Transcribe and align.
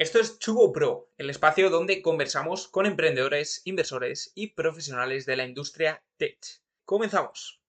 Esto 0.00 0.18
es 0.18 0.38
Chugo 0.38 0.72
Pro, 0.72 1.10
el 1.18 1.28
espacio 1.28 1.68
donde 1.68 2.00
conversamos 2.00 2.68
con 2.68 2.86
emprendedores, 2.86 3.60
inversores 3.66 4.32
y 4.34 4.46
profesionales 4.46 5.26
de 5.26 5.36
la 5.36 5.44
industria 5.44 6.02
tech. 6.16 6.38
Comenzamos. 6.86 7.60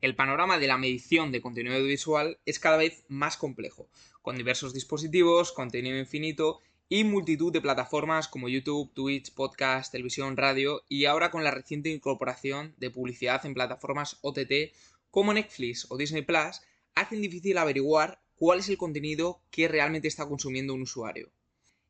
El 0.00 0.16
panorama 0.16 0.58
de 0.58 0.66
la 0.66 0.78
medición 0.78 1.32
de 1.32 1.42
contenido 1.42 1.74
audiovisual 1.74 2.38
es 2.46 2.58
cada 2.58 2.78
vez 2.78 3.04
más 3.08 3.36
complejo, 3.36 3.90
con 4.22 4.38
diversos 4.38 4.72
dispositivos, 4.72 5.52
contenido 5.52 5.98
infinito 5.98 6.60
y 6.88 7.04
multitud 7.04 7.52
de 7.52 7.60
plataformas 7.60 8.28
como 8.28 8.48
YouTube, 8.48 8.92
Twitch, 8.94 9.34
podcast, 9.34 9.90
televisión, 9.90 10.36
radio 10.36 10.82
y 10.88 11.06
ahora 11.06 11.30
con 11.30 11.42
la 11.42 11.50
reciente 11.50 11.90
incorporación 11.90 12.74
de 12.78 12.90
publicidad 12.90 13.44
en 13.44 13.54
plataformas 13.54 14.18
OTT 14.22 14.72
como 15.10 15.32
Netflix 15.32 15.86
o 15.90 15.96
Disney 15.96 16.22
Plus, 16.22 16.60
hacen 16.94 17.22
difícil 17.22 17.58
averiguar 17.58 18.20
cuál 18.36 18.60
es 18.60 18.68
el 18.68 18.76
contenido 18.76 19.40
que 19.50 19.66
realmente 19.66 20.08
está 20.08 20.26
consumiendo 20.26 20.74
un 20.74 20.82
usuario. 20.82 21.30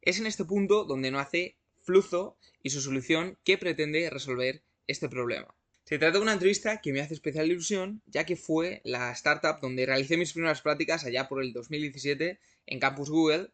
Es 0.01 0.19
en 0.19 0.27
este 0.27 0.45
punto 0.45 0.85
donde 0.85 1.11
no 1.11 1.19
hace 1.19 1.57
Fluzo 1.83 2.37
y 2.63 2.71
su 2.71 2.81
solución 2.81 3.39
que 3.45 3.59
pretende 3.59 4.09
resolver 4.11 4.63
este 4.87 5.09
problema. 5.09 5.55
Se 5.85 5.99
trata 5.99 6.19
de 6.19 6.23
una 6.23 6.33
entrevista 6.33 6.81
que 6.81 6.93
me 6.93 7.01
hace 7.01 7.15
especial 7.15 7.51
ilusión, 7.51 8.03
ya 8.07 8.25
que 8.25 8.35
fue 8.35 8.81
la 8.85 9.13
startup 9.13 9.61
donde 9.61 9.87
realicé 9.87 10.17
mis 10.17 10.33
primeras 10.33 10.63
prácticas 10.63 11.05
allá 11.05 11.29
por 11.29 11.43
el 11.43 11.53
2017 11.53 12.41
en 12.67 12.81
Campus 12.81 13.09
Google, 13.09 13.51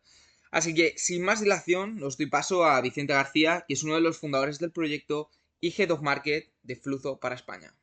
Así 0.53 0.75
que, 0.75 0.93
sin 0.99 1.25
más 1.25 1.41
dilación, 1.41 2.03
os 2.05 2.19
doy 2.19 2.27
paso 2.27 2.65
a 2.65 2.79
Vicente 2.83 3.15
García, 3.15 3.65
que 3.67 3.73
es 3.73 3.83
uno 3.85 3.95
de 3.95 4.03
los 4.03 4.19
fundadores 4.19 4.59
del 4.59 4.71
proyecto 4.71 5.31
y 5.61 5.73
Head 5.73 5.91
of 5.91 6.03
Market 6.03 6.53
de 6.63 6.77
Fluzo 6.77 7.19
para 7.19 7.35
España. 7.35 7.75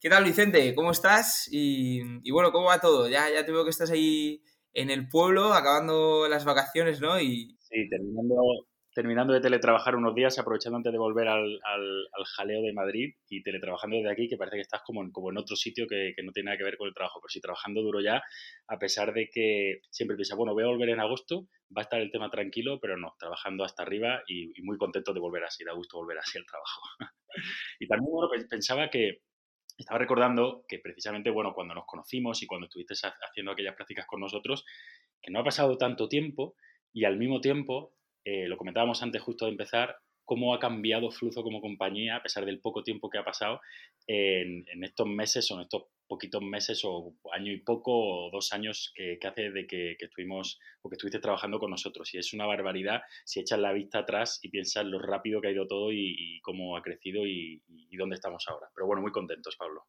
¿Qué 0.00 0.08
tal, 0.08 0.22
Vicente? 0.22 0.76
¿Cómo 0.76 0.92
estás? 0.92 1.48
Y, 1.50 2.30
bueno, 2.30 2.52
¿cómo 2.52 2.66
va 2.66 2.80
todo? 2.80 3.08
Ya, 3.08 3.28
ya 3.28 3.44
te 3.44 3.50
veo 3.50 3.64
que 3.64 3.70
estás 3.70 3.90
ahí 3.90 4.40
en 4.74 4.90
el 4.90 5.08
pueblo, 5.08 5.52
acabando 5.52 6.28
las 6.28 6.44
vacaciones, 6.44 7.00
¿no? 7.00 7.20
Y... 7.20 7.58
Sí, 7.58 7.88
terminando, 7.90 8.36
terminando 8.98 9.32
de 9.32 9.40
teletrabajar 9.40 9.94
unos 9.94 10.12
días, 10.12 10.40
aprovechando 10.40 10.76
antes 10.76 10.90
de 10.90 10.98
volver 10.98 11.28
al, 11.28 11.60
jaleo 12.34 12.62
de 12.62 12.72
Madrid 12.72 13.14
y 13.28 13.44
teletrabajando 13.44 13.94
desde 13.94 14.10
aquí, 14.10 14.28
que 14.28 14.36
parece 14.36 14.56
que 14.56 14.62
estás 14.62 14.82
como 14.84 15.04
en, 15.04 15.12
como 15.12 15.30
en 15.30 15.38
otro 15.38 15.54
sitio 15.54 15.86
que, 15.86 16.16
no 16.24 16.32
tiene 16.32 16.46
nada 16.46 16.58
que 16.58 16.64
ver 16.64 16.76
con 16.76 16.88
el 16.88 16.94
trabajo, 16.94 17.20
pero 17.20 17.28
sí 17.28 17.40
trabajando 17.40 17.80
duro 17.80 18.00
ya, 18.00 18.20
a 18.66 18.76
pesar 18.80 19.12
de 19.12 19.30
que 19.32 19.82
siempre 19.88 20.16
piensa, 20.16 20.34
bueno, 20.34 20.52
voy 20.52 20.64
a 20.64 20.66
volver 20.66 20.88
en 20.88 20.98
agosto, 20.98 21.46
va 21.66 21.82
a 21.82 21.86
estar 21.86 22.00
el 22.00 22.10
tema 22.10 22.28
tranquilo, 22.28 22.80
pero 22.80 22.96
no, 22.96 23.14
trabajando 23.20 23.62
hasta 23.62 23.84
arriba 23.84 24.20
y, 24.26 24.50
muy 24.62 24.76
contento 24.78 25.14
de 25.14 25.20
volver 25.20 25.44
así, 25.44 25.62
da 25.62 25.74
gusto 25.74 25.98
volver 25.98 26.18
así 26.18 26.36
al 26.36 26.44
trabajo. 26.44 26.82
y 27.78 27.86
también, 27.86 28.10
bueno, 28.10 28.28
pensaba 28.50 28.90
que 28.90 29.20
estaba 29.78 30.00
recordando 30.00 30.64
que 30.66 30.80
precisamente, 30.80 31.30
bueno, 31.30 31.52
cuando 31.54 31.72
nos 31.72 31.86
conocimos 31.86 32.42
y 32.42 32.48
cuando 32.48 32.66
estuviste 32.66 32.94
haciendo 33.30 33.52
aquellas 33.52 33.76
prácticas 33.76 34.06
con 34.08 34.18
nosotros, 34.18 34.64
que 35.22 35.30
no 35.30 35.38
ha 35.38 35.44
pasado 35.44 35.78
tanto 35.78 36.08
tiempo 36.08 36.56
y 36.92 37.04
al 37.04 37.16
mismo 37.16 37.40
tiempo 37.40 37.94
eh, 38.30 38.46
lo 38.46 38.58
comentábamos 38.58 39.02
antes 39.02 39.22
justo 39.22 39.46
de 39.46 39.52
empezar, 39.52 39.96
cómo 40.26 40.52
ha 40.52 40.58
cambiado 40.58 41.10
Fluzo 41.10 41.42
como 41.42 41.62
compañía 41.62 42.16
a 42.16 42.22
pesar 42.22 42.44
del 42.44 42.60
poco 42.60 42.82
tiempo 42.82 43.08
que 43.08 43.16
ha 43.16 43.24
pasado 43.24 43.62
en, 44.06 44.66
estos 44.84 45.06
meses 45.06 45.50
o 45.50 45.54
en 45.54 45.62
estos 45.62 45.84
poquitos 46.06 46.42
meses 46.42 46.82
o 46.84 47.14
año 47.32 47.50
y 47.50 47.60
poco 47.60 48.26
o 48.26 48.30
dos 48.30 48.52
años 48.52 48.92
que, 48.94 49.18
hace 49.26 49.50
de 49.50 49.66
que, 49.66 49.96
estuvimos 49.98 50.60
o 50.82 50.90
que 50.90 50.96
estuviste 50.96 51.20
trabajando 51.20 51.58
con 51.58 51.70
nosotros. 51.70 52.12
Y 52.12 52.18
es 52.18 52.34
una 52.34 52.44
barbaridad 52.44 53.00
si 53.24 53.40
echas 53.40 53.58
la 53.58 53.72
vista 53.72 54.00
atrás 54.00 54.40
y 54.42 54.50
piensas 54.50 54.84
lo 54.84 54.98
rápido 54.98 55.40
que 55.40 55.48
ha 55.48 55.52
ido 55.52 55.66
todo 55.66 55.90
y, 55.90 56.38
cómo 56.42 56.76
ha 56.76 56.82
crecido 56.82 57.26
y, 57.26 57.62
dónde 57.96 58.16
estamos 58.16 58.44
ahora. 58.48 58.68
Pero 58.74 58.86
bueno, 58.86 59.00
muy 59.00 59.12
contentos, 59.12 59.56
Pablo. 59.56 59.86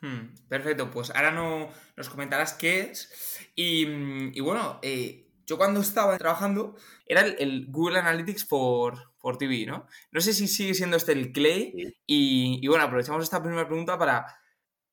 Hmm, 0.00 0.34
perfecto, 0.48 0.88
pues 0.92 1.10
ahora 1.10 1.32
no, 1.32 1.68
nos 1.96 2.08
comentarás 2.08 2.54
qué 2.54 2.80
es. 2.82 3.50
Y, 3.56 4.40
bueno, 4.40 4.78
eh, 4.82 5.31
yo 5.46 5.58
cuando 5.58 5.80
estaba 5.80 6.16
trabajando 6.18 6.76
era 7.06 7.22
el, 7.22 7.66
Google 7.68 7.98
Analytics 7.98 8.44
por, 8.44 9.12
por, 9.18 9.38
TV, 9.38 9.66
¿no? 9.66 9.86
No 10.10 10.20
sé 10.20 10.32
si 10.32 10.48
sigue 10.48 10.74
siendo 10.74 10.96
este 10.96 11.12
el 11.12 11.32
Clay. 11.32 11.94
Y, 12.06 12.66
bueno, 12.66 12.84
aprovechamos 12.84 13.22
esta 13.22 13.42
primera 13.42 13.66
pregunta 13.66 13.98
para, 13.98 14.26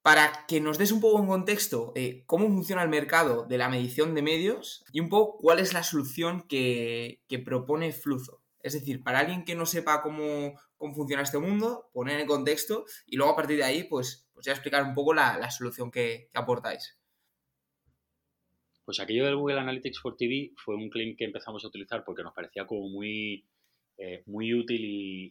para 0.01 0.45
que 0.47 0.61
nos 0.61 0.77
des 0.77 0.91
un 0.91 1.01
poco 1.01 1.19
en 1.19 1.27
contexto 1.27 1.91
eh, 1.95 2.23
cómo 2.25 2.47
funciona 2.47 2.83
el 2.83 2.89
mercado 2.89 3.45
de 3.45 3.57
la 3.57 3.69
medición 3.69 4.15
de 4.15 4.21
medios 4.21 4.83
y 4.91 4.99
un 4.99 5.09
poco 5.09 5.37
cuál 5.37 5.59
es 5.59 5.73
la 5.73 5.83
solución 5.83 6.43
que, 6.47 7.21
propone 7.45 7.91
Fluzo. 7.91 8.41
Es 8.61 8.73
decir, 8.73 9.03
para 9.03 9.19
alguien 9.19 9.45
que 9.45 9.55
no 9.55 9.65
sepa 9.65 10.01
cómo, 10.01 10.59
funciona 10.93 11.23
este 11.23 11.39
mundo, 11.39 11.89
poner 11.93 12.19
en 12.19 12.27
contexto 12.27 12.85
y 13.05 13.15
luego 13.15 13.33
a 13.33 13.35
partir 13.35 13.57
de 13.57 13.63
ahí, 13.63 13.83
pues, 13.83 14.27
pues 14.33 14.45
ya 14.45 14.51
explicar 14.51 14.83
un 14.83 14.93
poco 14.93 15.13
la, 15.13 15.49
solución 15.51 15.91
que 15.91 16.29
aportáis. 16.33 16.98
Pues 18.89 18.99
aquello 19.01 19.25
del 19.25 19.35
Google 19.35 19.59
Analytics 19.59 19.99
for 19.99 20.17
TV 20.17 20.51
fue 20.55 20.73
un 20.73 20.89
claim 20.89 21.15
que 21.15 21.23
empezamos 21.23 21.63
a 21.63 21.67
utilizar 21.67 22.03
porque 22.03 22.23
nos 22.23 22.33
parecía 22.33 22.65
como 22.65 22.89
muy, 22.89 23.45
eh, 23.99 24.23
muy 24.25 24.51
útil 24.51 24.81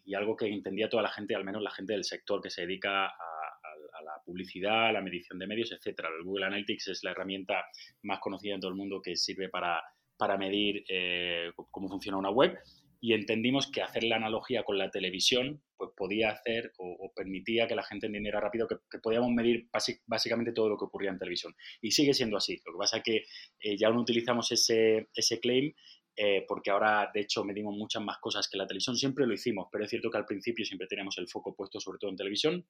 y, 0.05 0.15
algo 0.15 0.37
que 0.37 0.47
entendía 0.47 0.89
toda 0.89 1.03
la 1.03 1.09
gente, 1.09 1.35
al 1.35 1.45
menos 1.45 1.61
la 1.61 1.73
gente 1.73 1.93
del 1.93 2.05
sector 2.05 2.41
que 2.41 2.51
se 2.51 2.61
dedica 2.61 3.07
a, 3.07 4.03
la 4.05 4.23
publicidad, 4.25 4.87
a 4.87 4.93
la 4.93 5.01
medición 5.01 5.41
de 5.41 5.49
medios, 5.49 5.73
etcétera. 5.73 6.09
El 6.09 6.23
Google 6.23 6.47
Analytics 6.47 6.87
es 6.87 7.03
la 7.03 7.11
herramienta 7.11 7.65
más 8.03 8.21
conocida 8.21 8.55
en 8.55 8.61
todo 8.61 8.71
el 8.71 8.77
mundo 8.77 9.03
que 9.03 9.17
sirve 9.17 9.49
para, 9.49 9.83
para 10.17 10.39
medir 10.39 10.85
eh, 10.89 11.51
cómo 11.57 11.89
funciona 11.89 12.17
una 12.17 12.31
web 12.31 12.57
y 13.01 13.15
entendimos 13.15 13.71
que 13.71 13.83
hacer 13.83 14.05
la 14.05 14.17
analogía 14.17 14.65
con 14.65 14.79
la 14.79 14.91
televisión 14.91 15.63
pues 15.77 15.91
podía 15.97 16.31
hacer 16.31 16.73
o, 16.79 17.13
permitía 17.15 17.69
que 17.69 17.77
la 17.77 17.85
gente 17.85 18.07
entendiera 18.07 18.41
rápido 18.41 18.67
que, 18.67 18.99
podíamos 18.99 19.31
medir 19.31 19.69
básicamente 20.07 20.53
todo 20.53 20.69
lo 20.69 20.77
que 20.77 20.87
ocurría 20.87 21.11
en 21.11 21.19
televisión. 21.19 21.55
Y 21.81 21.93
sigue 21.93 22.15
siendo 22.15 22.37
así. 22.37 22.61
Lo 22.67 22.73
que 22.73 22.79
pasa 22.79 22.97
es 22.97 23.03
que 23.05 23.17
eh, 23.61 23.77
ya 23.77 23.89
no 23.91 24.01
utilizamos 24.01 24.51
ese, 24.51 25.09
ese 25.15 25.39
claim 25.39 25.73
eh, 26.21 26.45
porque 26.49 26.71
ahora 26.71 27.09
de 27.15 27.21
hecho 27.21 27.45
medimos 27.45 27.77
muchas 27.77 28.03
más 28.03 28.19
cosas 28.19 28.49
que 28.49 28.59
la 28.59 28.67
televisión. 28.67 28.97
Siempre 28.97 29.25
lo 29.25 29.35
hicimos, 29.35 29.69
pero 29.71 29.85
es 29.85 29.91
cierto 29.91 30.11
que 30.11 30.19
al 30.19 30.27
principio 30.27 30.65
siempre 30.65 30.89
teníamos 30.89 31.17
el 31.19 31.29
foco 31.29 31.55
puesto 31.55 31.79
sobre 31.79 31.99
todo 31.99 32.11
en 32.11 32.17
televisión 32.17 32.67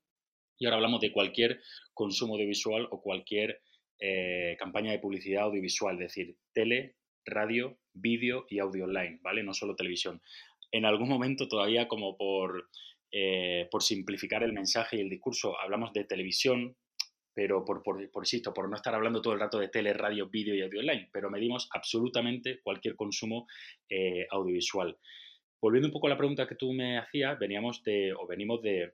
y 0.59 0.67
ahora 0.67 0.77
hablamos 0.77 1.01
de 1.01 1.13
cualquier 1.13 1.63
consumo 1.95 2.35
audiovisual 2.35 2.89
o 2.91 3.01
cualquier 3.01 3.63
eh, 4.01 4.55
campaña 4.59 4.93
de 4.93 4.99
publicidad 4.99 5.45
audiovisual, 5.45 5.95
es 5.95 6.01
decir, 6.01 6.37
tele, 6.53 6.97
radio, 7.31 7.79
vídeo 7.93 8.47
y 8.49 8.59
audio 8.59 8.85
online, 8.85 9.19
¿vale? 9.23 9.43
No 9.43 9.55
solo 9.55 9.77
televisión. 9.77 10.21
En 10.71 10.85
algún 10.85 11.09
momento 11.09 11.49
todavía 11.49 11.89
como 11.89 12.17
por, 12.17 12.69
eh, 13.11 13.69
por 13.71 13.83
simplificar 13.83 14.43
el 14.43 14.53
mensaje 14.53 14.97
y 14.97 15.01
el 15.01 15.09
discurso 15.09 15.59
hablamos 15.61 15.93
de 15.93 16.05
televisión, 16.05 16.77
pero 17.35 17.65
por, 17.65 17.83
por, 17.83 18.11
por, 18.11 18.23
insisto, 18.23 18.53
por 18.53 18.69
no 18.69 18.77
estar 18.77 18.95
hablando 18.95 19.23
todo 19.23 19.33
el 19.33 19.41
rato 19.41 19.59
de 19.59 19.69
tele, 19.69 19.93
radio, 19.93 20.29
vídeo 20.29 20.55
y 20.55 20.63
audio 20.63 20.81
online, 20.81 21.09
pero 21.13 21.31
medimos 21.31 21.69
absolutamente 21.73 22.61
cualquier 22.61 22.97
consumo 22.97 23.47
eh, 23.89 24.27
audiovisual. 24.31 24.99
Volviendo 25.61 25.89
un 25.89 25.93
poco 25.93 26.09
a 26.09 26.11
la 26.11 26.19
pregunta 26.19 26.47
que 26.47 26.57
tú 26.57 26.73
me 26.73 26.99
hacías, 26.99 27.39
veníamos 27.39 27.83
de, 27.85 28.13
o 28.13 28.27
venimos 28.27 28.61
de, 28.63 28.93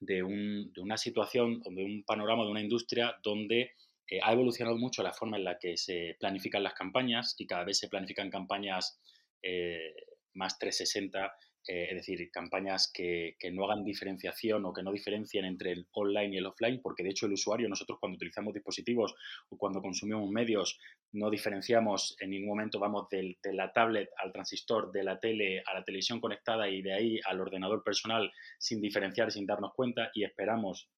de, 0.00 0.22
un, 0.22 0.72
de 0.72 0.80
una 0.80 0.96
situación, 0.96 1.62
de 1.62 1.84
un 1.84 2.04
panorama 2.04 2.44
de 2.44 2.50
una 2.50 2.60
industria 2.60 3.16
donde 3.22 3.72
eh, 4.12 4.20
ha 4.22 4.34
evolucionado 4.34 4.76
mucho 4.76 5.02
la 5.02 5.14
forma 5.14 5.38
en 5.38 5.44
la 5.44 5.58
que 5.58 5.78
se 5.78 6.18
planifican 6.20 6.62
las 6.62 6.74
campañas 6.74 7.34
y 7.38 7.46
cada 7.46 7.64
vez 7.64 7.78
se 7.78 7.88
planifican 7.88 8.28
campañas 8.28 9.00
eh, 9.42 9.94
más 10.34 10.58
360, 10.58 11.34
eh, 11.66 11.86
es 11.88 11.94
decir, 11.94 12.30
campañas 12.30 12.92
que, 12.92 13.36
no 13.52 13.64
hagan 13.64 13.82
diferenciación 13.82 14.66
o 14.66 14.72
que 14.74 14.82
no 14.82 14.92
diferencien 14.92 15.46
entre 15.46 15.72
el 15.72 15.86
online 15.92 16.34
y 16.34 16.38
el 16.38 16.44
offline, 16.44 16.82
porque 16.82 17.02
de 17.02 17.08
hecho 17.08 17.24
el 17.24 17.32
usuario, 17.32 17.70
nosotros 17.70 17.98
cuando 17.98 18.16
utilizamos 18.16 18.52
dispositivos 18.52 19.14
o 19.48 19.56
cuando 19.56 19.80
consumimos 19.80 20.28
medios, 20.28 20.78
no 21.12 21.30
diferenciamos 21.30 22.14
en 22.20 22.32
ningún 22.32 22.50
momento, 22.50 22.78
vamos 22.78 23.08
de 23.08 23.34
la 23.54 23.72
tablet 23.72 24.10
al 24.18 24.30
transistor, 24.30 24.92
de 24.92 25.04
la 25.04 25.18
tele 25.20 25.62
a 25.64 25.72
la 25.72 25.84
televisión 25.84 26.20
conectada 26.20 26.68
y 26.68 26.82
de 26.82 26.92
ahí 26.92 27.20
al 27.24 27.40
ordenador 27.40 27.82
personal 27.82 28.30
sin 28.58 28.82
diferenciar, 28.82 29.32
sin 29.32 29.46
darnos 29.46 29.72
cuenta 29.72 30.10
y 30.12 30.24
esperamos 30.24 30.90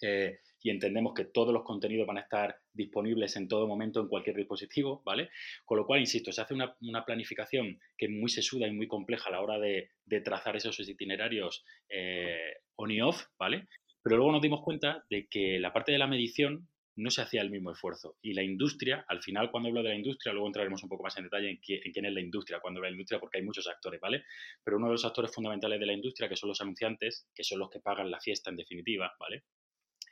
y 0.00 0.70
entendemos 0.70 1.14
que 1.14 1.24
todos 1.24 1.52
los 1.52 1.62
contenidos 1.62 2.06
van 2.06 2.18
a 2.18 2.22
estar 2.22 2.56
disponibles 2.72 3.36
en 3.36 3.48
todo 3.48 3.66
momento 3.66 4.00
en 4.00 4.08
cualquier 4.08 4.36
dispositivo, 4.36 5.02
¿vale? 5.04 5.30
Con 5.64 5.78
lo 5.78 5.86
cual, 5.86 6.00
insisto, 6.00 6.32
se 6.32 6.40
hace 6.40 6.54
una, 6.54 7.04
planificación 7.04 7.78
que 7.96 8.06
es 8.06 8.10
muy 8.12 8.28
sesuda 8.28 8.66
y 8.66 8.72
muy 8.72 8.88
compleja 8.88 9.28
a 9.28 9.32
la 9.32 9.40
hora 9.40 9.58
de, 9.58 9.90
trazar 10.24 10.56
esos 10.56 10.78
itinerarios 10.80 11.64
eh, 11.88 12.54
on 12.76 12.90
y 12.90 13.00
off, 13.00 13.26
¿vale? 13.38 13.68
Pero 14.02 14.16
luego 14.16 14.32
nos 14.32 14.42
dimos 14.42 14.62
cuenta 14.62 15.04
de 15.10 15.28
que 15.28 15.58
la 15.58 15.72
parte 15.72 15.92
de 15.92 15.98
la 15.98 16.06
medición 16.06 16.68
no 16.96 17.10
se 17.10 17.22
hacía 17.22 17.42
el 17.42 17.50
mismo 17.50 17.70
esfuerzo. 17.70 18.16
Y 18.20 18.32
la 18.32 18.42
industria, 18.42 19.04
al 19.06 19.22
final, 19.22 19.52
cuando 19.52 19.68
hablo 19.68 19.84
de 19.84 19.90
la 19.90 19.94
industria, 19.94 20.32
luego 20.32 20.48
entraremos 20.48 20.82
un 20.82 20.88
poco 20.88 21.04
más 21.04 21.16
en 21.16 21.24
detalle 21.24 21.50
en, 21.50 21.60
en, 21.62 21.92
quién 21.92 22.04
es 22.06 22.12
la 22.12 22.20
industria, 22.20 22.58
cuando 22.58 22.78
hablo 22.78 22.86
de 22.86 22.90
la 22.90 22.96
industria, 22.96 23.20
porque 23.20 23.38
hay 23.38 23.44
muchos 23.44 23.68
actores, 23.68 24.00
¿vale? 24.00 24.24
Pero 24.64 24.78
uno 24.78 24.86
de 24.86 24.92
los 24.92 25.04
actores 25.04 25.32
fundamentales 25.32 25.78
de 25.78 25.86
la 25.86 25.92
industria, 25.92 26.28
que 26.28 26.36
son 26.36 26.48
los 26.48 26.60
anunciantes, 26.60 27.28
que 27.32 27.44
son 27.44 27.60
los 27.60 27.70
que 27.70 27.78
pagan 27.78 28.10
la 28.10 28.18
fiesta 28.18 28.50
en 28.50 28.56
definitiva, 28.56 29.14
¿vale? 29.20 29.44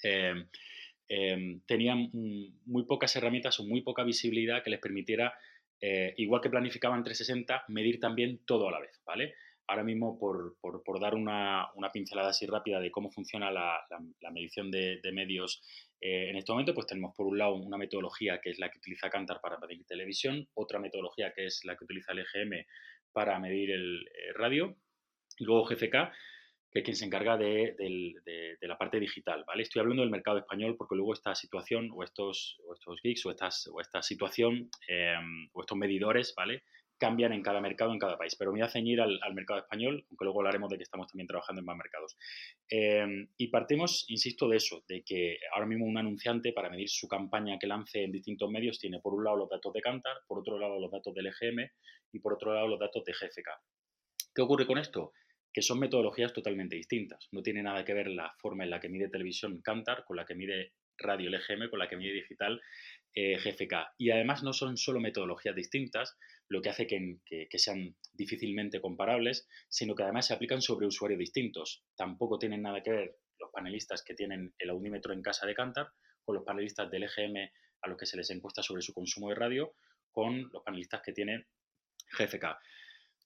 Em, 0.06 0.48
em, 1.08 1.60
tenían 1.66 2.10
muy 2.12 2.84
pocas 2.84 3.14
herramientas 3.16 3.60
o 3.60 3.64
muy 3.64 3.82
poca 3.82 4.04
visibilidad 4.04 4.62
que 4.62 4.70
les 4.70 4.80
permitiera 4.80 5.34
eh, 5.80 6.14
igual 6.16 6.40
que 6.40 6.50
planificaban 6.50 7.02
360, 7.04 7.64
medir 7.68 8.00
también 8.00 8.40
todo 8.46 8.68
a 8.68 8.72
la 8.72 8.80
vez, 8.80 9.00
¿vale? 9.04 9.34
Ahora 9.68 9.82
mismo, 9.82 10.18
por, 10.18 11.00
dar 11.00 11.14
una, 11.14 11.68
pincelada 11.92 12.30
así 12.30 12.46
rápida 12.46 12.80
de 12.80 12.90
cómo 12.90 13.10
funciona 13.10 13.50
la, 13.50 13.84
medición 14.32 14.70
de, 14.70 15.00
medios 15.12 15.60
eh, 16.00 16.30
en 16.30 16.36
este 16.36 16.52
momento, 16.52 16.72
pues 16.72 16.86
tenemos 16.86 17.14
por 17.16 17.26
un 17.26 17.36
lado 17.36 17.56
una 17.56 17.76
metodología 17.76 18.40
que 18.40 18.50
es 18.50 18.58
la 18.58 18.70
que 18.70 18.78
utiliza 18.78 19.10
Cantar 19.10 19.40
para 19.40 19.58
medir 19.58 19.84
televisión, 19.84 20.48
otra 20.54 20.78
metodología 20.78 21.32
que 21.34 21.46
es 21.46 21.62
la 21.64 21.76
que 21.76 21.84
utiliza 21.84 22.12
el 22.12 22.20
EGM 22.20 22.64
para 23.12 23.38
medir 23.40 23.72
el 23.72 24.06
eh, 24.06 24.32
radio, 24.34 24.76
y 25.38 25.44
luego 25.44 25.64
GFK, 25.64 26.12
que 26.72 26.82
quien 26.82 26.96
se 26.96 27.06
encarga 27.06 27.36
de, 27.36 27.74
la 28.60 28.78
parte 28.78 29.00
digital, 29.00 29.44
¿vale? 29.46 29.62
Estoy 29.62 29.80
hablando 29.80 30.02
del 30.02 30.10
mercado 30.10 30.38
español 30.38 30.76
porque 30.76 30.96
luego 30.96 31.14
esta 31.14 31.34
situación 31.34 31.90
o 31.94 32.02
estos, 32.02 32.58
estos 32.74 33.00
geeks 33.02 33.24
o, 33.26 33.30
estas, 33.30 33.68
o 33.72 33.80
esta 33.80 34.02
situación 34.02 34.70
em, 34.88 35.48
o 35.52 35.60
estos 35.62 35.78
medidores, 35.78 36.34
¿vale? 36.36 36.62
cambian 36.98 37.32
en 37.32 37.42
cada 37.42 37.60
mercado, 37.60 37.92
en 37.92 37.98
cada 37.98 38.16
país. 38.16 38.36
Pero 38.36 38.52
me 38.52 38.60
voy 38.60 38.66
a 38.66 38.70
ceñir 38.70 39.00
al, 39.00 39.20
mercado 39.34 39.60
español, 39.60 40.04
aunque 40.08 40.24
luego 40.24 40.40
hablaremos 40.40 40.70
de 40.70 40.76
que 40.76 40.82
estamos 40.82 41.08
también 41.08 41.26
trabajando 41.26 41.60
en 41.60 41.66
más 41.66 41.76
mercados. 41.76 42.16
Em, 42.68 43.28
y 43.36 43.48
partimos, 43.48 44.04
insisto, 44.08 44.48
de 44.48 44.56
eso, 44.56 44.82
de 44.88 45.02
que 45.02 45.38
ahora 45.52 45.66
mismo 45.66 45.86
un 45.86 45.98
anunciante 45.98 46.52
para 46.52 46.70
medir 46.70 46.88
su 46.88 47.08
campaña 47.08 47.58
que 47.58 47.66
lance 47.66 48.02
en 48.02 48.12
distintos 48.12 48.50
medios 48.50 48.78
tiene 48.78 49.00
por 49.00 49.14
un 49.14 49.24
lado 49.24 49.36
los 49.36 49.48
datos 49.48 49.72
de 49.72 49.80
Cantar, 49.80 50.16
por 50.26 50.38
otro 50.38 50.58
lado 50.58 50.80
los 50.80 50.90
datos 50.90 51.14
del 51.14 51.26
EGM 51.26 51.68
y 52.12 52.18
por 52.20 52.34
otro 52.34 52.54
lado 52.54 52.68
los 52.68 52.80
datos 52.80 53.04
de 53.04 53.12
GFK. 53.12 53.48
¿Qué 54.34 54.42
ocurre 54.42 54.66
con 54.66 54.78
esto? 54.78 55.12
Que 55.56 55.62
son 55.62 55.78
metodologías 55.78 56.34
totalmente 56.34 56.76
distintas. 56.76 57.28
No 57.32 57.40
tiene 57.42 57.62
nada 57.62 57.82
que 57.82 57.94
ver 57.94 58.08
la 58.08 58.34
forma 58.38 58.64
en 58.64 58.68
la 58.68 58.78
que 58.78 58.90
mide 58.90 59.08
televisión 59.08 59.62
Cantar 59.62 60.04
con 60.04 60.18
la 60.18 60.26
que 60.26 60.34
mide 60.34 60.74
radio 60.98 61.28
el 61.28 61.34
EGM, 61.36 61.70
con 61.70 61.78
la 61.78 61.88
que 61.88 61.96
mide 61.96 62.12
digital 62.12 62.60
eh, 63.14 63.38
GFK. 63.38 63.94
Y 63.96 64.10
además 64.10 64.42
no 64.42 64.52
son 64.52 64.76
solo 64.76 65.00
metodologías 65.00 65.56
distintas, 65.56 66.18
lo 66.48 66.60
que 66.60 66.68
hace 66.68 66.86
que, 66.86 67.48
sean 67.56 67.96
difícilmente 68.12 68.82
comparables, 68.82 69.48
sino 69.70 69.94
que 69.94 70.02
además 70.02 70.26
se 70.26 70.34
aplican 70.34 70.60
sobre 70.60 70.86
usuarios 70.86 71.18
distintos. 71.18 71.86
Tampoco 71.96 72.38
tienen 72.38 72.60
nada 72.60 72.82
que 72.82 72.90
ver 72.90 73.16
los 73.40 73.50
panelistas 73.50 74.04
que 74.04 74.12
tienen 74.12 74.52
el 74.58 74.68
audímetro 74.68 75.14
en 75.14 75.22
casa 75.22 75.46
de 75.46 75.54
Cantar 75.54 75.88
con 76.22 76.34
los 76.34 76.44
panelistas 76.44 76.90
del 76.90 77.04
EGM 77.04 77.48
a 77.80 77.88
los 77.88 77.96
que 77.96 78.04
se 78.04 78.18
les 78.18 78.28
encuesta 78.28 78.62
sobre 78.62 78.82
su 78.82 78.92
consumo 78.92 79.30
de 79.30 79.36
radio 79.36 79.72
con 80.10 80.50
los 80.52 80.62
panelistas 80.62 81.00
que 81.02 81.14
tienen 81.14 81.46
GFK. 82.18 82.58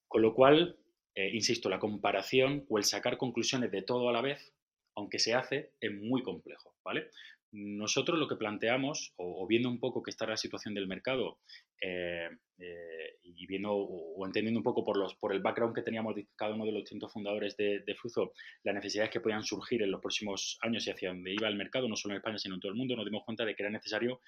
Con 0.06 0.22
lo 0.22 0.32
cual, 0.32 0.76
eh, 1.14 1.30
insisto, 1.32 1.68
la 1.68 1.78
comparación 1.78 2.64
o 2.68 2.78
el 2.78 2.84
sacar 2.84 3.18
conclusiones 3.18 3.70
de 3.70 3.82
todo 3.82 4.08
a 4.08 4.12
la 4.12 4.20
vez, 4.20 4.54
aunque 4.94 5.18
se 5.18 5.34
hace, 5.34 5.72
es 5.80 5.92
muy 5.92 6.22
complejo, 6.22 6.76
¿vale? 6.84 7.08
Nosotros 7.52 8.16
lo 8.16 8.28
que 8.28 8.36
planteamos, 8.36 9.12
o, 9.16 9.44
viendo 9.48 9.68
un 9.68 9.80
poco 9.80 10.04
qué 10.04 10.10
está 10.10 10.24
la 10.24 10.36
situación 10.36 10.72
del 10.72 10.86
mercado, 10.86 11.40
eh, 11.82 12.28
eh, 12.58 13.18
y 13.22 13.46
viendo 13.46 13.72
o, 13.72 14.24
entendiendo 14.24 14.60
un 14.60 14.64
poco 14.64 14.84
por, 14.84 14.96
los, 14.96 15.16
por 15.16 15.32
el 15.32 15.40
background 15.40 15.74
que 15.74 15.82
teníamos 15.82 16.14
de 16.14 16.28
cada 16.36 16.54
uno 16.54 16.64
de 16.64 16.72
los 16.72 16.82
distintos 16.82 17.12
fundadores 17.12 17.56
de, 17.56 17.80
de 17.80 17.94
Fruzo, 17.96 18.32
las 18.62 18.74
necesidades 18.74 19.10
que 19.10 19.20
podían 19.20 19.42
surgir 19.42 19.82
en 19.82 19.90
los 19.90 20.00
próximos 20.00 20.58
años 20.62 20.86
y 20.86 20.90
hacia 20.90 21.08
dónde 21.08 21.32
iba 21.32 21.48
el 21.48 21.56
mercado, 21.56 21.88
no 21.88 21.96
solo 21.96 22.14
en 22.14 22.18
España, 22.18 22.38
sino 22.38 22.54
en 22.54 22.60
todo 22.60 22.70
el 22.70 22.78
mundo, 22.78 22.94
nos 22.94 23.04
dimos 23.04 23.24
cuenta 23.24 23.44
de 23.44 23.56
que 23.56 23.64
era 23.64 23.70
necesario 23.70 24.20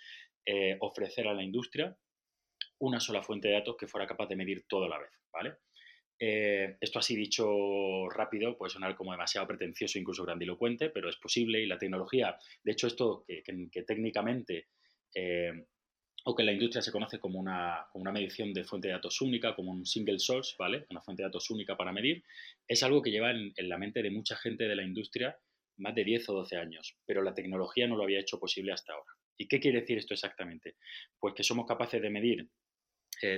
ofrecer 0.80 1.28
a 1.28 1.34
la 1.34 1.44
industria 1.44 1.96
una 2.80 2.98
sola 2.98 3.22
fuente 3.22 3.46
de 3.46 3.54
datos 3.54 3.76
que 3.78 3.86
fuera 3.86 4.08
capaz 4.08 4.26
de 4.26 4.34
medir 4.34 4.64
todo 4.66 4.86
a 4.86 4.88
la 4.88 4.98
vez, 4.98 5.10
¿vale? 5.32 5.54
Eh, 6.24 6.76
esto 6.80 7.00
así 7.00 7.16
dicho 7.16 8.08
rápido 8.08 8.56
puede 8.56 8.70
sonar 8.70 8.94
como 8.94 9.10
demasiado 9.10 9.44
pretencioso, 9.48 9.98
incluso 9.98 10.22
grandilocuente, 10.22 10.88
pero 10.88 11.08
es 11.08 11.16
posible 11.16 11.60
y 11.60 11.66
la 11.66 11.78
tecnología, 11.78 12.38
de 12.62 12.70
hecho 12.70 12.86
esto 12.86 13.24
que, 13.26 13.82
técnicamente 13.82 14.68
eh, 15.12 15.64
o 16.24 16.36
que 16.36 16.42
en 16.42 16.46
la 16.46 16.52
industria 16.52 16.80
se 16.80 16.92
conoce 16.92 17.18
como 17.18 17.40
una, 17.40 17.88
medición 18.12 18.54
de 18.54 18.62
fuente 18.62 18.86
de 18.86 18.94
datos 18.94 19.20
única, 19.20 19.56
como 19.56 19.72
un 19.72 19.84
single 19.84 20.20
source, 20.20 20.54
¿vale? 20.56 20.86
Una 20.90 21.00
fuente 21.00 21.24
de 21.24 21.28
datos 21.28 21.50
única 21.50 21.76
para 21.76 21.90
medir, 21.90 22.22
es 22.68 22.84
algo 22.84 23.02
que 23.02 23.10
lleva 23.10 23.32
en, 23.32 23.52
en 23.56 23.68
la 23.68 23.76
mente 23.76 24.00
de 24.00 24.12
mucha 24.12 24.36
gente 24.36 24.68
de 24.68 24.76
la 24.76 24.84
industria 24.84 25.36
más 25.78 25.92
de 25.96 26.04
10 26.04 26.28
o 26.28 26.34
12 26.34 26.56
años, 26.56 26.96
pero 27.04 27.22
la 27.22 27.34
tecnología 27.34 27.88
no 27.88 27.96
lo 27.96 28.04
había 28.04 28.20
hecho 28.20 28.38
posible 28.38 28.70
hasta 28.70 28.92
ahora. 28.92 29.10
¿Y 29.36 29.48
qué 29.48 29.58
quiere 29.58 29.80
decir 29.80 29.98
esto 29.98 30.14
exactamente? 30.14 30.76
Pues 31.18 31.34
que 31.34 31.42
somos 31.42 31.66
capaces 31.66 32.00
de 32.00 32.10
medir 32.10 32.48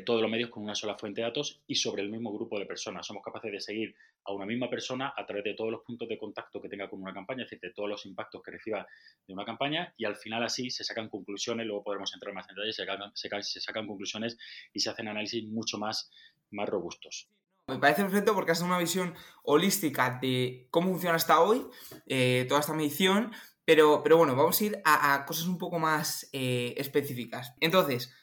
todos 0.05 0.23
los 0.23 0.31
medios 0.31 0.51
con 0.51 0.63
una 0.63 0.75
sola 0.75 0.97
fuente 0.97 1.21
de 1.21 1.27
datos 1.27 1.61
y 1.67 1.75
sobre 1.75 2.03
el 2.03 2.11
mismo 2.11 2.33
grupo 2.33 2.59
de 2.59 2.65
personas. 2.65 3.07
Somos 3.07 3.23
capaces 3.23 3.53
de 3.53 3.61
seguir 3.61 3.95
a 4.25 4.33
una 4.33 4.47
misma 4.47 4.71
persona 4.71 5.13
a 5.15 5.27
través 5.27 5.45
de 5.45 5.55
todos 5.55 5.71
los 5.71 5.83
puntos 5.83 6.09
de 6.09 6.19
contacto 6.19 6.61
que 6.61 6.69
tenga 6.69 6.89
con 6.89 7.03
una 7.03 7.13
campaña, 7.13 7.45
es 7.45 7.51
decir, 7.51 7.61
de 7.61 7.75
todos 7.75 7.89
los 7.89 8.07
impactos 8.07 8.43
que 8.43 8.51
reciba 8.51 8.87
de 9.27 9.33
una 9.33 9.45
campaña 9.45 9.93
y 9.97 10.05
al 10.07 10.17
final 10.17 10.43
así 10.43 10.71
se 10.71 10.85
sacan 10.85 11.09
conclusiones, 11.09 11.67
luego 11.67 11.85
podremos 11.85 12.13
entrar 12.15 12.35
más 12.35 12.49
en 12.49 12.55
detalle, 12.55 12.73
se 12.73 12.87
sacan, 12.87 13.45
se, 13.45 13.61
sacan 13.61 13.87
conclusiones 13.87 14.39
y 14.73 14.81
se 14.81 14.91
hacen 14.91 15.09
análisis 15.09 15.45
mucho 15.47 15.79
más, 15.79 16.11
más 16.51 16.69
robustos. 16.69 17.29
Me 17.67 17.79
parece 17.79 18.03
perfecto 18.03 18.35
porque 18.35 18.53
has 18.53 18.61
una 18.61 18.79
visión 18.79 19.15
holística 19.43 20.19
de 20.21 20.67
cómo 20.71 20.91
funciona 20.91 21.17
hasta 21.17 21.41
hoy 21.41 21.67
eh, 22.07 22.47
toda 22.49 22.61
esta 22.61 22.75
medición, 22.75 23.33
pero, 23.65 24.03
pero 24.03 24.19
bueno, 24.19 24.37
vamos 24.37 24.61
a 24.61 24.65
ir 24.65 24.83
a, 24.85 25.25
cosas 25.27 25.47
un 25.47 25.59
poco 25.59 25.79
más 25.79 26.29
eh, 26.33 26.75
específicas. 26.77 27.55
Entonces, 27.61 28.15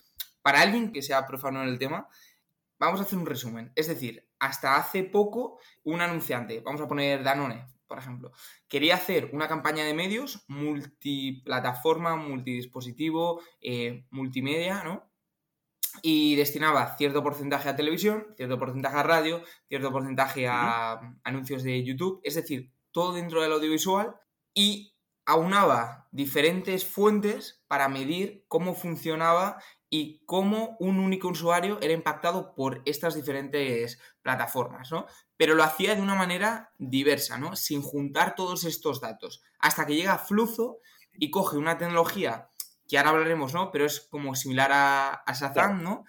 para 0.42 0.62
alguien 0.62 0.92
que 0.92 1.02
sea 1.02 1.26
profano 1.26 1.62
en 1.62 1.70
el 1.70 1.80
tema, 1.80 2.08
vamos 2.80 3.00
a 3.00 3.04
hacer 3.04 3.20
un 3.20 3.26
resumen. 3.26 3.72
Es 3.76 3.88
decir, 3.88 4.28
hasta 4.40 4.76
hace 4.76 5.04
poco, 5.04 5.60
un 5.84 6.02
anunciante, 6.02 6.62
vamos 6.62 6.82
a 6.82 6.88
poner 6.88 7.24
Danone, 7.24 7.68
por 7.92 8.00
ejemplo, 8.00 8.32
quería 8.70 8.96
hacer 8.96 9.30
una 9.34 9.50
campaña 9.50 9.84
de 9.84 9.94
medios 9.94 10.46
multiplataforma, 10.48 12.16
multidispositivo, 12.16 13.42
eh, 13.60 14.06
multimedia, 14.12 14.82
¿no? 14.84 15.12
Y 16.02 16.38
destinaba 16.38 16.96
cierto 16.96 17.22
porcentaje 17.22 17.68
a 17.68 17.76
televisión, 17.76 18.28
cierto 18.38 18.58
porcentaje 18.58 18.96
a 18.96 19.04
radio, 19.04 19.44
cierto 19.68 19.92
porcentaje 19.92 20.48
a 20.48 21.18
anuncios 21.26 21.64
de 21.64 21.84
YouTube, 21.84 22.22
es 22.24 22.36
decir, 22.36 22.72
todo 22.92 23.12
dentro 23.12 23.42
del 23.42 23.52
audiovisual 23.52 24.16
y 24.54 24.96
aunaba 25.26 26.08
diferentes 26.12 26.86
fuentes 26.86 27.62
para 27.68 27.90
medir 27.90 28.46
cómo 28.48 28.74
funcionaba 28.74 29.62
y 29.94 30.24
cómo 30.26 30.78
un 30.80 31.00
único 31.00 31.28
usuario 31.28 31.78
era 31.82 31.94
impactado 31.94 32.56
por 32.56 32.82
estas 32.86 33.14
diferentes 33.14 34.00
plataformas, 34.22 34.90
¿no? 34.90 35.06
Pero 35.36 35.54
lo 35.54 35.66
hacía 35.66 35.96
de 35.96 36.02
una 36.02 36.16
manera 36.16 36.72
diversa, 36.78 37.38
¿no? 37.38 37.58
Sin 37.58 37.82
juntar 37.82 38.34
todos 38.34 38.64
estos 38.64 39.02
datos. 39.02 39.44
Hasta 39.60 39.86
que 39.86 39.96
llega 39.96 40.18
Fluzo 40.18 40.80
y 41.12 41.30
coge 41.30 41.58
una 41.58 41.78
tecnología 41.78 42.50
que 42.88 42.98
ahora 42.98 43.10
hablaremos, 43.10 43.54
¿no? 43.54 43.70
Pero 43.70 43.86
es 43.86 44.00
como 44.00 44.34
similar 44.34 44.72
a, 44.72 45.24
a 45.26 45.74
¿no? 45.74 46.06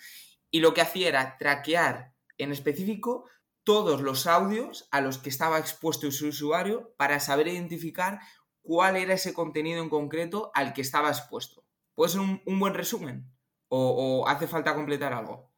Y 0.48 0.60
lo 0.60 0.74
que 0.74 0.80
hacía 0.80 1.08
era 1.08 1.36
traquear 1.36 2.14
en 2.38 2.52
específico 2.52 3.28
todos 3.64 4.00
los 4.00 4.28
audios 4.28 4.86
a 4.92 5.00
los 5.00 5.18
que 5.18 5.28
estaba 5.28 5.58
expuesto 5.58 6.08
su 6.12 6.28
usuario 6.28 6.94
para 6.96 7.18
saber 7.18 7.48
identificar 7.48 8.20
cuál 8.62 8.96
era 8.96 9.14
ese 9.14 9.34
contenido 9.34 9.82
en 9.82 9.88
concreto 9.88 10.52
al 10.54 10.72
que 10.72 10.82
estaba 10.82 11.08
expuesto. 11.08 11.64
¿Puede 11.96 12.12
ser 12.12 12.20
un 12.20 12.60
buen 12.60 12.74
resumen? 12.74 13.32
¿O, 13.74 14.28
hace 14.28 14.46
falta 14.46 14.74
completar 14.74 15.14
algo? 15.14 15.50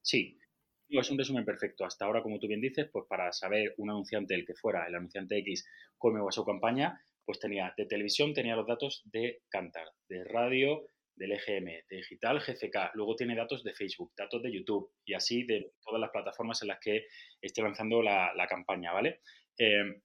Sí, 0.00 0.38
es 0.88 1.10
un 1.10 1.18
resumen 1.18 1.44
perfecto. 1.44 1.84
Hasta 1.84 2.06
ahora, 2.06 2.22
como 2.22 2.38
tú 2.38 2.48
bien 2.48 2.62
dices, 2.62 2.88
pues 2.90 3.04
para 3.06 3.30
saber 3.30 3.74
un 3.76 3.90
anunciante, 3.90 4.34
el 4.34 4.46
que 4.46 4.54
fuera, 4.54 4.86
el 4.86 4.94
anunciante 4.94 5.36
X, 5.38 5.68
cómo 5.98 6.24
va 6.24 6.32
su 6.32 6.46
campaña, 6.46 6.98
pues 7.26 7.38
tenía 7.40 7.74
de 7.76 7.84
televisión, 7.84 8.32
tenía 8.32 8.56
los 8.56 8.66
datos 8.66 9.02
de 9.04 9.42
Cantar, 9.50 9.88
de 10.08 10.24
radio, 10.24 10.86
del 11.14 11.32
EGM, 11.32 11.66
de 11.90 11.96
digital, 11.96 12.40
GCK, 12.40 12.94
luego 12.94 13.16
tiene 13.16 13.36
datos 13.36 13.62
de 13.64 13.74
Facebook, 13.74 14.12
datos 14.16 14.42
de 14.42 14.50
YouTube 14.50 14.90
y 15.04 15.12
así 15.12 15.42
de 15.42 15.72
todas 15.82 16.00
las 16.00 16.10
plataformas 16.10 16.62
en 16.62 16.68
las 16.68 16.78
que 16.80 17.06
esté 17.42 17.60
lanzando 17.60 18.02
la, 18.02 18.46
campaña, 18.48 18.92
¿vale? 18.92 19.20
Eh, 19.58 20.00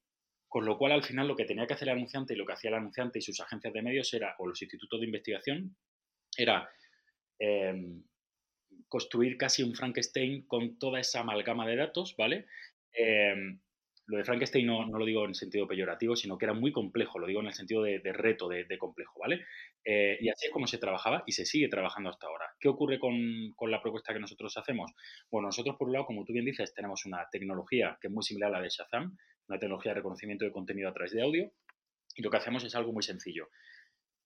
con 0.49 0.65
lo 0.65 0.77
cual, 0.77 0.91
al 0.91 1.03
final, 1.03 1.29
lo 1.29 1.35
que 1.37 1.45
tenía 1.45 1.65
que 1.65 1.75
hacer 1.75 1.87
el 1.87 1.95
anunciante 1.95 2.33
y 2.33 2.37
lo 2.37 2.45
que 2.45 2.53
hacía 2.53 2.71
el 2.71 2.75
anunciante 2.75 3.19
y 3.19 3.21
sus 3.21 3.39
agencias 3.39 3.73
de 3.73 3.81
medios 3.81 4.13
era, 4.13 4.35
o 4.39 4.47
los 4.47 4.61
institutos 4.61 4.99
de 4.99 5.05
investigación, 5.05 5.77
era 6.37 6.69
em, 7.39 8.03
construir 8.87 9.37
casi 9.37 9.63
un 9.63 9.75
Frankenstein 9.75 10.45
con 10.47 10.77
toda 10.77 10.99
esa 10.99 11.21
amalgama 11.21 11.67
de 11.67 11.75
datos, 11.75 12.15
¿vale? 12.17 12.45
Em, 12.91 13.59
lo 14.05 14.17
de 14.17 14.23
Frankenstein 14.25 14.67
no, 14.67 14.85
lo 14.85 15.05
digo 15.05 15.25
en 15.25 15.33
sentido 15.33 15.67
peyorativo, 15.67 16.15
sino 16.15 16.37
que 16.37 16.45
era 16.45 16.53
muy 16.53 16.71
complejo, 16.71 17.19
lo 17.19 17.27
digo 17.27 17.39
en 17.39 17.47
el 17.47 17.53
sentido 17.53 17.81
de, 17.83 17.99
reto, 18.13 18.49
de, 18.49 18.77
complejo, 18.77 19.19
¿vale? 19.19 19.45
Eh, 19.83 20.17
y 20.19 20.29
así 20.29 20.47
es 20.47 20.51
como 20.51 20.67
se 20.67 20.77
trabajaba 20.77 21.23
y 21.25 21.31
se 21.31 21.45
sigue 21.45 21.69
trabajando 21.69 22.09
hasta 22.09 22.27
ahora. 22.27 22.45
¿Qué 22.59 22.67
ocurre 22.67 22.99
con, 22.99 23.15
con, 23.55 23.71
la 23.71 23.81
propuesta 23.81 24.13
que 24.13 24.19
nosotros 24.19 24.55
hacemos? 24.57 24.91
Bueno, 25.31 25.47
nosotros 25.47 25.77
por 25.77 25.87
un 25.87 25.93
lado, 25.93 26.05
como 26.05 26.25
tú 26.25 26.33
bien 26.33 26.45
dices, 26.45 26.73
tenemos 26.73 27.05
una 27.05 27.27
tecnología 27.31 27.97
que 28.01 28.07
es 28.07 28.13
muy 28.13 28.23
similar 28.23 28.49
a 28.49 28.57
la 28.57 28.61
de 28.61 28.69
Shazam, 28.69 29.17
una 29.47 29.59
tecnología 29.59 29.91
de 29.91 29.95
reconocimiento 29.95 30.45
de 30.45 30.51
contenido 30.51 30.89
a 30.89 30.93
través 30.93 31.13
de 31.13 31.21
audio, 31.21 31.51
y 32.15 32.21
lo 32.21 32.29
que 32.29 32.37
hacemos 32.37 32.63
es 32.63 32.75
algo 32.75 32.91
muy 32.91 33.03
sencillo 33.03 33.47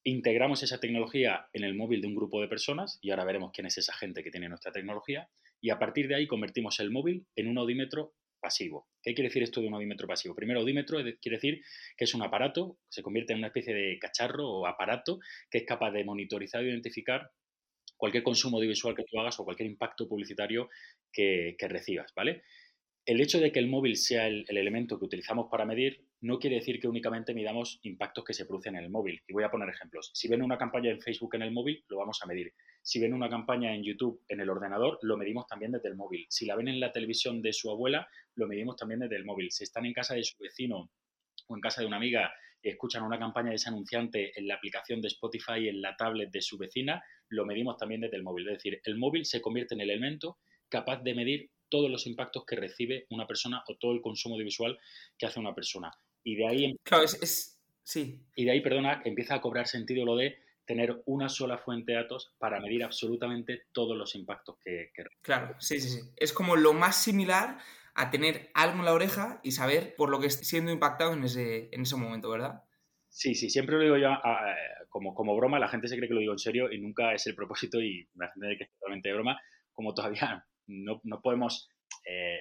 integramos 0.10 0.64
esa 0.64 0.80
tecnología 0.80 1.48
en 1.52 1.66
el 1.66 1.76
móvil 1.76 2.02
de 2.02 2.08
un 2.08 2.16
grupo 2.16 2.40
de 2.40 2.48
personas 2.48 2.98
y 3.02 3.10
ahora 3.10 3.26
veremos 3.26 3.52
quién 3.54 3.68
es 3.68 3.78
esa 3.78 3.94
gente 3.94 4.24
que 4.24 4.32
tiene 4.32 4.48
nuestra 4.48 4.72
tecnología 4.72 5.30
y 5.60 5.70
a 5.70 5.80
partir 5.80 6.08
de 6.08 6.16
ahí 6.16 6.28
convertimos 6.28 6.80
el 6.80 6.92
móvil 6.92 7.26
en 7.36 7.50
un 7.50 7.58
audímetro 7.58 8.14
pasivo. 8.40 8.88
¿Qué 9.04 9.14
quiere 9.14 9.28
decir 9.28 9.44
esto 9.44 9.60
de 9.60 9.68
un 9.68 9.74
audímetro 9.74 10.08
pasivo? 10.08 10.34
Primero, 10.34 10.62
audímetro 10.62 11.00
quiere 11.22 11.38
decir 11.38 11.62
que 11.98 12.06
es 12.06 12.14
un 12.14 12.22
aparato, 12.22 12.78
se 12.88 13.04
convierte 13.04 13.34
en 13.34 13.40
una 13.40 13.48
especie 13.48 13.74
de 13.74 14.00
cacharro 14.00 14.48
o 14.48 14.66
aparato 14.66 15.20
que 15.52 15.58
es 15.58 15.66
capaz 15.66 15.92
de 15.92 16.06
monitorizar 16.06 16.64
e 16.64 16.70
identificar 16.70 17.30
cualquier 17.98 18.24
consumo 18.24 18.58
audiovisual 18.58 18.96
que 18.96 19.04
tú 19.04 19.20
hagas 19.20 19.38
o 19.42 19.44
cualquier 19.44 19.68
impacto 19.68 20.08
publicitario 20.08 20.70
que, 21.12 21.58
recibas, 21.60 22.14
¿vale? 22.16 22.44
El 23.06 23.20
hecho 23.20 23.42
de 23.42 23.52
que 23.52 23.60
el 23.60 23.68
móvil 23.68 23.98
sea 23.98 24.28
el, 24.28 24.46
elemento 24.48 24.98
que 24.98 25.06
utilizamos 25.06 25.48
para 25.52 25.66
medir 25.66 26.06
no 26.21 26.39
quiere 26.39 26.55
decir 26.55 26.79
que 26.79 26.88
únicamente 26.88 27.33
midamos 27.33 27.79
impactos 27.83 28.24
que 28.24 28.33
se 28.33 28.45
producen 28.45 28.75
en 28.75 28.86
el 28.86 28.89
móvil. 28.89 29.21
Y 29.27 29.33
voy 29.33 29.43
a 29.43 29.51
poner 29.51 29.69
ejemplos. 29.69 30.09
Si 30.13 30.27
ven 30.27 30.41
una 30.41 30.57
campaña 30.57 30.89
en 30.89 31.00
Facebook 31.00 31.36
en 31.36 31.43
el 31.43 31.51
móvil, 31.51 31.83
lo 31.88 31.97
vamos 31.97 32.19
a 32.24 32.25
medir. 32.25 32.53
Si 32.81 33.00
ven 33.00 33.13
una 33.13 33.29
campaña 33.29 33.75
en 33.75 33.83
YouTube 33.83 34.24
en 34.27 34.39
el 34.39 34.50
ordenador, 34.50 34.97
lo 35.01 35.17
medimos 35.17 35.45
también 35.47 35.71
desde 35.71 35.89
el 35.89 35.95
móvil. 35.95 36.25
Si 36.29 36.45
la 36.45 36.55
ven 36.55 36.69
en 36.69 36.79
la 36.79 36.91
televisión 36.91 37.41
de 37.41 37.53
su 37.53 37.69
abuela, 37.69 38.07
lo 38.36 38.47
medimos 38.47 38.75
también 38.77 39.01
desde 39.01 39.15
el 39.15 39.25
móvil. 39.25 39.51
Si 39.51 39.63
están 39.63 39.86
en 39.86 39.93
casa 39.93 40.15
de 40.15 40.24
su 40.24 40.38
vecino 40.39 40.89
o 41.47 41.55
en 41.55 41.62
casa 41.62 41.81
de 41.81 41.88
una 41.88 41.97
amiga 41.97 42.33
y 42.63 42.69
escuchan 42.69 43.03
una 43.03 43.19
campaña 43.19 43.50
de 43.50 43.55
ese 43.55 43.69
anunciante 43.69 44.38
en 44.39 44.47
la 44.47 44.55
aplicación 44.55 45.01
de 45.01 45.09
Spotify 45.09 45.67
en 45.67 45.81
la 45.81 45.95
tablet 45.95 46.31
de 46.31 46.41
su 46.41 46.57
vecina, 46.57 47.03
lo 47.29 47.45
medimos 47.45 47.77
también 47.77 48.01
desde 48.01 48.17
el 48.17 48.24
móvil. 48.24 48.47
Es 48.47 48.55
decir, 48.55 48.81
el 48.83 48.97
móvil 48.97 49.25
se 49.25 49.41
convierte 49.41 49.75
en 49.75 49.81
el 49.81 49.91
elemento 49.91 50.39
capaz 50.69 51.03
de 51.03 51.13
medir 51.13 51.51
todos 51.69 51.89
los 51.89 52.07
impactos 52.07 52.45
que 52.45 52.55
recibe 52.55 53.05
una 53.09 53.27
persona 53.27 53.63
o 53.67 53.75
todo 53.75 53.91
el 53.91 54.01
consumo 54.01 54.36
audiovisual 54.36 54.77
que 55.17 55.25
hace 55.25 55.39
una 55.39 55.53
persona. 55.53 55.91
Y 56.27 56.36
de 56.36 56.46
ahí... 56.46 56.65
Em 56.65 56.77
claro, 56.84 57.05
es, 57.05 57.57
sí. 57.84 58.22
Y 58.36 58.43
de 58.43 58.51
ahí, 58.51 58.60
perdona, 58.60 59.01
empieza 59.05 59.36
a 59.36 59.41
cobrar 59.41 59.65
sentido 59.65 60.05
lo 60.05 60.17
de 60.17 60.38
tener 60.65 61.01
una 61.05 61.29
sola 61.29 61.57
fuente 61.57 61.93
de 61.93 62.00
datos 62.00 62.36
para 62.38 62.60
medir 62.60 62.84
absolutamente 62.84 63.63
todos 63.72 63.98
los 63.98 64.13
impactos 64.13 64.57
que, 64.62 64.91
que... 64.93 65.05
Claro, 65.22 65.55
sí, 65.60 65.79
sí, 65.79 65.89
sí. 65.89 66.01
Es 66.17 66.34
como 66.34 66.57
lo 66.57 66.74
más 66.74 67.01
similar 67.01 67.60
a 67.96 68.12
tener 68.12 68.51
algo 68.53 68.79
en 68.79 68.86
la 68.86 68.93
oreja 68.93 69.39
y 69.41 69.51
saber 69.51 69.96
por 69.96 70.10
lo 70.10 70.19
que 70.19 70.27
esté 70.27 70.43
siendo 70.43 70.69
impactado 70.69 71.13
en 71.13 71.24
ese, 71.24 71.69
en 71.72 71.84
ese 71.84 71.96
momento, 71.96 72.29
¿verdad? 72.29 72.62
Sí, 73.07 73.34
sí, 73.34 73.50
siempre 73.50 73.77
lo 73.77 73.84
digo 73.84 73.98
yo 73.98 74.10
como, 74.89 75.15
como 75.15 75.38
broma, 75.38 75.60
la 75.60 75.69
gente 75.69 75.88
se 75.88 75.96
cree 75.96 76.10
que 76.10 76.13
lo 76.13 76.19
digo 76.19 76.34
en 76.34 76.39
serio 76.39 76.69
y 76.69 76.77
nunca 76.79 77.13
es 77.13 77.25
el 77.27 77.36
propósito 77.36 77.81
y 77.81 78.05
me 78.15 78.25
hace 78.25 78.34
entender 78.36 78.57
que 78.57 78.63
es 78.65 78.72
totalmente 78.72 79.07
de 79.07 79.15
broma, 79.15 79.39
como 79.72 79.93
todavía 79.93 80.46
no, 80.67 81.00
no 81.05 81.22
podemos 81.22 81.69
eh, 82.05 82.39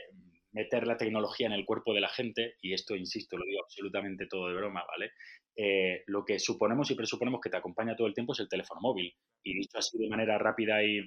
meter 0.56 0.86
la 0.86 0.96
tecnología 0.96 1.46
en 1.46 1.52
el 1.52 1.66
cuerpo 1.66 1.92
de 1.92 2.00
la 2.00 2.08
gente, 2.08 2.54
y 2.62 2.72
esto, 2.72 2.96
insisto, 2.96 3.36
lo 3.36 3.44
digo 3.44 3.60
absolutamente 3.62 4.26
todo 4.26 4.48
de 4.48 4.54
broma, 4.54 4.82
¿vale? 4.88 5.12
Eh, 5.54 6.02
lo 6.06 6.24
que 6.24 6.38
suponemos 6.38 6.90
y 6.90 6.94
presuponemos 6.94 7.42
que 7.42 7.50
te 7.50 7.58
acompaña 7.58 7.94
todo 7.94 8.06
el 8.06 8.14
tiempo 8.14 8.32
es 8.32 8.40
el 8.40 8.48
teléfono 8.48 8.80
móvil. 8.80 9.14
Y 9.44 9.54
dicho 9.54 9.76
así 9.76 9.98
de 9.98 10.08
manera 10.08 10.38
rápida 10.38 10.82
y, 10.82 11.00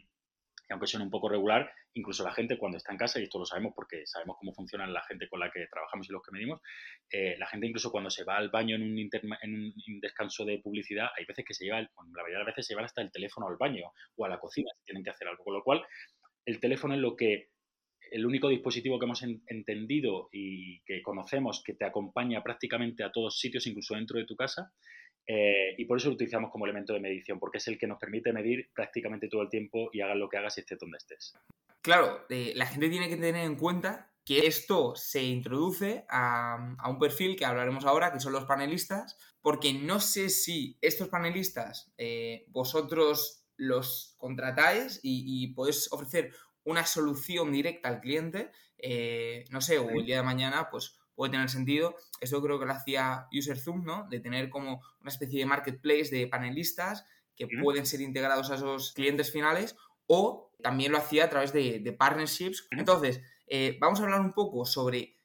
aunque 0.70 0.86
suene 0.86 1.06
un 1.06 1.10
poco 1.10 1.30
regular, 1.30 1.72
incluso 1.96 2.24
la 2.24 2.32
gente 2.32 2.60
cuando 2.60 2.78
está 2.78 2.92
en 2.92 3.00
casa, 3.00 3.20
y 3.20 3.24
esto 3.24 3.40
lo 3.40 3.46
sabemos 3.46 3.74
porque 3.76 4.06
sabemos 4.06 4.38
cómo 4.40 4.54
funciona 4.54 4.86
la 4.86 5.02
gente 5.02 5.28
con 5.28 5.40
la 5.40 5.50
que 5.50 5.66
trabajamos 5.66 6.08
y 6.08 6.14
los 6.14 6.22
que 6.22 6.32
medimos, 6.32 6.62
eh, 7.12 7.36
la 7.40 7.48
gente 7.48 7.66
incluso 7.66 7.90
cuando 7.92 8.12
se 8.12 8.24
va 8.24 8.38
al 8.38 8.52
baño 8.52 8.76
en 8.76 8.84
un, 8.84 10.00
descanso 10.00 10.46
de 10.46 10.60
publicidad, 10.60 11.08
hay 11.18 11.26
veces 11.26 11.44
que 11.44 11.56
se 11.56 11.66
lleva, 11.66 11.82
la 11.82 11.90
mayoría 12.06 12.38
de 12.38 12.44
las 12.44 12.54
veces 12.54 12.68
se 12.68 12.74
llevan 12.74 12.86
hasta 12.86 13.02
el 13.02 13.12
teléfono 13.12 13.48
al 13.48 13.58
baño 13.58 13.92
o 14.16 14.26
a 14.26 14.30
la 14.30 14.40
cocina 14.40 14.70
si 14.78 14.86
tienen 14.86 15.04
que 15.04 15.10
hacer 15.10 15.28
algo, 15.28 15.44
con 15.44 15.56
lo 15.56 15.64
cual 15.64 15.84
el 16.46 16.60
teléfono 16.60 16.94
es 16.94 17.00
lo 17.00 17.16
que 17.16 17.50
el 18.12 18.26
único 18.26 18.50
dispositivo 18.50 19.00
que 19.00 19.06
hemos 19.06 19.24
entendido 19.24 20.30
y 20.32 20.80
que 20.82 21.02
conocemos 21.02 21.62
que 21.64 21.74
te 21.74 21.86
acompaña 21.86 22.44
prácticamente 22.44 23.04
a 23.04 23.12
todos 23.12 23.40
sitios, 23.40 23.66
incluso 23.68 23.96
dentro 23.96 24.20
de 24.20 24.26
tu 24.26 24.36
casa, 24.36 24.72
eh, 25.32 25.76
y 25.78 25.86
por 25.86 25.98
eso 25.98 26.08
lo 26.10 26.16
utilizamos 26.16 26.52
como 26.52 26.66
elemento 26.66 26.94
de 26.94 27.00
medición, 27.00 27.40
porque 27.40 27.60
es 27.60 27.68
el 27.68 27.78
que 27.78 27.86
nos 27.86 28.00
permite 28.00 28.34
medir 28.34 28.70
prácticamente 28.74 29.28
todo 29.28 29.44
el 29.44 29.50
tiempo 29.50 29.90
y 29.94 30.02
hagas 30.02 30.18
lo 30.18 30.28
que 30.28 30.38
hagas 30.38 30.58
y 30.58 30.62
estés 30.62 30.80
donde 30.80 30.98
estés. 30.98 31.36
Claro, 31.82 32.26
eh, 32.30 32.54
la 32.56 32.66
gente 32.66 32.90
tiene 32.90 33.08
que 33.10 33.16
tener 33.16 33.46
en 33.46 33.56
cuenta 33.56 34.12
que 34.26 34.48
esto 34.48 34.96
se 34.96 35.24
introduce 35.24 36.06
a, 36.10 36.76
un 36.88 36.98
perfil 36.98 37.36
que 37.36 37.46
hablaremos 37.46 37.86
ahora, 37.86 38.12
que 38.12 38.20
son 38.20 38.34
los 38.34 38.46
panelistas, 38.46 39.18
porque 39.42 39.72
no 39.74 40.00
sé 40.00 40.30
si 40.30 40.78
estos 40.82 41.10
panelistas 41.10 41.92
eh, 41.98 42.46
vosotros 42.48 43.46
los 43.56 44.16
contratáis 44.18 45.00
y, 45.04 45.44
y 45.44 45.54
podéis 45.54 45.92
ofrecer 45.92 46.32
una 46.70 46.86
solución 46.86 47.52
directa 47.52 47.90
al 47.90 48.00
cliente, 48.00 48.52
eh, 48.78 49.46
no 49.50 49.62
sé, 49.62 49.80
o 49.80 49.90
el 49.90 50.06
día 50.06 50.18
de 50.18 50.24
mañana, 50.24 50.70
pues 50.70 50.98
puede 51.16 51.32
tener 51.32 51.50
sentido. 51.50 51.96
Esto 52.22 52.42
creo 52.42 52.60
que 52.60 52.66
lo 52.66 52.72
hacía 52.72 53.28
UserZoom, 53.32 53.84
¿no? 53.84 54.08
De 54.10 54.20
tener 54.20 54.50
como 54.50 54.82
una 55.02 55.10
especie 55.10 55.40
de 55.40 55.46
marketplace 55.46 56.10
de 56.12 56.28
panelistas 56.28 57.06
que 57.36 57.48
pueden 57.62 57.86
ser 57.86 58.02
integrados 58.02 58.52
a 58.52 58.56
esos 58.56 58.94
clientes 58.94 59.32
finales 59.32 59.76
o 60.08 60.52
también 60.62 60.92
lo 60.92 60.98
hacía 60.98 61.26
a 61.26 61.30
través 61.30 61.54
de, 61.54 61.96
partnerships. 61.98 62.68
Entonces, 62.72 63.22
eh, 63.48 63.78
vamos 63.80 64.00
a 64.00 64.04
hablar 64.04 64.22
un 64.22 64.34
poco 64.34 64.66
sobre 64.66 65.19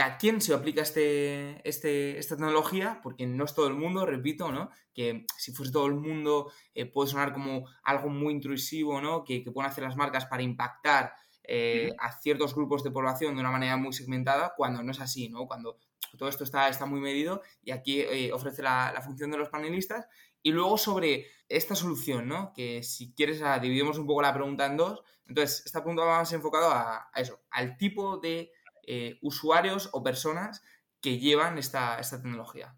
a 0.00 0.18
quién 0.18 0.40
se 0.40 0.54
aplica 0.54 0.82
este, 0.82 1.66
este, 1.68 2.18
esta 2.18 2.36
tecnología, 2.36 3.00
porque 3.02 3.26
no 3.26 3.44
es 3.44 3.54
todo 3.54 3.66
el 3.66 3.74
mundo, 3.74 4.06
repito, 4.06 4.52
¿no? 4.52 4.70
Que 4.94 5.26
si 5.36 5.52
fuese 5.52 5.72
todo 5.72 5.86
el 5.86 5.94
mundo 5.94 6.50
eh, 6.74 6.86
puede 6.86 7.10
sonar 7.10 7.32
como 7.32 7.66
algo 7.82 8.08
muy 8.08 8.32
intrusivo, 8.32 9.00
¿no? 9.00 9.24
Que, 9.24 9.42
pueden 9.52 9.70
hacer 9.70 9.84
las 9.84 9.96
marcas 9.96 10.26
para 10.26 10.42
impactar 10.42 11.12
eh, 11.44 11.92
a 11.98 12.12
ciertos 12.12 12.54
grupos 12.54 12.84
de 12.84 12.90
población 12.90 13.34
de 13.34 13.40
una 13.40 13.50
manera 13.50 13.76
muy 13.76 13.92
segmentada, 13.92 14.54
cuando 14.56 14.82
no 14.82 14.92
es 14.92 15.00
así, 15.00 15.28
¿no? 15.28 15.46
Cuando 15.46 15.78
todo 16.16 16.28
esto 16.28 16.44
está, 16.44 16.68
está 16.68 16.86
muy 16.86 17.00
medido 17.00 17.42
y 17.62 17.70
aquí 17.70 18.00
eh, 18.00 18.32
ofrece 18.32 18.62
la, 18.62 19.00
función 19.04 19.30
de 19.30 19.38
los 19.38 19.48
panelistas. 19.48 20.06
Y 20.42 20.52
luego 20.52 20.78
sobre 20.78 21.26
esta 21.48 21.74
solución, 21.74 22.26
¿no? 22.26 22.52
Que 22.54 22.82
si 22.82 23.12
quieres 23.12 23.42
dividimos 23.60 23.98
un 23.98 24.06
poco 24.06 24.22
la 24.22 24.32
pregunta 24.32 24.66
en 24.66 24.76
dos. 24.78 25.02
Entonces, 25.26 25.64
esta 25.66 25.80
pregunta 25.80 26.04
va 26.04 26.18
más 26.18 26.32
enfocado 26.32 26.70
a 26.72 27.10
eso, 27.14 27.42
al 27.50 27.76
tipo 27.76 28.16
de 28.16 28.50
eh, 28.92 29.18
usuarios 29.22 29.88
o 29.92 30.02
personas 30.02 30.64
que 31.00 31.20
llevan 31.20 31.58
esta, 31.58 32.00
esta 32.00 32.20
tecnología. 32.20 32.74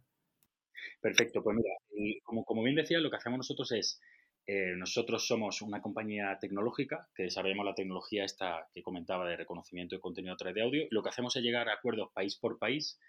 Perfecto, 1.00 1.42
pues 1.42 1.56
mira, 1.56 2.20
como, 2.22 2.44
como, 2.44 2.62
bien 2.62 2.76
decía, 2.76 3.00
lo 3.00 3.08
que 3.08 3.16
hacemos 3.16 3.38
nosotros 3.38 3.72
es, 3.72 3.98
eh, 4.46 4.74
nosotros 4.76 5.26
somos 5.26 5.62
una 5.62 5.80
compañía 5.80 6.36
tecnológica 6.38 7.08
que 7.14 7.22
desarrollamos 7.22 7.64
la 7.64 7.74
tecnología 7.74 8.26
esta 8.26 8.68
que 8.74 8.82
comentaba 8.82 9.26
de 9.26 9.38
reconocimiento 9.38 9.96
de 9.96 10.02
contenido 10.02 10.34
a 10.34 10.36
través 10.36 10.54
de 10.56 10.62
audio. 10.62 10.86
Lo 10.90 11.02
que 11.02 11.08
hacemos 11.08 11.34
es 11.34 11.42
llegar 11.42 11.70
a 11.70 11.76
acuerdos 11.76 12.10
país 12.12 12.36
por 12.36 12.58
país 12.58 13.00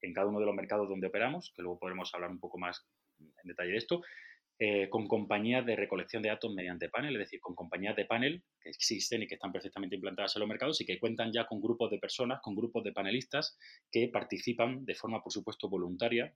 en 0.00 0.12
cada 0.12 0.28
uno 0.28 0.38
de 0.38 0.46
los 0.46 0.54
mercados 0.54 0.88
donde 0.88 1.08
operamos, 1.08 1.52
que 1.56 1.62
luego 1.62 1.80
podremos 1.80 2.14
hablar 2.14 2.30
un 2.30 2.38
poco 2.38 2.58
más 2.58 2.86
en 3.18 3.48
detalle 3.48 3.72
de 3.72 3.78
esto, 3.78 4.02
eh, 4.58 4.88
con 4.88 5.08
compañías 5.08 5.66
de 5.66 5.74
recolección 5.74 6.22
de 6.22 6.28
datos 6.28 6.54
mediante 6.54 6.88
panel, 6.88 7.14
es 7.14 7.18
decir, 7.20 7.40
con 7.40 7.54
compañías 7.54 7.96
de 7.96 8.04
panel 8.04 8.42
que 8.60 8.70
existen 8.70 9.22
y 9.22 9.26
que 9.26 9.34
están 9.34 9.52
perfectamente 9.52 9.96
implantadas 9.96 10.36
en 10.36 10.40
los 10.40 10.48
mercados 10.48 10.80
y 10.80 10.86
que 10.86 10.98
cuentan 10.98 11.32
ya 11.32 11.46
con 11.46 11.60
grupos 11.60 11.90
de 11.90 11.98
personas, 11.98 12.40
con 12.40 12.54
grupos 12.54 12.84
de 12.84 12.92
panelistas 12.92 13.58
que 13.90 14.08
participan 14.08 14.84
de 14.84 14.94
forma, 14.94 15.22
por 15.22 15.32
supuesto, 15.32 15.68
voluntaria 15.68 16.32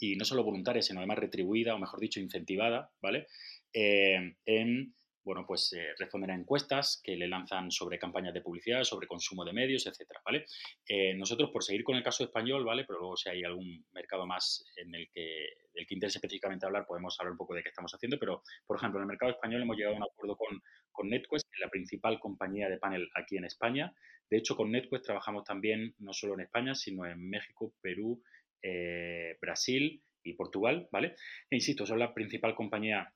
y 0.00 0.16
no 0.16 0.24
solo 0.24 0.42
voluntaria, 0.42 0.82
sino 0.82 1.00
además 1.00 1.18
retribuida 1.18 1.74
o, 1.74 1.78
mejor 1.78 2.00
dicho, 2.00 2.18
incentivada, 2.18 2.90
¿vale? 3.00 3.26
Eh, 3.72 4.36
en 4.46 4.94
bueno, 5.24 5.44
pues 5.46 5.72
eh, 5.72 5.94
responder 5.98 6.30
a 6.30 6.34
encuestas 6.34 7.00
que 7.02 7.16
le 7.16 7.26
lanzan 7.26 7.70
sobre 7.70 7.98
campañas 7.98 8.34
de 8.34 8.42
publicidad, 8.42 8.84
sobre 8.84 9.06
consumo 9.06 9.44
de 9.44 9.52
medios, 9.52 9.86
etcétera, 9.86 10.20
¿vale? 10.24 10.44
Eh, 10.86 11.14
nosotros, 11.14 11.50
por 11.50 11.64
seguir 11.64 11.82
con 11.82 11.96
el 11.96 12.02
caso 12.02 12.24
español, 12.24 12.64
¿vale? 12.64 12.84
Pero 12.84 13.00
luego 13.00 13.16
si 13.16 13.30
hay 13.30 13.42
algún 13.42 13.86
mercado 13.92 14.26
más 14.26 14.64
en 14.76 14.94
el 14.94 15.08
que, 15.10 15.48
del 15.72 15.86
que 15.86 15.94
interese 15.94 16.18
específicamente 16.18 16.66
hablar, 16.66 16.86
podemos 16.86 17.18
hablar 17.18 17.32
un 17.32 17.38
poco 17.38 17.54
de 17.54 17.62
qué 17.62 17.70
estamos 17.70 17.92
haciendo, 17.94 18.18
pero, 18.18 18.42
por 18.66 18.76
ejemplo, 18.76 18.98
en 19.00 19.04
el 19.04 19.08
mercado 19.08 19.32
español 19.32 19.62
hemos 19.62 19.76
llegado 19.76 19.94
a 19.94 19.98
un 19.98 20.04
acuerdo 20.04 20.36
con, 20.36 20.60
con 20.92 21.08
NetQuest, 21.08 21.48
que 21.48 21.56
es 21.56 21.60
la 21.60 21.70
principal 21.70 22.20
compañía 22.20 22.68
de 22.68 22.78
panel 22.78 23.08
aquí 23.14 23.36
en 23.36 23.44
España. 23.44 23.94
De 24.30 24.38
hecho, 24.38 24.56
con 24.56 24.70
NetQuest 24.70 25.04
trabajamos 25.06 25.44
también 25.44 25.94
no 25.98 26.12
solo 26.12 26.34
en 26.34 26.40
España, 26.40 26.74
sino 26.74 27.06
en 27.06 27.28
México, 27.28 27.74
Perú, 27.80 28.22
eh, 28.62 29.36
Brasil 29.40 30.02
y 30.22 30.34
Portugal, 30.34 30.88
¿vale? 30.90 31.14
E 31.50 31.56
insisto, 31.56 31.86
son 31.86 31.98
la 31.98 32.12
principal 32.12 32.54
compañía 32.54 33.12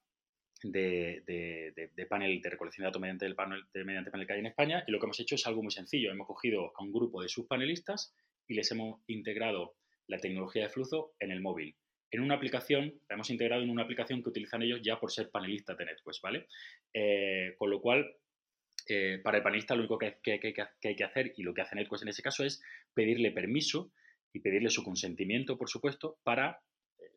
de, 0.63 2.07
panel 2.09 2.41
de 2.41 2.51
recolección 2.51 2.83
de 2.83 2.89
datos 2.89 3.01
mediante 3.01 3.27
el 3.27 3.35
panel, 3.35 3.65
mediante 3.75 4.11
panel 4.11 4.27
que 4.27 4.33
hay 4.33 4.41
en 4.41 4.47
España 4.47 4.85
y 4.87 4.91
lo 4.91 4.99
que 4.99 5.07
hemos 5.07 5.21
hecho 5.21 5.35
es 5.35 5.47
algo 5.47 5.63
muy 5.63 5.73
sencillo. 5.73 6.11
Hemos 6.11 6.27
cogido 6.27 6.73
a 6.77 6.83
un 6.83 6.93
grupo 6.93 7.23
de 7.23 7.29
subpanelistas 7.29 8.15
y 8.47 8.55
les 8.55 8.71
hemos 8.73 9.01
integrado 9.07 9.75
la 10.07 10.19
tecnología 10.19 10.65
de 10.65 10.71
flujo 10.71 11.15
en 11.21 11.31
el 11.31 11.41
móvil. 11.41 11.77
En 12.11 12.21
una 12.21 12.35
aplicación, 12.35 12.95
la 13.09 13.15
hemos 13.15 13.31
integrado 13.31 13.63
en 13.63 13.71
una 13.71 13.83
aplicación 13.83 14.23
que 14.23 14.31
utilizan 14.31 14.63
ellos 14.63 14.81
ya 14.83 14.99
por 14.99 15.13
ser 15.13 15.31
panelistas 15.31 15.77
de 15.77 15.85
NetQuest, 15.85 16.23
¿vale? 16.23 16.47
Eh, 16.95 17.55
con 17.59 17.69
lo 17.69 17.83
cual, 17.83 18.17
eh, 18.89 19.21
para 19.23 19.37
el 19.37 19.43
panelista 19.43 19.75
lo 19.75 19.81
único 19.81 19.99
que, 19.99 20.17
que, 20.23 20.41
hay 20.85 20.97
que 20.97 21.05
hacer 21.05 21.35
y 21.37 21.43
lo 21.43 21.53
que 21.53 21.61
hace 21.61 21.77
NetQuest 21.77 22.05
en 22.05 22.09
ese 22.09 22.23
caso 22.23 22.45
es 22.45 22.63
pedirle 22.95 23.31
permiso 23.31 23.93
y 24.33 24.41
pedirle 24.41 24.71
su 24.71 24.83
consentimiento, 24.83 25.59
por 25.59 25.69
supuesto, 25.69 26.19
para 26.23 26.63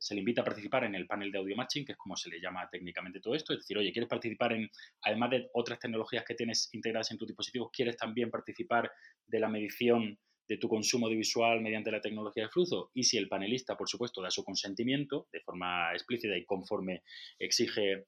se 0.01 0.15
le 0.15 0.21
invita 0.21 0.41
a 0.41 0.43
participar 0.43 0.83
en 0.83 0.95
el 0.95 1.05
panel 1.05 1.31
de 1.31 1.37
audio 1.37 1.55
matching, 1.55 1.85
que 1.85 1.91
es 1.91 1.97
como 1.97 2.15
se 2.15 2.29
le 2.31 2.41
llama 2.41 2.67
técnicamente 2.71 3.19
todo 3.19 3.35
esto. 3.35 3.53
Es 3.53 3.59
decir, 3.59 3.77
oye, 3.77 3.91
¿quieres 3.91 4.09
participar 4.09 4.53
en, 4.53 4.67
además 5.03 5.29
de 5.29 5.49
otras 5.53 5.77
tecnologías 5.77 6.25
que 6.25 6.33
tienes 6.33 6.69
integradas 6.73 7.11
en 7.11 7.19
tu 7.19 7.25
dispositivo, 7.27 7.69
quieres 7.71 7.97
también 7.97 8.31
participar 8.31 8.91
de 9.27 9.39
la 9.39 9.47
medición 9.47 10.17
de 10.47 10.57
tu 10.57 10.67
consumo 10.67 11.05
audiovisual 11.05 11.61
mediante 11.61 11.91
la 11.91 12.01
tecnología 12.01 12.43
de 12.43 12.49
flujo? 12.49 12.89
Y 12.95 13.03
si 13.03 13.17
el 13.17 13.27
panelista, 13.27 13.77
por 13.77 13.87
supuesto, 13.87 14.23
da 14.23 14.31
su 14.31 14.43
consentimiento 14.43 15.27
de 15.31 15.41
forma 15.41 15.93
explícita 15.93 16.35
y 16.35 16.45
conforme 16.45 17.03
exige 17.37 18.07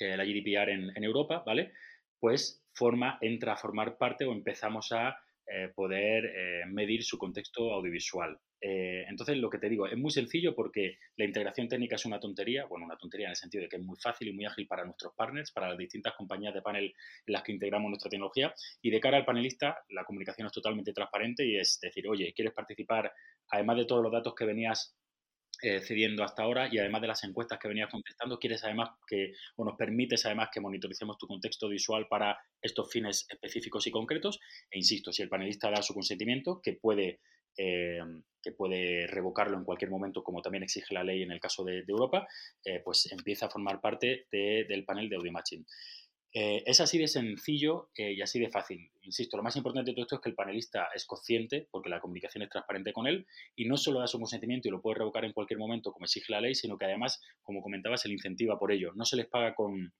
eh, 0.00 0.16
la 0.16 0.24
GDPR 0.24 0.70
en, 0.70 0.90
en 0.96 1.04
Europa, 1.04 1.42
¿vale? 1.44 1.72
Pues 2.18 2.64
forma, 2.72 3.18
entra 3.20 3.52
a 3.52 3.56
formar 3.56 3.98
parte 3.98 4.24
o 4.24 4.32
empezamos 4.32 4.92
a 4.92 5.18
eh, 5.50 5.72
poder 5.74 6.26
eh, 6.26 6.62
medir 6.66 7.02
su 7.02 7.16
contexto 7.16 7.72
audiovisual. 7.72 8.38
Eh, 8.60 9.04
entonces, 9.08 9.36
lo 9.36 9.48
que 9.50 9.58
te 9.58 9.68
digo, 9.68 9.86
es 9.86 9.96
muy 9.96 10.10
sencillo 10.10 10.54
porque 10.54 10.98
la 11.16 11.24
integración 11.24 11.68
técnica 11.68 11.96
es 11.96 12.04
una 12.04 12.18
tontería, 12.18 12.66
bueno, 12.66 12.86
una 12.86 12.96
tontería 12.96 13.26
en 13.26 13.30
el 13.30 13.36
sentido 13.36 13.62
de 13.62 13.68
que 13.68 13.76
es 13.76 13.82
muy 13.82 13.96
fácil 13.98 14.28
y 14.28 14.32
muy 14.32 14.44
ágil 14.44 14.66
para 14.66 14.84
nuestros 14.84 15.14
partners, 15.14 15.52
para 15.52 15.68
las 15.68 15.78
distintas 15.78 16.14
compañías 16.14 16.54
de 16.54 16.62
panel 16.62 16.84
en 16.84 17.32
las 17.32 17.42
que 17.42 17.52
integramos 17.52 17.88
nuestra 17.88 18.10
tecnología. 18.10 18.54
Y 18.82 18.90
de 18.90 19.00
cara 19.00 19.16
al 19.16 19.24
panelista, 19.24 19.78
la 19.90 20.04
comunicación 20.04 20.46
es 20.46 20.52
totalmente 20.52 20.92
transparente 20.92 21.46
y 21.46 21.56
es 21.56 21.78
decir, 21.80 22.08
oye, 22.08 22.32
¿quieres 22.34 22.54
participar? 22.54 23.12
Además 23.50 23.76
de 23.76 23.84
todos 23.86 24.02
los 24.02 24.12
datos 24.12 24.34
que 24.34 24.44
venías 24.44 24.94
eh, 25.60 25.80
cediendo 25.80 26.22
hasta 26.22 26.44
ahora 26.44 26.68
y 26.70 26.78
además 26.78 27.00
de 27.00 27.08
las 27.08 27.24
encuestas 27.24 27.58
que 27.58 27.66
venías 27.66 27.90
contestando, 27.90 28.38
quieres 28.38 28.62
además 28.62 28.90
que, 29.08 29.32
o 29.56 29.64
nos 29.64 29.76
permites 29.76 30.24
además 30.24 30.50
que 30.52 30.60
monitoricemos 30.60 31.18
tu 31.18 31.26
contexto 31.26 31.68
visual 31.68 32.06
para 32.08 32.38
estos 32.62 32.88
fines 32.92 33.26
específicos 33.28 33.84
y 33.88 33.90
concretos. 33.90 34.38
E 34.70 34.78
insisto, 34.78 35.12
si 35.12 35.22
el 35.22 35.28
panelista 35.28 35.68
da 35.68 35.82
su 35.82 35.94
consentimiento, 35.94 36.60
que 36.62 36.74
puede, 36.74 37.18
eh, 37.56 38.00
que 38.42 38.52
puede 38.52 39.06
revocarlo 39.06 39.56
en 39.56 39.64
cualquier 39.64 39.90
momento, 39.90 40.22
como 40.22 40.42
también 40.42 40.62
exige 40.62 40.94
la 40.94 41.04
ley 41.04 41.22
en 41.22 41.32
el 41.32 41.40
caso 41.40 41.64
de, 41.64 41.84
Europa, 41.86 42.26
eh, 42.64 42.80
pues 42.84 43.10
empieza 43.10 43.46
a 43.46 43.50
formar 43.50 43.80
parte 43.80 44.26
del 44.30 44.84
panel 44.84 45.08
de 45.08 45.16
Audio 45.16 45.32
Matching. 45.32 45.64
Eh, 46.30 46.62
es 46.66 46.80
así 46.80 46.98
de 46.98 47.08
sencillo 47.08 47.90
eh, 47.96 48.12
y 48.12 48.20
así 48.20 48.38
de 48.38 48.50
fácil. 48.50 48.90
Insisto, 49.02 49.36
lo 49.36 49.42
más 49.42 49.56
importante 49.56 49.90
de 49.90 49.94
todo 49.94 50.02
esto 50.02 50.14
es 50.16 50.20
que 50.20 50.28
el 50.28 50.34
panelista 50.34 50.88
es 50.94 51.06
consciente, 51.06 51.66
porque 51.70 51.88
la 51.88 52.00
comunicación 52.00 52.42
es 52.42 52.50
transparente 52.50 52.92
con 52.92 53.06
él, 53.06 53.26
y 53.56 53.66
no 53.66 53.76
solo 53.76 54.00
da 54.00 54.06
su 54.06 54.18
consentimiento 54.18 54.68
y 54.68 54.70
lo 54.70 54.82
puede 54.82 54.98
revocar 54.98 55.24
en 55.24 55.32
cualquier 55.32 55.58
momento, 55.58 55.90
como 55.90 56.04
exige 56.04 56.32
la 56.32 56.40
ley, 56.40 56.54
sino 56.54 56.76
que 56.76 56.84
además, 56.84 57.20
como 57.42 57.62
comentaba, 57.62 57.96
se 57.96 58.08
le 58.08 58.14
incentiva 58.14 58.58
por 58.58 58.72
ello. 58.72 58.92
No 58.94 59.04
se 59.04 59.16
les 59.16 59.26
paga 59.26 59.54
con, 59.54 59.92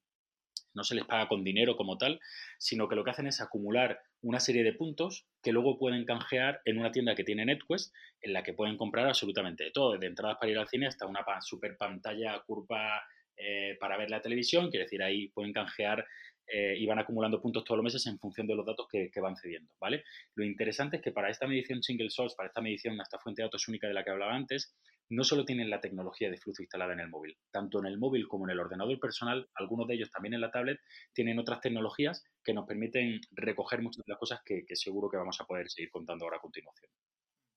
no 0.74 0.84
se 0.84 0.94
les 0.94 1.04
paga 1.04 1.28
con 1.28 1.44
dinero 1.44 1.76
como 1.76 1.98
tal, 1.98 2.20
sino 2.58 2.88
que 2.88 2.96
lo 2.96 3.04
que 3.04 3.10
hacen 3.10 3.26
es 3.26 3.40
acumular 3.40 4.00
una 4.22 4.40
serie 4.40 4.64
de 4.64 4.72
puntos 4.72 5.26
que 5.42 5.52
luego 5.52 5.78
pueden 5.78 6.04
canjear 6.04 6.60
en 6.64 6.78
una 6.78 6.92
tienda 6.92 7.14
que 7.14 7.24
tiene 7.24 7.44
NetQuest, 7.44 7.94
en 8.20 8.32
la 8.32 8.42
que 8.42 8.52
pueden 8.52 8.76
comprar 8.76 9.06
absolutamente 9.06 9.64
de 9.64 9.70
todo, 9.70 9.92
desde 9.92 10.06
entradas 10.06 10.38
para 10.40 10.50
ir 10.50 10.58
al 10.58 10.68
cine 10.68 10.86
hasta 10.86 11.06
una 11.06 11.24
super 11.40 11.76
pantalla 11.76 12.40
curva 12.46 13.02
eh, 13.36 13.76
para 13.78 13.96
ver 13.96 14.10
la 14.10 14.20
televisión, 14.20 14.68
quiere 14.68 14.84
decir, 14.84 15.02
ahí 15.02 15.28
pueden 15.28 15.52
canjear 15.52 16.04
eh, 16.50 16.74
y 16.78 16.86
van 16.86 16.98
acumulando 16.98 17.42
puntos 17.42 17.62
todos 17.62 17.76
los 17.76 17.84
meses 17.84 18.06
en 18.06 18.18
función 18.18 18.46
de 18.46 18.54
los 18.54 18.64
datos 18.64 18.86
que, 18.90 19.10
van 19.20 19.36
cediendo, 19.36 19.70
¿vale? 19.78 20.04
Lo 20.34 20.44
interesante 20.44 20.96
es 20.96 21.02
que 21.02 21.12
para 21.12 21.28
esta 21.28 21.46
medición 21.46 21.82
single 21.82 22.08
source, 22.08 22.34
para 22.36 22.48
esta 22.48 22.62
medición, 22.62 22.98
esta 23.00 23.18
fuente 23.18 23.42
de 23.42 23.48
datos 23.48 23.68
única 23.68 23.86
de 23.86 23.92
la 23.92 24.02
que 24.02 24.10
hablaba 24.10 24.34
antes, 24.34 24.74
no 25.10 25.24
solo 25.24 25.44
tienen 25.44 25.68
la 25.68 25.80
tecnología 25.80 26.30
de 26.30 26.38
flujo 26.38 26.62
instalada 26.62 26.94
en 26.94 27.00
el 27.00 27.08
móvil, 27.08 27.36
tanto 27.50 27.80
en 27.80 27.86
el 27.86 27.98
móvil 27.98 28.26
como 28.28 28.46
en 28.46 28.52
el 28.52 28.60
ordenador 28.60 28.98
personal, 28.98 29.48
algunos 29.54 29.86
de 29.88 29.94
ellos 29.94 30.10
también 30.10 30.34
en 30.34 30.40
la 30.40 30.50
tablet, 30.50 30.80
tienen 31.12 31.38
otras 31.38 31.60
tecnologías 31.60 32.24
que 32.42 32.54
nos 32.54 32.66
permiten 32.66 33.20
recoger 33.32 33.82
muchas 33.82 34.04
de 34.04 34.12
las 34.12 34.18
cosas 34.18 34.40
que, 34.42 34.64
seguro 34.74 35.10
que 35.10 35.18
vamos 35.18 35.38
a 35.40 35.44
poder 35.44 35.68
seguir 35.68 35.90
contando 35.90 36.24
ahora 36.24 36.38
a 36.38 36.40
continuación. 36.40 36.90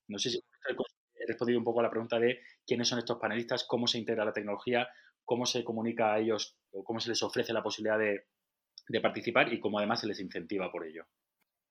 No 0.10 0.18
sé 0.18 0.32
si 0.32 0.38
he 0.38 1.28
respondido 1.28 1.60
un 1.60 1.66
poco 1.66 1.80
a 1.80 1.84
la 1.84 1.90
pregunta 1.90 2.20
de 2.20 2.42
quiénes 2.66 2.90
son 2.90 3.00
estos 3.00 3.20
panelistas, 3.20 3.64
cómo 3.66 3.88
se 3.88 4.00
integra 4.00 4.26
la 4.26 4.34
tecnología, 4.34 4.90
cómo 5.24 5.46
se 5.46 5.64
comunica 5.64 6.14
a 6.14 6.20
ellos 6.20 6.58
o 6.72 6.84
cómo 6.84 7.00
se 7.00 7.10
les 7.10 7.24
ofrece 7.24 7.54
la 7.54 7.64
posibilidad 7.64 8.00
de, 8.00 8.26
participar 9.02 9.52
y 9.54 9.60
cómo 9.60 9.78
además 9.78 10.02
se 10.02 10.08
les 10.08 10.20
incentiva 10.20 10.72
por 10.72 10.86
ello. 10.86 11.06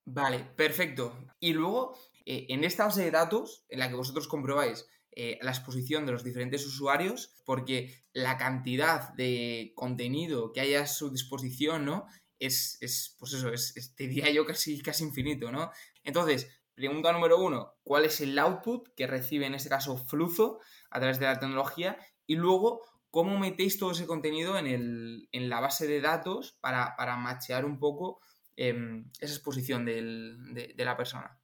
Vale, 0.05 0.41
perfecto. 0.57 1.17
Y 1.39 1.53
luego, 1.53 1.97
eh, 2.25 2.47
en 2.49 2.65
esta 2.65 2.87
base 2.87 3.03
de 3.05 3.11
datos, 3.11 3.65
en 3.69 3.79
la 3.79 3.89
que 3.89 3.95
vosotros 3.95 4.29
comprobáis 4.29 4.87
eh, 5.13 5.39
la 5.43 5.51
exposición 5.51 6.07
de 6.07 6.13
los 6.13 6.25
diferentes 6.25 6.65
usuarios, 6.67 7.35
porque 7.45 8.05
la 8.13 8.39
cantidad 8.39 9.13
de 9.15 9.73
contenido 9.75 10.53
que 10.53 10.61
haya 10.61 10.83
a 10.83 10.87
su 10.87 11.11
disposición, 11.11 11.85
¿no? 11.85 12.07
Es, 12.39 12.79
pues 13.19 13.35
eso, 13.35 13.53
es, 13.53 13.95
te 13.97 14.07
diría 14.07 14.31
yo 14.31 14.47
casi, 14.47 14.81
casi 14.81 15.05
infinito, 15.05 15.53
¿no? 15.53 15.71
Entonces, 16.05 16.49
pregunta 16.75 17.13
número 17.13 17.39
uno, 17.39 17.75
¿cuál 17.83 18.07
es 18.07 18.21
el 18.21 18.39
output 18.39 18.89
que 18.95 19.07
recibe 19.07 19.47
en 19.47 19.55
este 19.55 19.69
caso 19.69 19.99
Fluzo 19.99 20.61
a 20.91 21.01
través 21.01 21.19
de 21.19 21.27
la 21.27 21.39
tecnología? 21.39 21.99
Y 22.27 22.37
luego, 22.37 22.83
¿cómo 23.11 23.39
metéis 23.39 23.79
todo 23.79 23.93
ese 23.93 24.07
contenido 24.07 24.57
en, 24.57 25.29
la 25.33 25.61
base 25.61 25.87
de 25.87 26.01
datos 26.01 26.57
para, 26.61 26.95
para 26.97 27.17
machear 27.17 27.65
un 27.65 27.79
poco 27.79 28.21
em, 28.57 29.11
esa 29.21 29.35
exposición 29.35 29.85
de, 29.85 30.75
la 30.77 30.97
persona? 30.97 31.37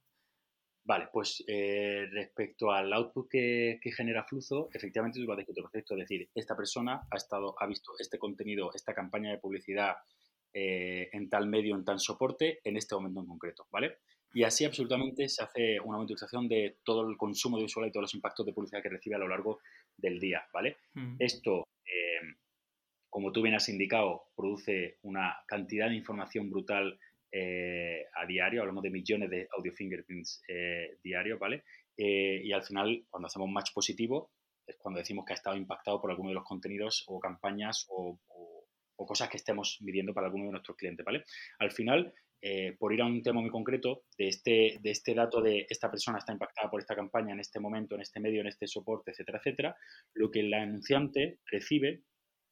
Vale, 0.83 1.09
pues 1.11 1.43
eh, 1.47 2.05
respecto 2.11 2.71
al 2.71 2.93
output 2.93 3.29
que, 3.29 3.79
genera 3.95 4.23
Fluzo, 4.23 4.69
efectivamente 4.73 5.19
es 5.19 5.25
lo 5.25 5.35
que 5.35 5.43
perfecto. 5.53 5.95
Es 5.95 5.99
decir, 5.99 6.29
esta 6.33 6.55
persona 6.55 7.05
ha, 7.11 7.17
estado, 7.17 7.55
ha 7.59 7.67
visto 7.67 7.91
este 7.99 8.17
contenido, 8.17 8.71
esta 8.73 8.93
campaña 8.93 9.31
de 9.31 9.37
publicidad 9.37 9.97
eh, 10.53 11.09
en 11.11 11.29
tal 11.29 11.47
medio, 11.47 11.75
en 11.75 11.83
tal 11.83 11.99
soporte, 11.99 12.61
en 12.63 12.77
este 12.77 12.95
momento 12.95 13.19
en 13.19 13.27
concreto, 13.27 13.67
¿vale? 13.69 13.97
Y 14.33 14.43
así 14.43 14.65
absolutamente 14.65 15.27
se 15.29 15.43
hace 15.43 15.79
una 15.79 15.97
monitorización 15.97 16.47
de 16.47 16.77
todo 16.83 17.09
el 17.09 17.17
consumo 17.17 17.57
de 17.57 17.63
visual 17.63 17.87
y 17.87 17.91
todos 17.91 18.03
los 18.03 18.13
impactos 18.13 18.45
de 18.45 18.53
publicidad 18.53 18.81
que 18.81 18.89
recibe 18.89 19.15
a 19.15 19.19
lo 19.19 19.27
largo 19.27 19.59
del 19.97 20.19
día, 20.19 20.45
¿vale? 20.53 20.77
Mm. 20.93 21.15
Esto, 21.19 21.67
eh, 21.85 22.35
como 23.09 23.31
tú 23.31 23.41
bien 23.41 23.55
has 23.55 23.69
indicado, 23.69 24.25
produce 24.35 24.97
una 25.01 25.37
cantidad 25.47 25.89
de 25.89 25.95
información 25.95 26.49
brutal 26.49 26.99
eh, 27.31 28.05
a 28.15 28.25
diario, 28.25 28.61
hablamos 28.61 28.83
de 28.83 28.89
millones 28.89 29.29
de 29.29 29.47
audio 29.55 29.73
fingerprints 29.73 30.43
eh, 30.47 30.97
diarios, 31.03 31.39
¿vale? 31.39 31.63
y 31.99 32.51
al 32.51 32.61
final, 32.61 33.07
cuando 33.09 33.25
hacemos 33.25 33.49
match 33.49 33.73
positivo, 33.73 34.29
es 34.67 34.77
cuando 34.77 34.99
decimos 34.99 35.25
que 35.25 35.33
ha 35.33 35.35
estado 35.35 35.57
impactado 35.57 35.99
por 35.99 36.11
alguno 36.11 36.29
de 36.29 36.35
los 36.35 36.43
contenidos 36.43 37.03
o 37.07 37.19
campañas 37.19 37.87
o, 37.89 38.19
o 38.97 39.05
cosas 39.05 39.29
que 39.29 39.37
estemos 39.37 39.77
midiendo 39.81 40.13
para 40.13 40.27
alguno 40.27 40.45
de 40.45 40.51
nuestros 40.51 40.77
clientes, 40.77 41.05
¿vale? 41.05 41.23
Al 41.59 41.71
final, 41.71 42.13
eh, 42.41 42.75
por 42.77 42.93
ir 42.93 43.01
a 43.01 43.05
un 43.05 43.21
tema 43.21 43.41
muy 43.41 43.49
concreto, 43.49 44.03
de 44.17 44.27
este, 44.27 44.77
de 44.81 44.91
este 44.91 45.13
dato 45.13 45.41
de 45.41 45.65
esta 45.69 45.89
persona 45.89 46.19
está 46.19 46.33
impactada 46.33 46.69
por 46.69 46.79
esta 46.79 46.95
campaña 46.95 47.33
en 47.33 47.39
este 47.39 47.59
momento, 47.59 47.95
en 47.95 48.01
este 48.01 48.19
medio, 48.19 48.41
en 48.41 48.47
este 48.47 48.67
soporte, 48.67 49.11
etcétera, 49.11 49.39
etcétera, 49.39 49.75
lo 50.13 50.29
que 50.29 50.41
el 50.41 50.53
anunciante 50.53 51.39
recibe 51.45 52.03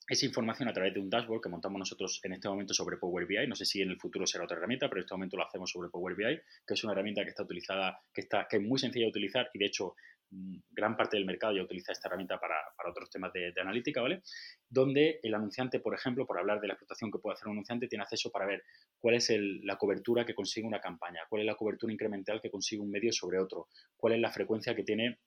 es 0.07 0.23
información 0.23 0.69
a 0.69 0.73
través 0.73 0.93
de 0.93 0.99
un 0.99 1.09
dashboard 1.09 1.41
que 1.41 1.49
montamos 1.49 1.79
nosotros 1.79 2.19
en 2.23 2.33
este 2.33 2.47
momento 2.47 2.73
sobre 2.73 2.97
Power 2.97 3.25
BI. 3.25 3.47
No 3.47 3.55
sé 3.55 3.65
si 3.65 3.81
en 3.81 3.89
el 3.89 3.99
futuro 3.99 4.27
será 4.27 4.43
otra 4.43 4.57
herramienta, 4.57 4.87
pero 4.87 4.99
en 4.99 5.05
este 5.05 5.15
momento 5.15 5.37
lo 5.37 5.45
hacemos 5.45 5.71
sobre 5.71 5.89
Power 5.89 6.15
BI, 6.15 6.39
que 6.65 6.73
es 6.73 6.83
una 6.83 6.93
herramienta 6.93 7.23
que 7.23 7.29
está 7.29 7.43
utilizada, 7.43 7.99
que, 8.13 8.21
está, 8.21 8.47
que 8.49 8.57
es 8.57 8.63
muy 8.63 8.77
sencilla 8.77 9.05
de 9.05 9.09
utilizar 9.09 9.49
y 9.53 9.59
de 9.59 9.65
hecho 9.65 9.95
Mm, 10.31 10.57
gran 10.71 10.97
parte 10.97 11.17
del 11.17 11.25
mercado 11.25 11.55
ya 11.55 11.63
utiliza 11.63 11.91
esta 11.91 12.07
herramienta 12.07 12.39
para, 12.39 12.55
otros 12.89 13.09
temas 13.09 13.31
de, 13.33 13.53
analítica, 13.59 14.01
¿vale? 14.01 14.21
Donde 14.69 15.19
el 15.23 15.33
anunciante, 15.33 15.79
por 15.79 15.93
ejemplo, 15.93 16.25
por 16.25 16.37
hablar 16.37 16.59
de 16.59 16.67
la 16.67 16.73
explotación 16.73 17.11
que 17.11 17.19
puede 17.19 17.33
hacer 17.33 17.47
un 17.47 17.53
anunciante, 17.53 17.87
tiene 17.87 18.03
acceso 18.03 18.31
para 18.31 18.45
ver 18.45 18.63
cuál 18.99 19.15
es 19.15 19.31
la 19.63 19.77
cobertura 19.77 20.25
que 20.25 20.35
consigue 20.35 20.67
una 20.67 20.81
campaña, 20.81 21.21
cuál 21.29 21.41
es 21.41 21.47
la 21.47 21.55
cobertura 21.55 21.93
incremental 21.93 22.41
que 22.41 22.51
consigue 22.51 22.81
un 22.81 22.91
medio 22.91 23.11
sobre 23.11 23.39
otro, 23.39 23.67
cuál 23.97 24.13
es 24.13 24.19
la 24.19 24.31
frecuencia 24.31 24.75
que 24.75 24.83
tiene 24.83 25.19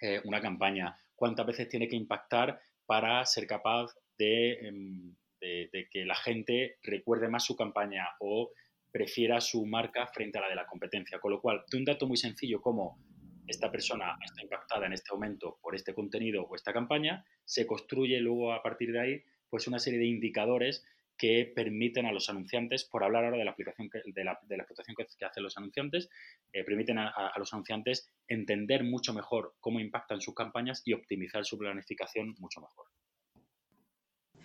eh, 0.00 0.20
una 0.24 0.40
campaña, 0.40 0.96
cuántas 1.14 1.46
veces 1.46 1.68
tiene 1.68 1.88
que 1.88 1.96
impactar 1.96 2.60
para 2.86 3.24
ser 3.24 3.46
capaz 3.46 3.94
em, 4.18 5.14
de, 5.40 5.88
que 5.90 6.04
la 6.04 6.14
gente 6.14 6.78
recuerde 6.82 7.28
más 7.28 7.44
su 7.44 7.56
campaña 7.56 8.06
o 8.20 8.52
prefiera 8.90 9.40
su 9.40 9.66
marca 9.66 10.06
frente 10.06 10.38
a 10.38 10.42
la 10.42 10.48
de 10.48 10.54
la 10.54 10.66
competencia. 10.66 11.18
Con 11.18 11.32
lo 11.32 11.40
cual, 11.40 11.64
de 11.70 11.78
un 11.78 11.84
dato 11.84 12.06
muy 12.06 12.16
sencillo 12.16 12.60
como 12.60 12.98
esta 13.46 13.70
persona 13.70 14.16
está 14.24 14.42
impactada 14.42 14.86
en 14.86 14.94
este 14.94 15.12
momento 15.12 15.58
por 15.60 15.74
este 15.74 15.92
contenido 15.92 16.44
o 16.44 16.54
esta 16.54 16.72
campaña, 16.72 17.24
se 17.44 17.66
construye 17.66 18.18
luego 18.20 18.52
a 18.52 18.62
partir 18.62 18.92
de 18.92 19.00
ahí 19.00 19.22
pues 19.50 19.66
una 19.68 19.78
serie 19.78 19.98
de 19.98 20.06
indicadores 20.06 20.84
que 21.16 21.52
permiten 21.54 22.06
a 22.06 22.12
los 22.12 22.28
anunciantes, 22.28 22.84
por 22.84 23.04
hablar 23.04 23.24
ahora 23.24 23.38
de 23.38 23.44
la 23.44 23.52
aplicación 23.52 23.88
de, 23.88 24.24
la, 24.24 24.38
de 24.42 24.56
la 24.56 24.62
explotación 24.64 24.96
que, 24.96 25.24
hacen 25.24 25.42
los 25.42 25.56
anunciantes, 25.56 26.08
eh, 26.52 26.64
permiten 26.64 26.98
a, 26.98 27.32
los 27.36 27.52
anunciantes 27.52 28.10
entender 28.26 28.84
mucho 28.84 29.14
mejor 29.14 29.54
cómo 29.60 29.80
impactan 29.80 30.20
sus 30.20 30.34
campañas 30.34 30.82
y 30.84 30.92
optimizar 30.92 31.44
su 31.44 31.56
planificación 31.56 32.34
mucho 32.38 32.60
mejor. 32.60 32.86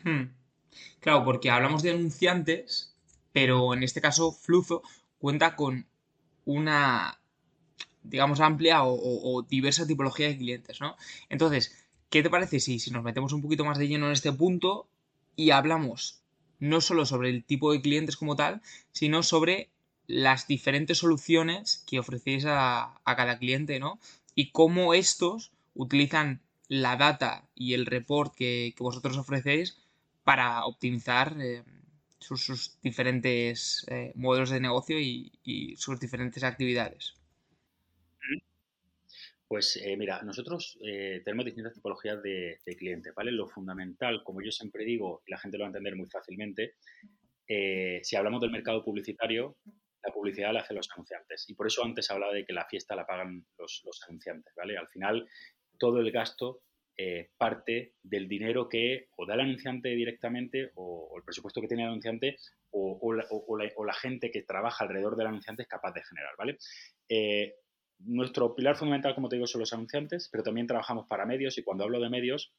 Hmm. 0.04 0.34
Claro, 1.00 1.24
porque 1.24 1.50
hablamos 1.50 1.84
de 1.84 1.92
anunciantes, 1.92 2.96
pero 3.32 3.74
en 3.74 3.84
este 3.84 4.02
caso 4.02 4.32
Fluzo 4.32 4.84
cuenta 5.20 5.56
con 5.56 5.88
una 6.46 7.20
digamos, 8.04 8.40
amplia 8.40 8.84
o, 8.84 9.42
diversa 9.44 9.86
tipología 9.86 10.28
de 10.28 10.38
clientes, 10.38 10.82
¿no? 10.82 10.96
Entonces, 11.30 11.76
¿qué 12.10 12.24
te 12.24 12.30
parece 12.30 12.60
si, 12.60 12.80
si 12.80 12.92
nos 12.92 13.04
metemos 13.04 13.34
un 13.34 13.42
poquito 13.42 13.66
más 13.66 13.78
de 13.78 13.88
lleno 13.88 14.08
en 14.08 14.14
este 14.14 14.32
punto 14.32 14.88
y 15.36 15.52
hablamos 15.52 16.22
no 16.60 16.82
solo 16.82 17.06
sobre 17.06 17.30
el 17.30 17.44
tipo 17.44 17.72
de 17.72 17.82
clientes 17.82 18.18
como 18.18 18.36
tal, 18.36 18.62
sino 18.92 19.24
sobre 19.24 19.70
las 20.08 20.48
diferentes 20.48 20.98
soluciones 20.98 21.84
que 21.88 22.00
ofrecéis 22.00 22.46
a, 22.48 23.00
cada 23.06 23.38
cliente, 23.38 23.80
¿no? 23.80 24.00
Y 24.36 24.52
cómo 24.52 24.94
estos 24.94 25.52
utilizan 25.76 26.42
la 26.68 26.98
data 26.98 27.48
y 27.56 27.74
el 27.74 27.86
report 27.86 28.34
que, 28.34 28.74
vosotros 28.78 29.18
ofrecéis 29.18 29.78
para 30.30 30.66
optimizar 30.66 31.28
eh, 31.42 31.64
sus, 32.20 32.78
diferentes 32.84 33.84
eh, 33.90 34.12
modelos 34.14 34.52
de 34.52 34.60
negocio 34.60 35.00
y 35.00 35.76
sus 35.76 36.00
diferentes 36.00 36.44
actividades. 36.44 37.16
Pues 39.50 39.82
eh, 39.84 39.98
mira, 39.98 40.22
nosotros 40.22 40.78
eh, 40.86 41.24
tenemos 41.26 41.46
distintas 41.46 41.74
tipologías 41.74 42.22
de, 42.22 42.60
clientes, 42.78 43.12
¿vale? 43.16 43.32
Lo 43.32 43.48
fundamental, 43.48 44.22
como 44.24 44.44
yo 44.44 44.52
siempre 44.52 44.86
digo, 44.86 45.24
y 45.26 45.32
la 45.32 45.40
gente 45.40 45.58
lo 45.58 45.64
va 45.64 45.70
a 45.70 45.72
entender 45.72 45.96
muy 45.96 46.08
fácilmente, 46.08 46.76
si 48.04 48.16
hablamos 48.16 48.42
del 48.42 48.52
mercado 48.52 48.86
publicitario, 48.86 49.58
la 50.04 50.14
publicidad 50.14 50.54
la 50.54 50.60
hacen 50.60 50.78
los 50.78 50.88
anunciantes. 50.92 51.50
Y 51.50 51.56
por 51.56 51.66
eso 51.66 51.84
antes 51.84 52.12
hablaba 52.12 52.32
de 52.32 52.46
que 52.46 52.54
la 52.54 52.68
fiesta 52.68 52.96
la 52.96 53.08
pagan 53.08 53.44
los, 53.58 53.82
anunciantes, 54.08 54.54
¿vale? 54.56 54.78
Al 54.78 54.88
final, 54.88 55.28
todo 55.80 56.00
el 56.00 56.12
gasto 56.12 56.62
eh, 57.02 57.30
parte 57.38 57.94
del 58.04 58.28
dinero 58.28 58.68
que 58.68 59.08
o 59.16 59.26
da 59.26 59.36
el 59.36 59.40
anunciante 59.40 59.88
directamente 59.88 60.74
o, 60.76 61.14
el 61.16 61.24
presupuesto 61.24 61.62
que 61.62 61.70
tiene 61.70 61.84
el 61.84 61.92
anunciante 61.92 62.36
o, 62.72 63.14
la, 63.14 63.94
gente 63.94 64.30
que 64.32 64.42
trabaja 64.42 64.84
alrededor 64.84 65.16
del 65.16 65.28
anunciante 65.28 65.62
es 65.62 65.70
capaz 65.70 65.94
de 65.94 66.04
generar, 66.04 66.34
¿vale? 66.38 66.58
Eh, 67.08 67.56
nuestro 68.00 68.54
pilar 68.54 68.76
fundamental, 68.76 69.16
como 69.16 69.30
te 69.30 69.38
digo, 69.38 69.48
son 69.48 69.62
los 69.62 69.72
anunciantes, 69.72 70.28
pero 70.30 70.44
también 70.44 70.68
trabajamos 70.68 71.08
para 71.08 71.26
medios 71.26 71.58
y 71.58 71.64
cuando 71.64 71.86
hablo 71.86 72.02
de 72.02 72.10
medios, 72.10 72.52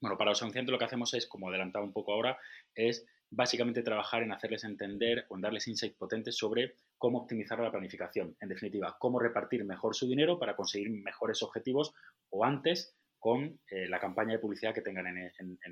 bueno, 0.00 0.16
para 0.16 0.30
los 0.30 0.40
anunciantes 0.40 0.72
lo 0.72 0.78
que 0.78 0.86
hacemos 0.86 1.12
es, 1.12 1.26
como 1.26 1.50
adelantado 1.50 1.84
un 1.84 1.92
poco 1.92 2.14
ahora, 2.14 2.38
es 2.74 3.04
básicamente 3.28 3.82
trabajar 3.82 4.22
en 4.22 4.32
hacerles 4.32 4.64
entender 4.64 5.26
o 5.28 5.36
en 5.36 5.42
darles 5.42 5.68
insights 5.68 5.98
potentes 5.98 6.38
sobre 6.38 6.72
cómo 6.96 7.18
optimizar 7.18 7.58
la 7.60 7.70
planificación. 7.70 8.34
En 8.40 8.48
definitiva, 8.48 8.96
cómo 8.98 9.20
repartir 9.20 9.62
mejor 9.62 9.94
su 9.94 10.08
dinero 10.08 10.38
para 10.38 10.56
conseguir 10.56 10.88
mejores 10.88 11.42
objetivos 11.42 11.92
o 12.30 12.46
antes 12.46 12.96
con 13.24 13.58
eh, 13.70 13.88
la 13.88 13.98
campaña 13.98 14.32
de 14.32 14.38
publicidad 14.38 14.74
que 14.74 14.82
tengan 14.82 15.06
en, 15.06 15.18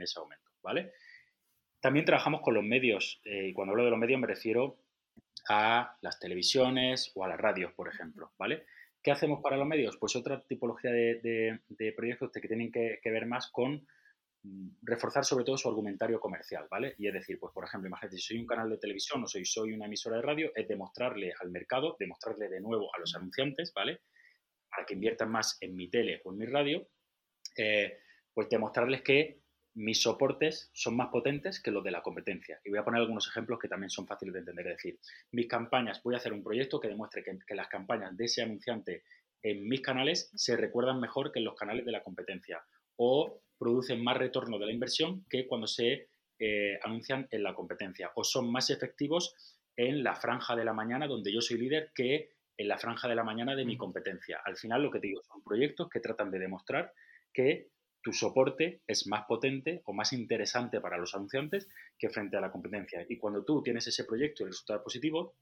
ese 0.00 0.20
momento, 0.20 0.50
¿vale? 0.62 0.92
También 1.80 2.06
trabajamos 2.06 2.40
con 2.40 2.54
los 2.54 2.64
medios, 2.64 3.20
eh, 3.24 3.48
y 3.48 3.52
cuando 3.52 3.72
hablo 3.72 3.84
de 3.84 3.90
los 3.90 3.98
medios 3.98 4.20
me 4.20 4.26
refiero 4.26 4.78
a 5.48 5.96
las 6.00 6.18
televisiones 6.18 7.12
o 7.14 7.24
a 7.24 7.28
las 7.28 7.38
radios, 7.38 7.72
por 7.74 7.88
ejemplo, 7.88 8.32
¿vale? 8.38 8.64
¿Qué 9.02 9.10
hacemos 9.10 9.40
para 9.42 9.56
los 9.56 9.66
medios? 9.66 9.96
Pues 9.98 10.16
otra 10.16 10.40
tipología 10.40 10.92
de, 10.92 11.60
proyectos 11.96 12.30
que 12.32 12.48
tienen 12.48 12.72
que 12.72 13.00
ver 13.04 13.26
más 13.26 13.50
con 13.50 13.86
Mm, 14.44 14.70
reforzar 14.82 15.24
sobre 15.24 15.44
todo 15.44 15.56
su 15.56 15.68
argumentario 15.68 16.18
comercial, 16.18 16.66
¿vale? 16.68 16.96
Y 16.98 17.06
es 17.06 17.14
decir, 17.14 17.38
pues 17.38 17.52
por 17.52 17.64
ejemplo, 17.64 17.88
imagínate, 17.88 18.16
si 18.16 18.22
soy 18.22 18.38
un 18.38 18.46
canal 18.46 18.68
de 18.70 18.78
televisión 18.78 19.22
o 19.22 19.26
soy, 19.28 19.44
soy 19.44 19.72
una 19.72 19.86
emisora 19.86 20.16
de 20.16 20.22
radio, 20.22 20.52
es 20.54 20.66
demostrarle 20.66 21.32
al 21.40 21.50
mercado, 21.50 21.96
demostrarle 21.98 22.48
de 22.48 22.60
nuevo 22.60 22.92
a 22.94 22.98
los 22.98 23.14
anunciantes, 23.14 23.72
¿vale? 23.72 24.00
Para 24.68 24.84
que 24.84 24.94
inviertan 24.94 25.30
más 25.30 25.58
en 25.60 25.76
mi 25.76 25.88
tele 25.88 26.20
o 26.24 26.32
en 26.32 26.38
mi 26.38 26.46
radio, 26.46 26.88
eh, 27.56 27.98
pues 28.32 28.48
demostrarles 28.48 29.02
que 29.02 29.42
mis 29.74 30.02
soportes 30.02 30.70
son 30.74 30.96
más 30.96 31.08
potentes 31.08 31.60
que 31.60 31.70
los 31.70 31.82
de 31.82 31.90
la 31.90 32.02
competencia. 32.02 32.60
Y 32.64 32.70
voy 32.70 32.78
a 32.78 32.84
poner 32.84 33.00
algunos 33.00 33.26
ejemplos 33.28 33.58
que 33.58 33.68
también 33.68 33.90
son 33.90 34.06
fáciles 34.06 34.34
de 34.34 34.40
entender. 34.40 34.66
Es 34.66 34.76
decir, 34.76 34.98
mis 35.32 35.48
campañas, 35.48 36.02
voy 36.02 36.14
a 36.14 36.18
hacer 36.18 36.32
un 36.32 36.42
proyecto 36.42 36.78
que 36.78 36.88
demuestre 36.88 37.22
que, 37.22 37.38
que 37.46 37.54
las 37.54 37.68
campañas 37.68 38.16
de 38.16 38.24
ese 38.26 38.42
anunciante 38.42 39.04
en 39.42 39.66
mis 39.66 39.80
canales 39.80 40.30
se 40.34 40.56
recuerdan 40.56 41.00
mejor 41.00 41.32
que 41.32 41.38
en 41.38 41.46
los 41.46 41.54
canales 41.54 41.84
de 41.86 41.92
la 41.92 42.02
competencia. 42.02 42.62
O 42.96 43.42
producen 43.58 44.02
más 44.02 44.16
retorno 44.16 44.58
de 44.58 44.66
la 44.66 44.72
inversión 44.72 45.24
que 45.30 45.46
cuando 45.46 45.66
se 45.66 46.08
eh, 46.44 46.78
anuncian 46.82 47.28
en 47.30 47.44
la 47.44 47.54
competencia 47.54 48.10
o 48.16 48.24
son 48.24 48.50
más 48.50 48.70
efectivos 48.70 49.36
en 49.76 50.02
la 50.02 50.16
franja 50.16 50.56
de 50.56 50.64
la 50.64 50.72
mañana 50.72 51.06
donde 51.06 51.32
yo 51.32 51.40
soy 51.40 51.58
líder 51.58 51.92
que 51.94 52.30
en 52.56 52.66
la 52.66 52.78
franja 52.78 53.06
de 53.06 53.14
la 53.14 53.22
mañana 53.22 53.54
de 53.54 53.64
mi 53.64 53.76
competencia. 53.76 54.40
Al 54.44 54.56
final 54.56 54.82
lo 54.82 54.90
que 54.90 54.98
te 54.98 55.06
digo 55.06 55.22
son 55.22 55.44
proyectos 55.44 55.88
que 55.88 56.00
tratan 56.00 56.32
de 56.32 56.40
demostrar 56.40 56.92
que 57.32 57.70
tu 58.02 58.12
soporte 58.12 58.82
es 58.86 59.06
más 59.06 59.24
potente 59.26 59.82
o 59.84 59.92
más 59.92 60.12
interesante 60.12 60.80
para 60.80 60.98
los 60.98 61.14
anunciantes 61.14 61.68
que 61.98 62.10
frente 62.10 62.36
a 62.36 62.40
la 62.40 62.50
competencia. 62.50 63.06
Y 63.08 63.16
cuando 63.16 63.44
tú 63.44 63.62
tienes 63.62 63.86
ese 63.86 64.04
proyecto 64.04 64.42
y 64.42 64.44
el 64.44 64.50
resultado 64.50 64.82
positivo, 64.82 65.34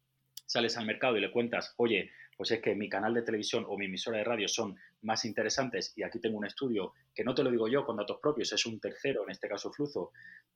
sales 0.46 0.76
al 0.76 0.86
mercado 0.86 1.16
y 1.16 1.20
le 1.20 1.30
cuentas, 1.30 1.74
oye, 1.76 2.10
pues 2.36 2.50
es 2.50 2.60
que 2.60 2.74
mi 2.74 2.88
canal 2.88 3.14
de 3.14 3.22
televisión 3.22 3.64
o 3.68 3.78
mi 3.78 3.86
emisora 3.86 4.18
de 4.18 4.24
radio 4.24 4.48
son 4.48 4.76
más 5.02 5.24
interesantes 5.24 5.92
y 5.96 6.02
aquí 6.02 6.18
tengo 6.20 6.38
un 6.38 6.46
estudio 6.46 6.94
que 7.14 7.22
no 7.22 7.34
te 7.34 7.42
lo 7.42 7.50
digo 7.50 7.68
yo 7.68 7.84
con 7.84 7.96
datos 7.96 8.18
propios, 8.20 8.52
es 8.52 8.66
un 8.66 8.80
tercero, 8.80 9.24
en 9.24 9.30
este 9.30 9.48
caso 9.48 9.70
Fluzo, 9.72 10.12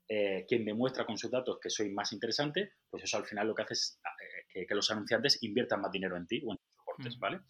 eh, 0.09 0.45
quien 0.49 0.65
demuestra 0.65 1.07
con 1.07 1.17
sus 1.17 1.31
datos 1.31 1.59
que 1.61 1.71
soy 1.71 1.91
más 1.91 2.13
interesante, 2.13 2.73
pues 2.91 3.05
eso 3.05 3.17
al 3.19 3.25
final 3.25 3.49
lo 3.49 3.55
que 3.55 3.63
hace 3.63 3.75
es 3.75 4.01
eh, 4.55 4.67
que, 4.67 4.75
los 4.75 4.91
anunciantes 4.91 5.43
inviertan 5.43 5.81
más 5.81 5.93
dinero 5.93 6.17
en 6.17 6.27
ti 6.27 6.43
o 6.45 6.53
en 6.53 6.59
tus 6.59 6.75
soportes, 6.77 7.17
mm. 7.17 7.21
¿vale? 7.21 7.41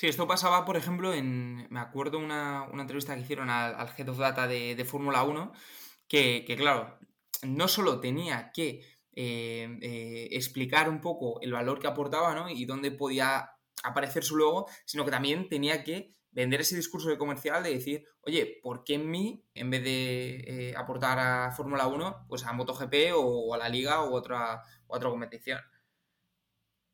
Sí, 0.00 0.06
esto 0.06 0.26
pasaba, 0.26 0.64
por 0.64 0.78
ejemplo, 0.78 1.12
en. 1.12 1.66
Me 1.68 1.78
acuerdo 1.78 2.18
una, 2.18 2.62
una 2.72 2.80
entrevista 2.84 3.14
que 3.14 3.20
hicieron 3.20 3.50
al, 3.50 3.74
Head 3.98 4.08
of 4.08 4.16
Data 4.16 4.48
de, 4.48 4.74
de 4.74 4.84
Fórmula 4.86 5.24
1, 5.24 5.52
que, 6.08 6.42
que, 6.46 6.56
claro, 6.56 6.98
no 7.42 7.68
solo 7.68 8.00
tenía 8.00 8.50
que 8.50 8.80
eh, 9.14 9.78
eh, 9.82 10.28
explicar 10.32 10.88
un 10.88 11.02
poco 11.02 11.38
el 11.42 11.52
valor 11.52 11.80
que 11.80 11.86
aportaba 11.86 12.34
¿no? 12.34 12.48
y 12.48 12.64
dónde 12.64 12.92
podía 12.92 13.50
aparecer 13.82 14.24
su 14.24 14.38
logo, 14.38 14.68
sino 14.86 15.04
que 15.04 15.10
también 15.10 15.50
tenía 15.50 15.84
que 15.84 16.14
vender 16.30 16.62
ese 16.62 16.76
discurso 16.76 17.10
de 17.10 17.18
comercial 17.18 17.62
de 17.62 17.74
decir, 17.74 18.06
oye, 18.22 18.58
¿por 18.62 18.84
qué 18.84 18.94
en 18.94 19.10
mí, 19.10 19.44
en 19.52 19.68
vez 19.68 19.84
de 19.84 20.70
eh, 20.70 20.74
aportar 20.78 21.18
a 21.18 21.52
Fórmula 21.52 21.86
1, 21.88 22.24
pues 22.26 22.46
a 22.46 22.54
MotoGP 22.54 23.12
o, 23.16 23.52
a 23.52 23.58
la 23.58 23.68
Liga 23.68 24.00
o 24.00 24.14
otra, 24.14 24.62
otra 24.86 25.10
competición? 25.10 25.60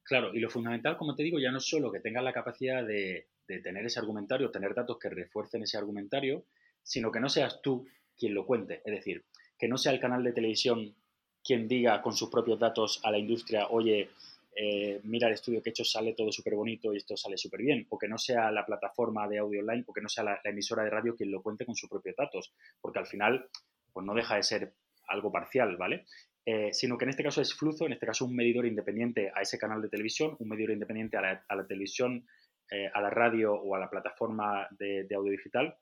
Claro, 0.07 0.35
y 0.35 0.40
lo 0.40 0.49
fundamental, 0.49 0.97
como 0.97 1.14
te 1.14 1.23
digo, 1.23 1.38
ya 1.38 1.51
no 1.51 1.59
es 1.59 1.69
solo 1.69 1.90
que 1.90 2.01
tengas 2.01 2.23
la 2.23 2.33
capacidad 2.33 2.87
de, 2.87 3.27
de 3.49 3.61
tener 3.61 3.85
ese 3.85 3.99
argumentario, 3.99 4.51
tener 4.51 4.75
datos 4.75 4.99
que 4.99 5.09
refuercen 5.09 5.62
ese 5.62 5.79
argumentario, 5.79 6.45
sino 6.83 7.11
que 7.11 7.21
no 7.21 7.29
seas 7.29 7.61
tú 7.62 7.87
quien 8.16 8.35
lo 8.35 8.47
cuente. 8.47 8.83
Es 8.85 8.92
decir, 8.92 9.25
que 9.59 9.69
no 9.69 9.79
sea 9.79 9.92
el 9.92 10.01
canal 10.01 10.23
de 10.23 10.33
televisión 10.33 10.95
quien 11.42 11.69
diga 11.69 12.03
con 12.03 12.16
sus 12.16 12.29
propios 12.29 12.59
datos 12.59 13.01
a 13.05 13.11
la 13.11 13.19
industria, 13.19 13.69
oye, 13.69 14.11
eh, 14.59 15.01
mira 15.05 15.29
el 15.29 15.35
estudio 15.35 15.62
que 15.62 15.71
he 15.71 15.73
hecho, 15.73 15.85
sale 15.85 16.14
todo 16.14 16.33
súper 16.33 16.55
bonito 16.55 16.92
y 16.92 16.97
esto 16.97 17.16
sale 17.16 17.37
súper 17.37 17.61
bien, 17.61 17.87
o 17.90 17.99
que 17.99 18.09
no 18.09 18.19
sea 18.19 18.51
la 18.51 18.66
plataforma 18.66 19.29
de 19.29 19.38
audio 19.38 19.61
online, 19.61 19.85
o 19.87 19.92
que 19.92 20.01
no 20.01 20.09
sea 20.09 20.25
la, 20.25 20.40
emisora 20.45 20.83
de 20.83 20.90
radio 20.90 21.14
quien 21.14 21.31
lo 21.31 21.42
cuente 21.42 21.64
con 21.64 21.77
sus 21.77 21.88
propios 21.88 22.16
datos, 22.16 22.53
porque 22.81 22.99
al 22.99 23.07
final, 23.07 23.49
pues 23.92 24.05
no 24.05 24.14
deja 24.14 24.37
de 24.37 24.42
ser 24.42 24.75
algo 25.09 25.31
parcial, 25.31 25.77
¿vale? 25.77 26.07
Eh, 26.49 26.73
sino 26.73 26.97
que 26.97 27.05
en 27.05 27.11
este 27.11 27.25
caso 27.25 27.43
es 27.43 27.53
Fluzo, 27.55 27.87
en 27.87 27.93
este 27.93 28.07
caso 28.07 28.25
un 28.25 28.37
medidor 28.37 28.67
independiente 28.67 29.33
a 29.35 29.43
ese 29.43 29.59
canal 29.59 29.83
de 29.83 29.89
televisión, 29.89 30.37
un 30.39 30.49
medidor 30.49 30.71
independiente 30.71 31.17
a 31.17 31.21
la, 31.23 31.67
televisión, 31.67 32.25
eh, 32.71 32.89
a 32.95 33.01
la 33.01 33.11
radio 33.11 33.53
o 33.53 33.75
a 33.75 33.81
la 33.81 33.91
plataforma 33.91 34.69
de 34.79 35.09
audio 35.17 35.33
digital, 35.33 35.77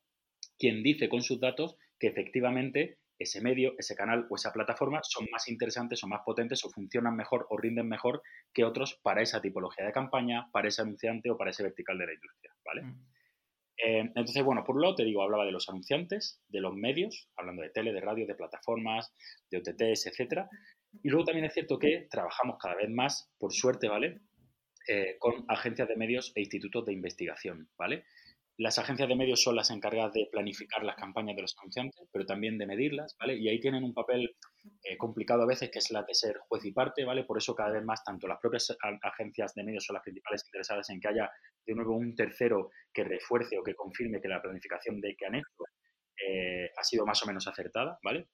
quien 0.58 0.82
dice 0.82 1.10
con 1.10 1.20
sus 1.20 1.38
datos 1.38 1.76
que 1.98 2.08
efectivamente 2.08 2.98
ese 3.18 3.40
medio, 3.40 3.74
ese 3.78 3.94
canal 3.94 4.26
o 4.28 4.36
esa 4.36 4.52
plataforma 4.52 5.00
son 5.02 5.26
más 5.30 5.48
interesantes 5.48 6.02
o 6.02 6.08
más 6.08 6.22
potentes 6.24 6.64
o 6.64 6.70
funcionan 6.70 7.14
mejor 7.14 7.46
o 7.50 7.56
rinden 7.56 7.88
mejor 7.88 8.22
que 8.52 8.64
otros 8.64 9.00
para 9.02 9.22
esa 9.22 9.40
tipología 9.40 9.84
de 9.84 9.92
campaña, 9.92 10.50
para 10.52 10.68
ese 10.68 10.82
anunciante 10.82 11.30
o 11.30 11.36
para 11.36 11.50
ese 11.50 11.62
vertical 11.62 11.98
de 11.98 12.06
la 12.06 12.14
industria, 12.14 12.52
¿vale? 12.64 12.82
Mm. 12.82 13.06
Eh, 13.76 14.00
entonces, 14.00 14.42
bueno, 14.44 14.62
por 14.64 14.76
un 14.76 14.82
lado 14.82 14.94
te 14.94 15.04
digo, 15.04 15.22
hablaba 15.22 15.44
de 15.44 15.52
los 15.52 15.68
anunciantes, 15.68 16.40
de 16.48 16.60
los 16.60 16.74
medios, 16.74 17.28
hablando 17.36 17.62
de 17.62 17.70
tele, 17.70 17.92
de 17.92 18.00
radio, 18.00 18.26
de 18.26 18.34
plataformas, 18.34 19.12
de 19.50 19.58
OTTs, 19.58 20.06
etcétera. 20.06 20.48
Y 21.02 21.08
luego 21.08 21.24
también 21.24 21.46
es 21.46 21.54
cierto 21.54 21.78
que 21.78 22.06
trabajamos 22.10 22.56
cada 22.60 22.76
vez 22.76 22.88
más, 22.90 23.30
por 23.38 23.52
suerte, 23.52 23.88
¿vale? 23.88 24.20
Eh, 24.86 25.16
con 25.18 25.44
agencias 25.48 25.88
de 25.88 25.96
medios 25.96 26.32
e 26.34 26.40
institutos 26.40 26.84
de 26.84 26.92
investigación, 26.92 27.68
¿vale? 27.76 28.04
Las 28.56 28.78
agencias 28.78 29.08
de 29.08 29.16
medios 29.16 29.42
son 29.42 29.56
las 29.56 29.70
encargadas 29.70 30.12
de 30.12 30.28
planificar 30.30 30.84
las 30.84 30.96
campañas 30.96 31.34
de 31.34 31.42
los 31.42 31.56
anunciantes, 31.58 32.06
pero 32.12 32.24
también 32.24 32.58
de 32.58 32.66
medirlas, 32.66 33.16
¿vale? 33.18 33.36
Y 33.36 33.48
ahí 33.48 33.58
tienen 33.58 33.82
un 33.82 33.94
papel 33.94 34.36
eh, 34.82 34.96
complicado 34.96 35.42
a 35.42 35.46
veces, 35.46 35.70
que 35.70 35.78
es 35.78 35.90
la 35.90 36.02
de 36.02 36.14
ser 36.14 36.38
juez 36.48 36.64
y 36.64 36.72
parte, 36.72 37.04
¿vale? 37.04 37.24
Por 37.24 37.38
eso 37.38 37.54
cada 37.54 37.72
vez 37.72 37.84
más 37.84 38.02
tanto 38.02 38.26
las 38.26 38.40
propias 38.40 38.76
agencias 39.02 39.54
de 39.54 39.64
medios 39.64 39.84
son 39.84 39.94
las 39.94 40.02
principales 40.02 40.44
interesadas 40.46 40.88
en 40.90 41.00
que 41.00 41.08
haya 41.08 41.30
de 41.66 41.74
nuevo 41.74 41.96
un 41.96 42.14
tercero 42.14 42.70
que 42.92 43.04
refuerce 43.04 43.58
o 43.58 43.62
que 43.62 43.74
confirme 43.74 44.20
que 44.20 44.28
la 44.28 44.40
planificación 44.40 45.00
de 45.00 45.14
que 45.16 45.26
han 45.26 45.34
hecho 45.36 45.64
eh, 46.26 46.70
ha 46.76 46.84
sido 46.84 47.04
más 47.04 47.22
o 47.22 47.26
menos 47.26 47.46
acertada, 47.46 47.98
¿vale? 48.02 48.28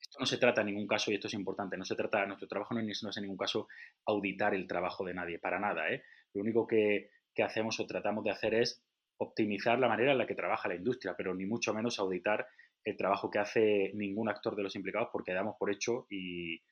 Esto 0.00 0.20
no 0.20 0.26
se 0.26 0.38
trata 0.38 0.60
en 0.60 0.68
ningún 0.68 0.86
caso, 0.86 1.10
y 1.10 1.14
esto 1.14 1.26
es 1.26 1.34
importante, 1.34 1.76
no 1.76 1.84
se 1.84 1.96
trata, 1.96 2.24
nuestro 2.24 2.48
trabajo 2.48 2.74
no 2.74 2.80
es, 2.80 3.02
en 3.16 3.22
ningún 3.22 3.36
caso 3.36 3.68
auditar 4.06 4.54
el 4.54 4.66
trabajo 4.66 5.04
de 5.04 5.14
nadie, 5.14 5.38
para 5.38 5.58
nada, 5.58 5.90
¿eh? 5.90 6.02
Lo 6.34 6.42
único 6.42 6.66
que, 6.66 7.10
que 7.34 7.42
hacemos 7.42 7.78
o 7.80 7.86
tratamos 7.86 8.24
de 8.24 8.30
hacer 8.30 8.54
es 8.54 8.82
optimizar 9.18 9.78
la 9.78 9.88
manera 9.88 10.12
en 10.12 10.18
la 10.18 10.26
que 10.26 10.34
trabaja 10.34 10.68
la 10.68 10.76
industria, 10.76 11.14
pero 11.16 11.34
ni 11.34 11.44
mucho 11.44 11.74
menos 11.74 11.98
auditar 11.98 12.46
el 12.84 12.96
trabajo 12.96 13.30
que 13.30 13.38
hace 13.38 13.90
ningún 13.94 14.28
actor 14.28 14.56
de 14.56 14.62
los 14.62 14.74
implicados 14.76 15.08
porque 15.12 15.32
damos 15.32 15.56
por 15.58 15.70
hecho 15.70 16.06
y, 16.10 16.62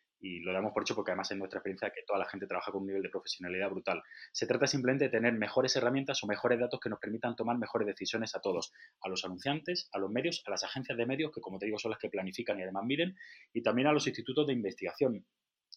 lo 0.43 0.53
damos 0.53 0.73
por 0.73 0.83
hecho 0.83 0.97
porque 0.97 1.13
además 1.13 1.31
en 1.31 1.39
nuestra 1.39 1.59
experiencia 1.59 1.91
que 1.91 2.03
toda 2.05 2.19
la 2.19 2.25
gente 2.25 2.47
trabaja 2.47 2.73
con 2.73 2.81
un 2.81 2.89
nivel 2.89 3.03
de 3.03 3.11
profesionalidad 3.11 3.71
brutal. 3.71 4.03
Se 4.33 4.47
trata 4.47 4.67
simplemente 4.67 5.05
de 5.05 5.11
tener 5.11 5.33
mejores 5.35 5.77
herramientas 5.77 6.25
o 6.25 6.27
mejores 6.27 6.59
datos 6.59 6.81
que 6.81 6.89
nos 6.89 6.99
permitan 6.99 7.37
tomar 7.37 7.59
mejores 7.59 7.87
decisiones 7.87 8.35
a 8.35 8.41
todos, 8.41 8.73
a 9.03 9.09
los 9.09 9.25
anunciantes, 9.25 9.89
a 9.93 9.99
los 9.99 10.11
medios, 10.11 10.43
a 10.47 10.51
las 10.51 10.65
agencias 10.65 10.99
de 10.99 11.07
medios, 11.07 11.31
que 11.33 11.41
como 11.41 11.59
te 11.59 11.67
digo 11.67 11.79
son 11.79 11.93
las 11.93 12.01
que 12.01 12.09
planifican 12.09 12.59
y 12.59 12.63
además 12.63 12.85
miden, 12.85 13.15
y 13.53 13.63
también 13.63 13.87
a 13.87 13.93
los 13.93 14.07
institutos 14.09 14.47
de 14.49 14.55
investigación, 14.55 15.25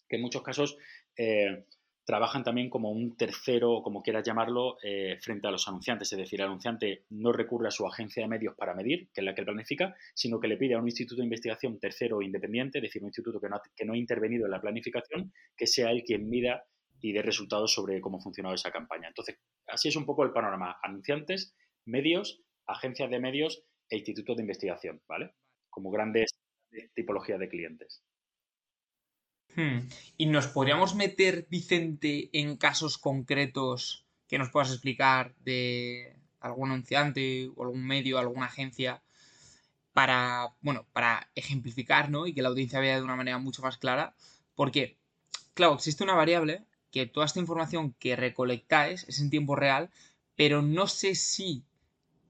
que 0.08 0.16
en 0.16 0.22
muchos 0.22 0.42
casos... 0.42 0.76
Eh, 1.16 1.64
trabajan 2.10 2.42
también 2.42 2.68
como 2.70 2.90
un 2.90 3.16
tercero, 3.16 3.82
como 3.84 4.02
quieras 4.02 4.26
llamarlo, 4.26 4.78
eh, 4.82 5.16
frente 5.20 5.46
a 5.46 5.52
los 5.52 5.68
anunciantes. 5.68 6.10
Es 6.12 6.18
decir, 6.18 6.40
el 6.40 6.46
anunciante 6.46 7.04
no 7.10 7.30
recurre 7.30 7.68
a 7.68 7.70
su 7.70 7.86
agencia 7.86 8.24
de 8.24 8.28
medios 8.28 8.56
para 8.56 8.74
medir, 8.74 9.10
que 9.14 9.20
es 9.20 9.24
la 9.24 9.32
que 9.32 9.44
planifica, 9.44 9.94
sino 10.12 10.40
que 10.40 10.48
le 10.48 10.56
pide 10.56 10.74
a 10.74 10.80
un 10.80 10.88
instituto 10.88 11.20
de 11.20 11.26
investigación 11.26 11.78
tercero 11.78 12.20
independiente, 12.20 12.78
es 12.78 12.82
decir, 12.82 13.00
un 13.00 13.10
instituto 13.10 13.40
que 13.40 13.48
no, 13.48 13.54
ha, 13.54 13.62
que 13.76 13.84
no 13.84 13.92
ha 13.92 13.96
intervenido 13.96 14.46
en 14.46 14.50
la 14.50 14.60
planificación, 14.60 15.32
que 15.56 15.68
sea 15.68 15.92
él 15.92 16.02
quien 16.02 16.28
mida 16.28 16.64
y 17.00 17.12
dé 17.12 17.22
resultados 17.22 17.72
sobre 17.72 18.00
cómo 18.00 18.18
ha 18.18 18.20
funcionado 18.20 18.56
esa 18.56 18.72
campaña. 18.72 19.06
Entonces, 19.06 19.38
así 19.68 19.86
es 19.86 19.94
un 19.94 20.04
poco 20.04 20.24
el 20.24 20.32
panorama. 20.32 20.80
Anunciantes, 20.82 21.54
medios, 21.84 22.42
agencias 22.66 23.08
de 23.08 23.20
medios 23.20 23.62
e 23.88 23.98
institutos 23.98 24.36
de 24.36 24.42
investigación, 24.42 25.00
¿vale? 25.06 25.30
Como 25.68 25.92
grandes 25.92 26.30
tipologías 26.92 27.38
de 27.38 27.48
clientes. 27.48 28.02
Hmm. 29.56 29.88
¿Y 30.16 30.26
nos 30.26 30.46
podríamos 30.46 30.94
meter, 30.94 31.46
Vicente, 31.50 32.30
en 32.32 32.56
casos 32.56 32.98
concretos 32.98 34.06
que 34.28 34.38
nos 34.38 34.50
puedas 34.50 34.70
explicar 34.70 35.34
de 35.40 36.16
algún 36.40 36.70
anunciante 36.70 37.50
o 37.56 37.64
algún 37.64 37.84
medio, 37.86 38.18
alguna 38.18 38.46
agencia, 38.46 39.02
para, 39.92 40.54
bueno, 40.60 40.86
para 40.92 41.30
ejemplificar, 41.34 42.10
¿no? 42.10 42.26
Y 42.26 42.32
que 42.32 42.42
la 42.42 42.48
audiencia 42.48 42.80
vea 42.80 42.96
de 42.96 43.02
una 43.02 43.16
manera 43.16 43.38
mucho 43.38 43.62
más 43.62 43.76
clara. 43.76 44.14
Porque, 44.54 44.98
claro, 45.54 45.74
existe 45.74 46.04
una 46.04 46.14
variable 46.14 46.64
que 46.90 47.06
toda 47.06 47.26
esta 47.26 47.40
información 47.40 47.94
que 47.98 48.16
recolectáis 48.16 49.04
es 49.08 49.20
en 49.20 49.30
tiempo 49.30 49.56
real, 49.56 49.90
pero 50.36 50.62
no 50.62 50.86
sé 50.86 51.14
si 51.14 51.64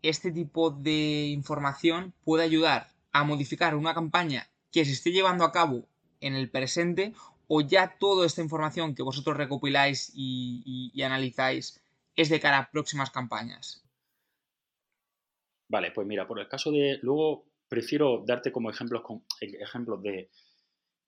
este 0.02 0.32
tipo 0.32 0.70
de 0.70 1.26
información 1.28 2.14
puede 2.24 2.44
ayudar 2.44 2.88
a 3.12 3.24
modificar 3.24 3.74
una 3.74 3.94
campaña 3.94 4.48
que 4.72 4.84
se 4.84 4.92
esté 4.92 5.12
llevando 5.12 5.44
a 5.44 5.52
cabo 5.52 5.86
en 6.20 6.34
el 6.34 6.50
presente 6.50 7.12
o 7.48 7.60
ya 7.62 7.96
toda 7.98 8.26
esta 8.26 8.42
información 8.42 8.94
que 8.94 9.02
vosotros 9.02 9.36
recopiláis 9.36 10.12
y, 10.14 10.92
analizáis 11.02 11.82
es 12.14 12.28
de 12.28 12.38
cara 12.38 12.58
a 12.58 12.70
próximas 12.70 13.10
campañas? 13.10 13.84
Vale, 15.68 15.90
pues 15.92 16.06
mira, 16.06 16.26
por 16.26 16.38
el 16.38 16.48
caso 16.48 16.70
de. 16.70 16.98
Luego 17.02 17.46
prefiero 17.68 18.22
darte 18.26 18.52
como 18.52 18.70
ejemplos, 18.70 19.02
con, 19.02 19.24
ejemplos 19.40 20.02
de, 20.02 20.30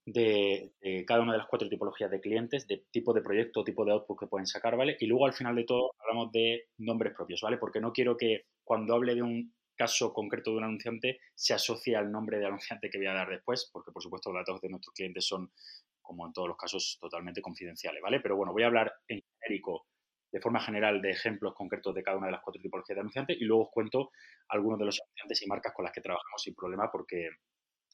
de, 0.05 0.73
cada 1.07 1.23
una 1.23 1.33
de 1.33 1.39
las 1.39 1.47
cuatro 1.47 1.69
tipologías 1.69 2.11
de 2.11 2.21
clientes, 2.21 2.67
de 2.67 2.87
tipo 2.91 3.13
de 3.13 3.23
proyecto, 3.23 3.65
tipo 3.65 3.85
de 3.85 3.93
output 3.93 4.19
que 4.19 4.27
pueden 4.27 4.47
sacar, 4.47 4.77
¿vale? 4.77 4.97
Y 4.99 5.07
luego 5.07 5.27
al 5.27 5.35
final 5.35 5.55
de 5.55 5.65
todo 5.65 5.93
hablamos 6.01 6.33
de 6.33 6.69
nombres 6.79 7.15
propios, 7.15 7.41
¿vale? 7.41 7.59
Porque 7.59 7.81
no 7.81 7.93
quiero 7.93 8.17
que 8.17 8.47
cuando 8.65 8.95
hable 8.95 9.15
de 9.15 9.23
un 9.23 9.55
caso 9.77 10.13
concreto 10.13 10.51
de 10.51 10.59
un 10.59 10.65
anunciante 10.65 11.21
se 11.35 11.55
asocie 11.55 11.97
al 11.97 12.11
nombre 12.11 12.39
del 12.39 12.47
anunciante 12.47 12.91
que 12.91 12.99
voy 12.99 13.07
a 13.07 13.15
dar 13.15 13.29
después, 13.29 13.69
porque 13.73 13.93
por 13.93 14.03
supuesto 14.03 14.33
los 14.33 14.41
datos 14.41 14.61
de 14.61 14.69
nuestros 14.69 14.95
clientes 14.95 15.27
son, 15.27 15.53
como 16.01 16.27
en 16.27 16.33
todos 16.33 16.49
los 16.49 16.57
casos, 16.57 16.99
totalmente 17.01 17.43
confidenciales, 17.43 18.03
¿vale? 18.03 18.21
Pero 18.21 18.37
bueno, 18.37 18.53
voy 18.53 18.63
a 18.63 18.67
hablar 18.67 18.93
en 19.09 19.23
genérico, 19.41 19.87
de 20.31 20.41
forma 20.41 20.61
general, 20.61 21.03
de 21.03 21.11
ejemplos 21.11 21.55
concretos 21.55 21.95
de 21.95 22.03
cada 22.03 22.17
una 22.17 22.27
de 22.27 22.33
las 22.33 22.43
cuatro 22.43 22.61
tipologías 22.61 22.97
de 22.97 23.01
anunciantes 23.01 23.37
y 23.39 23.45
luego 23.45 23.65
os 23.65 23.71
cuento 23.71 24.11
algunos 24.49 24.79
de 24.79 24.87
los 24.87 25.01
anunciantes 25.01 25.43
y 25.43 25.47
marcas 25.47 25.73
con 25.75 25.85
las 25.85 25.93
que 25.93 26.01
trabajamos 26.01 26.43
sin 26.43 26.55
problema, 26.55 26.91
porque, 26.91 27.29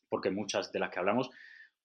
porque 0.08 0.30
muchas 0.30 0.70
de 0.70 0.78
las 0.78 0.90
que 0.90 1.00
hablamos 1.00 1.30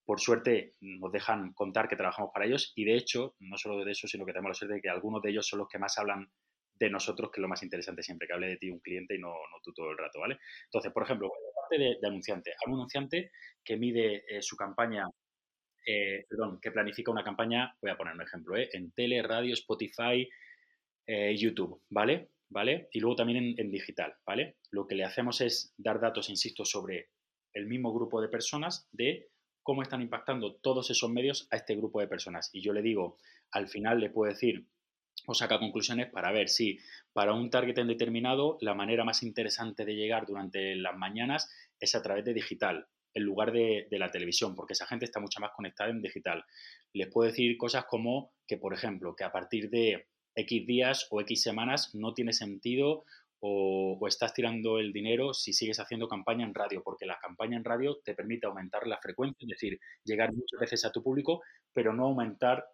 por 0.05 0.19
suerte 0.19 0.73
nos 0.81 1.11
dejan 1.11 1.53
contar 1.53 1.87
que 1.87 1.95
trabajamos 1.95 2.31
para 2.33 2.45
ellos 2.45 2.73
y 2.75 2.85
de 2.85 2.95
hecho, 2.95 3.35
no 3.39 3.57
solo 3.57 3.83
de 3.83 3.91
eso, 3.91 4.07
sino 4.07 4.25
que 4.25 4.33
tenemos 4.33 4.49
la 4.49 4.53
suerte 4.53 4.75
de 4.75 4.81
que 4.81 4.89
algunos 4.89 5.21
de 5.21 5.31
ellos 5.31 5.47
son 5.47 5.59
los 5.59 5.67
que 5.69 5.79
más 5.79 5.97
hablan 5.97 6.29
de 6.75 6.89
nosotros, 6.89 7.31
que 7.31 7.39
es 7.39 7.41
lo 7.41 7.47
más 7.47 7.63
interesante 7.63 8.03
siempre, 8.03 8.27
que 8.27 8.33
hable 8.33 8.47
de 8.47 8.57
ti 8.57 8.69
un 8.69 8.79
cliente 8.79 9.15
y 9.15 9.19
no, 9.19 9.29
no 9.29 9.61
tú 9.63 9.73
todo 9.73 9.91
el 9.91 9.97
rato, 9.97 10.19
¿vale? 10.19 10.39
Entonces, 10.65 10.91
por 10.91 11.03
ejemplo, 11.03 11.31
parte 11.55 11.77
de, 11.77 11.97
anunciante, 12.07 12.53
un 12.67 12.73
anunciante 12.73 13.31
que 13.63 13.77
mide 13.77 14.23
eh, 14.27 14.41
su 14.41 14.55
campaña, 14.55 15.07
eh, 15.85 16.25
perdón, 16.29 16.59
que 16.61 16.71
planifica 16.71 17.11
una 17.11 17.23
campaña, 17.23 17.75
voy 17.81 17.91
a 17.91 17.97
poner 17.97 18.15
un 18.15 18.21
ejemplo, 18.21 18.57
¿eh? 18.57 18.69
en 18.73 18.91
tele, 18.91 19.21
radio, 19.21 19.53
Spotify, 19.53 20.29
YouTube, 21.35 21.81
¿vale? 21.89 22.29
¿Vale? 22.47 22.87
Y 22.93 23.01
luego 23.01 23.17
también 23.17 23.43
en, 23.43 23.55
en 23.57 23.71
digital, 23.71 24.15
¿vale? 24.25 24.55
Lo 24.71 24.87
que 24.87 24.95
le 24.95 25.03
hacemos 25.03 25.41
es 25.41 25.73
dar 25.77 25.99
datos, 25.99 26.29
insisto, 26.29 26.63
sobre 26.63 27.09
el 27.53 27.67
mismo 27.67 27.93
grupo 27.93 28.21
de 28.21 28.29
personas 28.29 28.87
de 28.93 29.27
cómo 29.63 29.81
están 29.81 30.01
impactando 30.01 30.55
todos 30.55 30.89
esos 30.91 31.09
medios 31.09 31.47
a 31.51 31.57
este 31.57 31.75
grupo 31.75 31.99
de 31.99 32.07
personas. 32.07 32.49
Y 32.53 32.61
yo 32.61 32.73
le 32.73 32.81
digo, 32.81 33.17
al 33.51 33.67
final 33.67 33.99
le 33.99 34.09
puedo 34.09 34.31
decir 34.31 34.65
o 35.25 35.33
saca 35.33 35.59
conclusiones 35.59 36.09
para 36.09 36.31
ver 36.31 36.49
si 36.49 36.79
para 37.13 37.33
un 37.33 37.49
target 37.49 37.77
en 37.77 37.87
determinado 37.87 38.57
la 38.61 38.73
manera 38.73 39.03
más 39.03 39.23
interesante 39.23 39.85
de 39.85 39.95
llegar 39.95 40.25
durante 40.25 40.75
las 40.75 40.97
mañanas 40.97 41.49
es 41.79 41.95
a 41.95 42.01
través 42.01 42.25
de 42.25 42.33
digital 42.33 42.87
en 43.15 43.23
lugar 43.23 43.51
de, 43.51 43.87
de, 43.91 43.99
la 43.99 44.09
televisión, 44.09 44.55
porque 44.55 44.73
esa 44.73 44.87
gente 44.87 45.05
está 45.05 45.19
mucho 45.19 45.39
más 45.39 45.51
conectada 45.55 45.91
en 45.91 46.01
digital. 46.01 46.43
Les 46.93 47.07
puedo 47.09 47.29
decir 47.29 47.55
cosas 47.57 47.85
como 47.85 48.31
que, 48.47 48.57
por 48.57 48.73
ejemplo, 48.73 49.15
que 49.15 49.23
a 49.23 49.31
partir 49.31 49.69
de 49.69 50.07
X 50.35 50.65
días 50.65 51.07
o 51.11 51.21
X 51.21 51.43
semanas 51.43 51.93
no 51.93 52.15
tiene 52.15 52.33
sentido 52.33 53.05
o, 53.45 53.99
estás 54.07 54.33
tirando 54.33 54.79
el 54.79 54.93
dinero 54.93 55.33
si 55.33 55.51
sigues 55.51 55.79
haciendo 55.79 56.07
campaña 56.07 56.45
en 56.45 56.53
radio, 56.53 56.81
porque 56.81 57.05
la 57.05 57.19
campaña 57.21 57.57
en 57.57 57.65
radio 57.65 57.97
te 58.03 58.15
permite 58.15 58.47
aumentar 58.47 58.87
la 58.87 58.99
frecuencia, 58.99 59.45
es 59.45 59.49
decir, 59.49 59.79
llegar 60.05 60.31
muchas 60.33 60.59
veces 60.61 60.85
a 60.85 60.91
tu 60.91 61.03
público, 61.03 61.41
pero 61.73 61.93
no 61.93 62.05
aumentar 62.05 62.65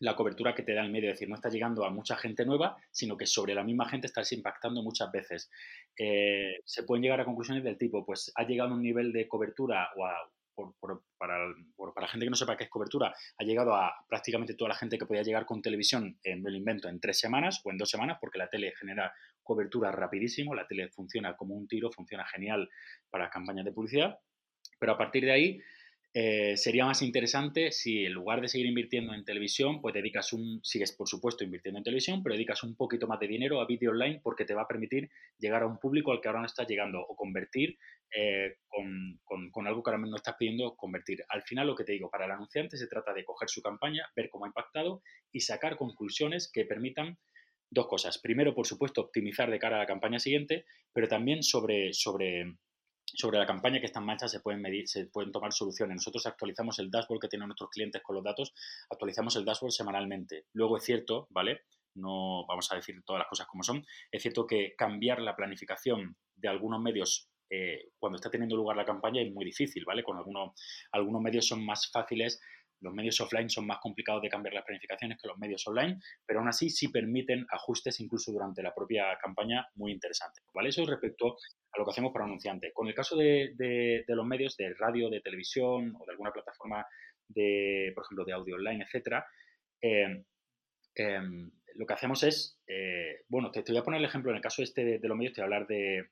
la 0.00 0.16
cobertura 0.16 0.54
que 0.54 0.62
te 0.62 0.74
da 0.74 0.82
el 0.82 0.90
medio, 0.90 1.08
es 1.08 1.14
decir, 1.14 1.28
no 1.28 1.34
estás 1.34 1.52
llegando 1.52 1.84
a 1.84 1.90
mucha 1.90 2.16
gente 2.16 2.44
nueva, 2.44 2.76
sino 2.90 3.16
que 3.16 3.26
sobre 3.26 3.54
la 3.54 3.64
misma 3.64 3.88
gente 3.88 4.06
estás 4.06 4.32
impactando 4.32 4.82
muchas 4.82 5.10
veces. 5.10 5.50
Eh, 5.98 6.60
se 6.64 6.84
pueden 6.84 7.02
llegar 7.02 7.20
a 7.20 7.24
conclusiones 7.24 7.64
del 7.64 7.78
tipo, 7.78 8.04
pues 8.04 8.32
ha 8.34 8.44
llegado 8.44 8.70
a 8.70 8.74
un 8.74 8.82
nivel 8.82 9.12
de 9.12 9.28
cobertura 9.28 9.90
o 9.96 10.04
para, 11.18 11.42
para, 11.94 12.08
gente 12.08 12.26
que 12.26 12.30
no 12.30 12.36
sepa 12.36 12.56
qué 12.56 12.64
es 12.64 12.70
cobertura, 12.70 13.14
ha 13.38 13.44
llegado 13.44 13.74
a 13.74 13.92
prácticamente 14.08 14.54
toda 14.54 14.70
la 14.70 14.74
gente 14.74 14.98
que 14.98 15.06
podía 15.06 15.22
llegar 15.22 15.46
con 15.46 15.62
televisión, 15.62 16.18
en 16.22 16.46
el 16.46 16.56
invento, 16.56 16.88
en 16.88 17.00
tres 17.00 17.18
semanas 17.18 17.60
o 17.64 17.70
en 17.70 17.78
dos 17.78 17.88
semanas, 17.88 18.18
porque 18.20 18.38
la 18.38 18.48
tele 18.48 18.72
genera 18.78 19.12
cobertura 19.42 19.90
rapidísimo, 19.90 20.54
la 20.54 20.66
tele 20.66 20.88
funciona 20.90 21.36
como 21.36 21.54
un 21.54 21.66
tiro, 21.66 21.90
funciona 21.90 22.26
genial 22.26 22.68
para 23.10 23.30
campañas 23.30 23.64
de 23.64 23.72
publicidad, 23.72 24.18
pero 24.78 24.92
a 24.92 24.98
partir 24.98 25.24
de 25.24 25.32
ahí 25.32 25.60
eh, 26.14 26.58
sería 26.58 26.84
más 26.84 27.00
interesante 27.00 27.72
si 27.72 28.04
en 28.04 28.12
lugar 28.12 28.42
de 28.42 28.48
seguir 28.48 28.66
invirtiendo 28.66 29.14
en 29.14 29.24
televisión, 29.24 29.80
pues 29.80 29.94
dedicas 29.94 30.34
un, 30.34 30.60
sigues 30.62 30.92
por 30.92 31.08
supuesto 31.08 31.42
invirtiendo 31.42 31.78
en 31.78 31.84
televisión, 31.84 32.22
pero 32.22 32.34
dedicas 32.34 32.62
un 32.64 32.76
poquito 32.76 33.06
más 33.06 33.18
de 33.18 33.28
dinero 33.28 33.60
a 33.60 33.66
vídeo 33.66 33.92
online 33.92 34.20
porque 34.22 34.44
te 34.44 34.52
va 34.52 34.62
a 34.62 34.68
permitir 34.68 35.10
llegar 35.38 35.62
a 35.62 35.66
un 35.66 35.78
público 35.78 36.12
al 36.12 36.20
que 36.20 36.28
ahora 36.28 36.40
no 36.40 36.46
estás 36.46 36.68
llegando 36.68 37.00
o 37.00 37.16
convertir 37.16 37.78
eh, 38.14 38.56
con, 38.68 39.50
con, 39.50 39.66
algo 39.66 39.82
que 39.82 39.90
ahora 39.90 40.02
no 40.04 40.16
estás 40.16 40.36
pidiendo 40.38 40.76
convertir. 40.76 41.24
Al 41.30 41.42
final 41.44 41.66
lo 41.66 41.74
que 41.74 41.84
te 41.84 41.92
digo, 41.92 42.10
para 42.10 42.26
el 42.26 42.32
anunciante 42.32 42.76
se 42.76 42.88
trata 42.88 43.14
de 43.14 43.24
coger 43.24 43.48
su 43.48 43.62
campaña, 43.62 44.04
ver 44.14 44.28
cómo 44.28 44.44
ha 44.44 44.48
impactado 44.48 45.02
y 45.32 45.40
sacar 45.40 45.76
conclusiones 45.76 46.50
que 46.52 46.66
permitan 46.66 47.16
dos 47.70 47.88
cosas. 47.88 48.18
Primero, 48.18 48.54
por 48.54 48.66
supuesto, 48.66 49.00
optimizar 49.00 49.50
de 49.50 49.58
cara 49.58 49.76
a 49.76 49.80
la 49.80 49.86
campaña 49.86 50.18
siguiente, 50.18 50.66
pero 50.92 51.08
también 51.08 51.42
sobre, 51.42 51.94
sobre 51.94 52.58
sobre 53.14 53.38
la 53.38 53.46
campaña 53.46 53.80
que 53.80 53.86
está 53.86 54.00
en 54.00 54.06
marcha 54.06 54.28
se 54.28 54.40
pueden 54.40 54.60
medir, 54.60 54.88
se 54.88 55.06
pueden 55.06 55.32
tomar 55.32 55.52
soluciones. 55.52 55.96
Nosotros 55.96 56.26
actualizamos 56.26 56.78
el 56.78 56.90
dashboard 56.90 57.20
que 57.20 57.28
tienen 57.28 57.48
nuestros 57.48 57.70
clientes 57.70 58.02
con 58.02 58.16
los 58.16 58.24
datos, 58.24 58.52
actualizamos 58.90 59.36
el 59.36 59.44
dashboard 59.44 59.72
semanalmente. 59.72 60.46
Luego 60.52 60.76
es 60.76 60.84
cierto, 60.84 61.26
¿vale? 61.30 61.62
No 61.94 62.46
vamos 62.46 62.70
a 62.72 62.76
decir 62.76 63.02
todas 63.04 63.20
las 63.20 63.28
cosas 63.28 63.46
como 63.46 63.62
son. 63.62 63.84
Es 64.10 64.22
cierto 64.22 64.46
que 64.46 64.74
cambiar 64.76 65.20
la 65.20 65.36
planificación 65.36 66.16
de 66.36 66.48
algunos 66.48 66.80
medios 66.80 67.28
eh, 67.50 67.90
cuando 67.98 68.16
está 68.16 68.30
teniendo 68.30 68.56
lugar 68.56 68.76
la 68.76 68.84
campaña 68.86 69.20
es 69.20 69.30
muy 69.30 69.44
difícil, 69.44 69.84
¿vale? 69.84 70.02
Con 70.02 70.16
algunos, 70.16 70.52
algunos 70.90 71.20
medios 71.20 71.46
son 71.46 71.64
más 71.64 71.90
fáciles 71.90 72.40
los 72.82 72.92
medios 72.92 73.20
offline 73.20 73.48
son 73.48 73.66
más 73.66 73.78
complicados 73.78 74.22
de 74.22 74.28
cambiar 74.28 74.54
las 74.54 74.64
planificaciones 74.64 75.18
que 75.20 75.28
los 75.28 75.38
medios 75.38 75.66
online, 75.66 76.00
pero 76.26 76.40
aún 76.40 76.48
así 76.48 76.68
sí 76.68 76.88
permiten 76.88 77.46
ajustes 77.50 78.00
incluso 78.00 78.32
durante 78.32 78.62
la 78.62 78.74
propia 78.74 79.16
campaña 79.22 79.66
muy 79.76 79.92
interesantes. 79.92 80.44
¿vale? 80.52 80.70
Eso 80.70 80.84
respecto 80.84 81.36
a 81.72 81.78
lo 81.78 81.84
que 81.84 81.90
hacemos 81.90 82.12
para 82.12 82.24
anunciantes. 82.24 82.72
Con 82.74 82.88
el 82.88 82.94
caso 82.94 83.16
de, 83.16 84.04
los 84.06 84.26
medios 84.26 84.56
de 84.56 84.74
radio, 84.74 85.08
de 85.08 85.20
televisión 85.20 85.94
o 85.98 86.04
de 86.04 86.12
alguna 86.12 86.32
plataforma 86.32 86.86
de, 87.28 87.92
por 87.94 88.04
ejemplo, 88.04 88.24
de 88.24 88.32
audio 88.32 88.56
online, 88.56 88.84
etcétera, 88.84 89.26
eh, 89.80 90.24
em, 90.94 91.50
lo 91.74 91.86
que 91.86 91.94
hacemos 91.94 92.22
es, 92.22 92.60
eh, 92.66 93.22
bueno, 93.28 93.50
te, 93.50 93.62
voy 93.66 93.78
a 93.78 93.84
poner 93.84 94.00
el 94.00 94.04
ejemplo 94.04 94.30
en 94.30 94.36
el 94.36 94.42
caso 94.42 94.62
este 94.62 94.98
de, 94.98 95.08
los 95.08 95.16
medios, 95.16 95.32
te 95.32 95.40
voy 95.40 95.44
a 95.44 95.56
hablar 95.56 95.66
de, 95.66 96.10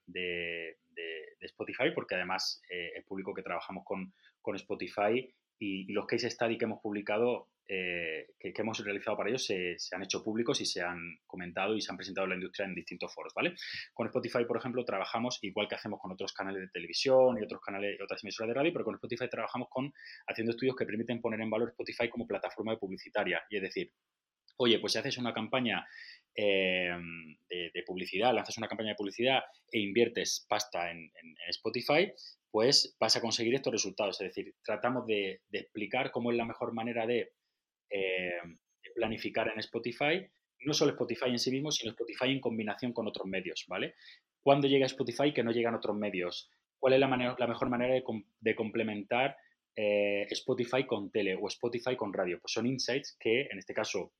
Spotify, 1.42 1.90
porque 1.94 2.14
además 2.14 2.62
eh, 2.70 2.92
es 2.96 3.05
público 3.05 3.33
que 3.35 3.42
trabajamos 3.42 3.85
con, 3.85 4.12
con 4.42 4.57
Spotify 4.57 5.35
y, 5.59 5.92
los 5.92 6.07
case 6.07 6.31
study 6.31 6.59
que 6.59 6.64
hemos 6.64 6.81
publicado, 6.81 7.49
eh, 7.72 8.26
que, 8.37 8.52
hemos 8.56 8.85
realizado 8.85 9.16
para 9.16 9.28
ellos, 9.28 9.46
se, 9.46 9.76
han 9.92 10.02
hecho 10.02 10.24
públicos 10.24 10.61
y 10.61 10.66
se 10.66 10.83
han 10.83 11.20
comentado 11.24 11.76
y 11.76 11.80
se 11.80 11.92
han 11.92 11.96
presentado 11.96 12.24
en 12.24 12.30
la 12.30 12.35
industria 12.35 12.66
en 12.66 12.74
distintos 12.74 13.14
foros, 13.14 13.33
¿vale? 13.33 13.54
Con 13.94 14.09
Spotify, 14.09 14.44
por 14.44 14.56
ejemplo, 14.56 14.85
trabajamos 14.85 15.38
igual 15.42 15.68
que 15.68 15.76
hacemos 15.76 16.00
con 16.00 16.11
otros 16.11 16.33
canales 16.33 16.62
de 16.62 16.68
televisión 16.68 17.38
y 17.38 17.44
otros 17.44 17.61
canales, 17.61 17.96
otras 18.02 18.24
emisoras 18.24 18.48
de 18.48 18.54
radio, 18.54 18.72
pero 18.72 18.85
con 18.85 18.96
Spotify 18.96 19.28
trabajamos 19.30 19.68
con 19.70 19.92
haciendo 20.26 20.50
estudios 20.50 20.74
que 20.74 20.85
permiten 20.85 21.20
poner 21.20 21.40
en 21.40 21.48
valor 21.48 21.68
Spotify 21.68 22.09
como 22.09 22.26
plataforma 22.26 22.76
publicitaria. 22.76 23.40
Y 23.48 23.59
es 23.59 23.62
decir, 23.62 23.92
oye, 24.56 24.80
pues 24.80 24.94
si 24.94 24.98
haces 24.98 25.18
una 25.18 25.33
campaña 25.33 25.87
eh, 26.35 26.90
de, 27.48 27.83
publicidad, 27.87 28.35
lanzas 28.35 28.59
una 28.59 28.66
campaña 28.66 28.90
de 28.90 28.96
publicidad 28.96 29.42
e 29.70 29.78
inviertes 29.78 30.44
pasta 30.48 30.90
en, 30.90 31.12
Spotify, 31.50 32.12
pues 32.50 32.96
vas 32.98 33.16
a 33.16 33.20
conseguir 33.20 33.54
estos 33.54 33.72
resultados. 33.72 34.20
Es 34.20 34.35
decir, 34.35 34.54
tratamos 34.64 35.06
de, 35.06 35.40
explicar 35.52 36.11
cómo 36.11 36.33
es 36.33 36.37
la 36.37 36.44
mejor 36.44 36.72
manera 36.72 37.06
de, 37.06 37.33
eh, 37.90 38.40
planificar 38.94 39.48
en 39.48 39.59
Spotify, 39.59 40.26
no 40.61 40.74
solo 40.74 40.92
Spotify 40.92 41.31
en 41.31 41.38
sí 41.38 41.50
mismo, 41.50 41.70
sino 41.70 41.90
Spotify 41.90 42.31
en 42.31 42.40
combinación 42.40 42.92
con 42.92 43.07
otros 43.07 43.26
medios, 43.26 43.64
¿vale? 43.68 43.94
¿Cuándo 44.42 44.68
llega 44.68 44.87
Spotify 44.87 45.33
que 45.33 45.42
no 45.42 45.53
llegan 45.53 45.74
otros 45.74 45.96
medios? 45.96 46.50
¿Cuál 46.79 46.94
es 46.94 47.00
la, 47.00 47.37
la 47.38 47.46
mejor 47.46 47.68
manera 47.68 47.94
de, 47.94 48.55
complementar 48.55 49.37
eh, 49.76 50.26
Spotify 50.31 50.87
con 50.87 51.11
tele 51.11 51.37
o 51.37 51.46
Spotify 51.48 51.96
con 51.96 52.12
radio? 52.12 52.40
Pues 52.40 52.53
son 52.53 52.66
insights 52.66 53.16
que, 53.20 53.42
en 53.42 53.59
este 53.59 53.74
caso, 53.74 54.12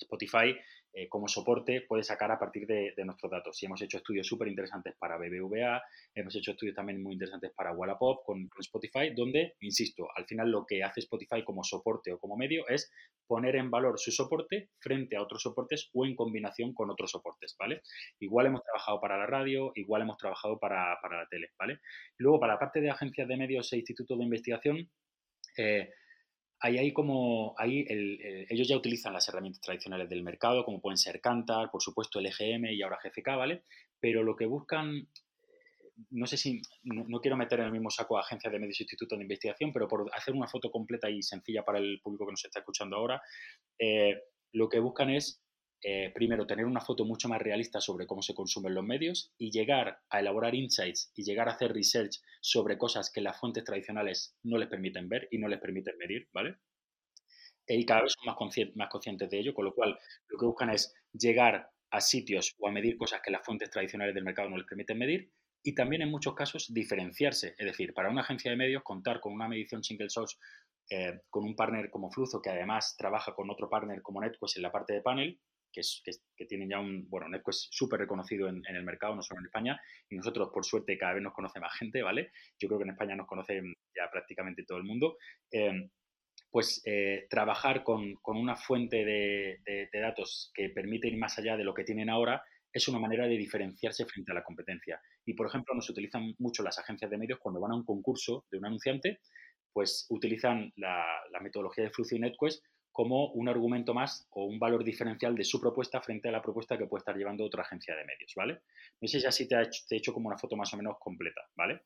Spotify 0.00 0.56
eh, 0.92 1.08
como 1.08 1.28
soporte 1.28 1.82
puede 1.82 2.02
sacar 2.02 2.32
a 2.32 2.38
partir 2.38 2.66
de, 2.66 2.92
nuestros 3.04 3.30
datos. 3.30 3.62
Y 3.62 3.66
hemos 3.66 3.80
hecho 3.82 3.98
estudios 3.98 4.26
súper 4.26 4.48
interesantes 4.48 4.94
para 4.98 5.16
BBVA, 5.16 5.82
hemos 6.14 6.34
hecho 6.34 6.50
estudios 6.50 6.74
también 6.74 7.02
muy 7.02 7.14
interesantes 7.14 7.52
para 7.54 7.72
Wallapop 7.72 8.24
con, 8.24 8.48
con, 8.48 8.60
Spotify, 8.60 9.12
donde, 9.14 9.54
insisto, 9.60 10.08
al 10.16 10.26
final 10.26 10.50
lo 10.50 10.66
que 10.66 10.82
hace 10.82 11.00
Spotify 11.00 11.44
como 11.44 11.62
soporte 11.62 12.12
o 12.12 12.18
como 12.18 12.36
medio 12.36 12.66
es 12.68 12.90
poner 13.26 13.54
en 13.54 13.70
valor 13.70 13.98
su 13.98 14.10
soporte 14.10 14.70
frente 14.80 15.16
a 15.16 15.22
otros 15.22 15.42
soportes 15.42 15.88
o 15.94 16.04
en 16.04 16.16
combinación 16.16 16.74
con 16.74 16.90
otros 16.90 17.12
soportes, 17.12 17.54
¿vale? 17.56 17.82
Igual 18.18 18.46
hemos 18.46 18.64
trabajado 18.64 19.00
para 19.00 19.16
la 19.18 19.26
radio, 19.26 19.70
igual 19.76 20.02
hemos 20.02 20.16
trabajado 20.16 20.58
para, 20.58 20.98
la 21.02 21.26
tele, 21.30 21.50
¿vale? 21.56 21.78
luego, 22.18 22.40
para 22.40 22.54
la 22.54 22.58
parte 22.58 22.80
de 22.80 22.90
agencias 22.90 23.28
de 23.28 23.36
medios 23.36 23.72
e 23.72 23.76
institutos 23.76 24.18
de 24.18 24.24
investigación, 24.24 24.90
eh, 25.56 25.90
ahí 26.60 26.92
como, 26.92 27.54
ahí 27.58 27.86
ellos 27.88 28.68
ya 28.68 28.76
utilizan 28.76 29.12
las 29.12 29.28
herramientas 29.28 29.62
tradicionales 29.62 30.08
del 30.08 30.22
mercado, 30.22 30.64
como 30.64 30.80
pueden 30.80 30.98
ser 30.98 31.20
Cantar, 31.20 31.70
por 31.70 31.82
supuesto 31.82 32.18
el 32.18 32.26
EGM 32.26 32.66
y 32.66 32.82
ahora 32.82 32.98
GFK, 33.02 33.28
¿vale? 33.36 33.62
Pero 33.98 34.22
lo 34.22 34.36
que 34.36 34.46
buscan, 34.46 35.08
no 36.10 36.26
sé 36.26 36.36
si, 36.36 36.60
no, 36.82 37.20
quiero 37.20 37.36
meter 37.36 37.60
en 37.60 37.66
el 37.66 37.72
mismo 37.72 37.90
saco 37.90 38.18
a 38.18 38.20
agencias 38.20 38.52
de 38.52 38.58
medios 38.58 38.80
e 38.80 38.84
institutos 38.84 39.18
de 39.18 39.24
investigación, 39.24 39.72
pero 39.72 39.88
por 39.88 40.10
hacer 40.14 40.34
una 40.34 40.48
foto 40.48 40.70
completa 40.70 41.08
y 41.08 41.22
sencilla 41.22 41.64
para 41.64 41.78
el 41.78 42.00
público 42.02 42.26
que 42.26 42.32
nos 42.32 42.44
está 42.44 42.60
escuchando 42.60 42.96
ahora, 42.96 43.22
eh, 43.78 44.22
lo 44.52 44.68
que 44.68 44.80
buscan 44.80 45.10
es 45.10 45.42
eh, 45.82 46.12
primero, 46.14 46.46
tener 46.46 46.66
una 46.66 46.80
foto 46.80 47.04
mucho 47.04 47.28
más 47.28 47.40
realista 47.40 47.80
sobre 47.80 48.06
cómo 48.06 48.20
se 48.20 48.34
consumen 48.34 48.74
los 48.74 48.84
medios 48.84 49.32
y 49.38 49.50
llegar 49.50 50.00
a 50.10 50.20
elaborar 50.20 50.54
insights 50.54 51.10
y 51.14 51.24
llegar 51.24 51.48
a 51.48 51.52
hacer 51.52 51.72
research 51.72 52.20
sobre 52.40 52.76
cosas 52.76 53.10
que 53.10 53.22
las 53.22 53.38
fuentes 53.38 53.64
tradicionales 53.64 54.36
no 54.42 54.58
les 54.58 54.68
permiten 54.68 55.08
ver 55.08 55.28
y 55.30 55.38
no 55.38 55.48
les 55.48 55.58
permiten 55.58 55.96
medir, 55.96 56.28
¿vale? 56.32 56.56
Y 57.66 57.86
cada 57.86 58.02
vez 58.02 58.12
son 58.12 58.26
más, 58.26 58.88
conscientes 58.90 59.30
de 59.30 59.38
ello, 59.38 59.54
con 59.54 59.64
lo 59.64 59.74
cual 59.74 59.98
lo 60.28 60.38
que 60.38 60.46
buscan 60.46 60.70
es 60.70 60.92
llegar 61.12 61.70
a 61.90 62.00
sitios 62.00 62.54
o 62.58 62.68
a 62.68 62.72
medir 62.72 62.96
cosas 62.96 63.20
que 63.22 63.30
las 63.30 63.44
fuentes 63.44 63.70
tradicionales 63.70 64.14
del 64.14 64.24
mercado 64.24 64.50
no 64.50 64.56
les 64.56 64.66
permiten 64.66 64.98
medir 64.98 65.32
y 65.62 65.74
también 65.74 66.02
en 66.02 66.10
muchos 66.10 66.34
casos 66.34 66.72
diferenciarse. 66.72 67.54
Es 67.56 67.66
decir, 67.66 67.94
para 67.94 68.10
una 68.10 68.22
agencia 68.22 68.50
de 68.50 68.56
medios 68.56 68.82
contar 68.82 69.20
con 69.20 69.32
una 69.32 69.48
medición 69.48 69.82
single 69.82 70.10
source 70.10 70.36
eh, 70.90 71.20
con 71.30 71.44
un 71.44 71.54
partner 71.54 71.88
como 71.90 72.10
Fluzo 72.10 72.42
que 72.42 72.50
además 72.50 72.96
trabaja 72.98 73.32
con 73.34 73.48
otro 73.48 73.68
partner 73.68 74.02
como 74.02 74.20
NetQuest 74.20 74.56
en 74.56 74.62
la 74.62 74.72
parte 74.72 74.94
de 74.94 75.02
panel, 75.02 75.40
que, 75.72 75.80
es, 75.80 76.02
tienen 76.48 76.68
ya 76.68 76.80
un, 76.80 77.08
bueno, 77.08 77.28
Netco 77.28 77.50
es 77.50 77.68
súper 77.70 78.00
reconocido 78.00 78.48
en, 78.48 78.62
el 78.66 78.84
mercado, 78.84 79.14
no 79.14 79.22
solo 79.22 79.40
en 79.40 79.46
España, 79.46 79.80
y 80.08 80.16
nosotros, 80.16 80.50
por 80.52 80.64
suerte, 80.64 80.98
cada 80.98 81.14
vez 81.14 81.22
nos 81.22 81.34
conoce 81.34 81.60
más 81.60 81.72
gente, 81.78 82.02
¿vale? 82.02 82.32
Yo 82.58 82.68
creo 82.68 82.78
que 82.78 82.84
en 82.84 82.90
España 82.90 83.16
nos 83.16 83.26
conoce 83.26 83.60
ya 83.94 84.10
prácticamente 84.10 84.64
todo 84.64 84.78
el 84.78 84.84
mundo. 84.84 85.16
Em, 85.50 85.88
pues 86.50 86.82
eh, 86.84 87.26
trabajar 87.30 87.84
con, 87.84 88.16
una 88.24 88.56
fuente 88.56 89.04
de, 89.04 89.88
datos 89.92 90.50
que 90.54 90.70
permite 90.70 91.08
ir 91.08 91.16
más 91.16 91.38
allá 91.38 91.56
de 91.56 91.64
lo 91.64 91.74
que 91.74 91.84
tienen 91.84 92.10
ahora 92.10 92.42
es 92.72 92.88
una 92.88 92.98
manera 92.98 93.26
de 93.26 93.36
diferenciarse 93.36 94.06
frente 94.06 94.32
a 94.32 94.34
la 94.34 94.44
competencia. 94.44 95.00
Y, 95.24 95.34
por 95.34 95.46
ejemplo, 95.46 95.74
nos 95.74 95.90
utilizan 95.90 96.34
mucho 96.38 96.62
las 96.62 96.78
agencias 96.78 97.10
de 97.10 97.18
medios 97.18 97.38
cuando 97.40 97.60
van 97.60 97.72
a 97.72 97.76
un 97.76 97.84
concurso 97.84 98.46
de 98.50 98.58
un 98.58 98.66
anunciante, 98.66 99.20
pues 99.72 100.06
utilizan 100.10 100.72
la, 100.76 101.04
metodología 101.40 101.84
de 101.84 101.90
Flucio 101.90 102.16
y 102.16 102.20
NetQuest 102.20 102.64
como 102.92 103.30
un 103.32 103.48
argumento 103.48 103.94
más 103.94 104.26
o 104.30 104.44
un 104.44 104.58
valor 104.58 104.84
diferencial 104.84 105.34
de 105.34 105.44
su 105.44 105.60
propuesta 105.60 106.00
frente 106.00 106.28
a 106.28 106.32
la 106.32 106.42
propuesta 106.42 106.76
que 106.76 106.86
puede 106.86 107.00
estar 107.00 107.16
llevando 107.16 107.44
otra 107.44 107.62
agencia 107.62 107.94
de 107.94 108.04
medios, 108.04 108.34
¿vale? 108.34 108.60
No 109.00 109.08
sé 109.08 109.20
si 109.20 109.26
así 109.26 109.46
te, 109.48 109.56
ha 109.56 109.62
hecho, 109.62 109.84
he 109.90 109.96
hecho 109.96 110.12
como 110.12 110.28
una 110.28 110.38
foto 110.38 110.56
más 110.56 110.72
o 110.74 110.76
menos 110.76 110.96
completa, 110.98 111.42
¿vale? 111.56 111.82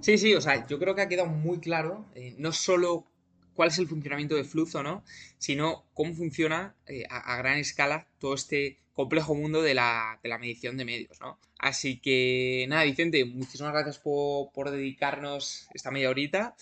Sí, 0.00 0.18
sí, 0.18 0.34
o 0.34 0.40
sea, 0.40 0.66
yo 0.66 0.78
creo 0.78 0.94
que 0.94 1.02
ha 1.02 1.08
quedado 1.08 1.28
muy 1.28 1.60
claro, 1.60 2.06
eh, 2.14 2.34
no 2.38 2.52
solo 2.52 3.06
cuál 3.54 3.68
es 3.68 3.78
el 3.78 3.88
funcionamiento 3.88 4.36
de 4.36 4.44
Fluzo, 4.44 4.82
¿no? 4.82 5.04
Sino 5.38 5.84
cómo 5.94 6.14
funciona 6.14 6.76
eh, 6.86 7.04
a, 7.10 7.36
gran 7.36 7.58
escala 7.58 8.06
todo 8.18 8.34
este 8.34 8.78
complejo 8.92 9.34
mundo 9.34 9.62
de 9.62 9.74
la, 9.74 10.20
medición 10.40 10.76
de 10.76 10.84
medios, 10.84 11.20
¿no? 11.20 11.38
Así 11.58 11.98
que 11.98 12.66
nada, 12.68 12.84
Vicente, 12.84 13.24
muchísimas 13.24 13.72
gracias 13.72 13.98
por 13.98 14.70
dedicarnos 14.70 15.68
esta 15.74 15.90
media 15.90 16.10
horita 16.10 16.54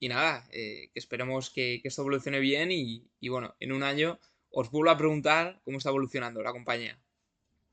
y 0.00 0.08
nada, 0.08 0.48
eh, 0.50 0.88
que 0.92 0.98
esperemos 0.98 1.50
que, 1.50 1.80
esto 1.84 2.00
evolucione 2.02 2.40
bien 2.40 2.70
y, 2.72 3.28
bueno, 3.28 3.54
en 3.60 3.70
un 3.70 3.82
año 3.82 4.18
os 4.50 4.70
vuelvo 4.70 4.90
a 4.90 4.96
preguntar 4.96 5.60
cómo 5.62 5.76
está 5.76 5.90
evolucionando 5.90 6.42
la 6.42 6.52
compañía. 6.52 6.98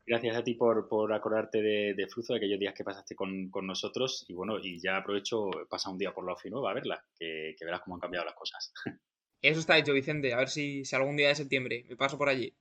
Gracias 0.05 0.35
a 0.35 0.43
ti 0.43 0.53
por, 0.53 1.13
acordarte 1.13 1.61
de, 1.61 1.93
de 1.93 2.07
Fluzo, 2.07 2.33
de 2.33 2.37
aquellos 2.37 2.59
días 2.59 2.73
que 2.73 2.83
pasaste 2.83 3.15
con, 3.15 3.49
nosotros. 3.63 4.25
Y 4.27 4.33
bueno, 4.33 4.59
y 4.59 4.79
ya 4.79 4.97
aprovecho, 4.97 5.49
pasa 5.69 5.89
un 5.89 5.97
día 5.97 6.13
por 6.13 6.25
la 6.25 6.33
oficina 6.33 6.57
a 6.69 6.73
verla, 6.73 7.03
que, 7.17 7.55
verás 7.61 7.81
cómo 7.81 7.95
han 7.95 8.01
cambiado 8.01 8.25
las 8.25 8.35
cosas. 8.35 8.73
Eso 9.41 9.59
está 9.59 9.77
hecho, 9.77 9.93
Vicente. 9.93 10.33
A 10.33 10.37
ver 10.37 10.49
si, 10.49 10.83
algún 10.91 11.15
día 11.15 11.29
de 11.29 11.35
septiembre 11.35 11.85
me 11.87 11.95
paso 11.95 12.17
por 12.17 12.27
allí. 12.27 12.53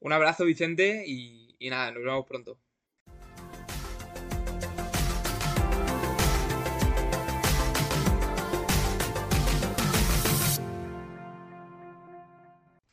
Un 0.00 0.12
abrazo, 0.12 0.46
Vicente, 0.46 1.04
y, 1.06 1.56
y 1.58 1.68
nada, 1.68 1.92
nos 1.92 2.02
vemos 2.02 2.26
pronto. 2.26 2.58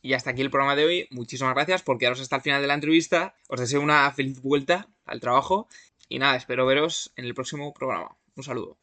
Y 0.01 0.13
hasta 0.13 0.31
aquí 0.31 0.41
el 0.41 0.49
programa 0.49 0.75
de 0.75 0.85
hoy. 0.85 1.07
Muchísimas 1.11 1.53
gracias 1.53 1.83
por 1.83 1.97
quedaros 1.97 2.21
hasta 2.21 2.37
el 2.37 2.41
final 2.41 2.61
de 2.61 2.67
la 2.67 2.73
entrevista. 2.73 3.35
Os 3.47 3.59
deseo 3.59 3.81
una 3.81 4.11
feliz 4.11 4.41
vuelta 4.41 4.89
al 5.05 5.19
trabajo. 5.19 5.67
Y 6.09 6.19
nada, 6.19 6.35
espero 6.35 6.65
veros 6.65 7.13
en 7.15 7.25
el 7.25 7.35
próximo 7.35 7.73
programa. 7.73 8.17
Un 8.35 8.43
saludo. 8.43 8.81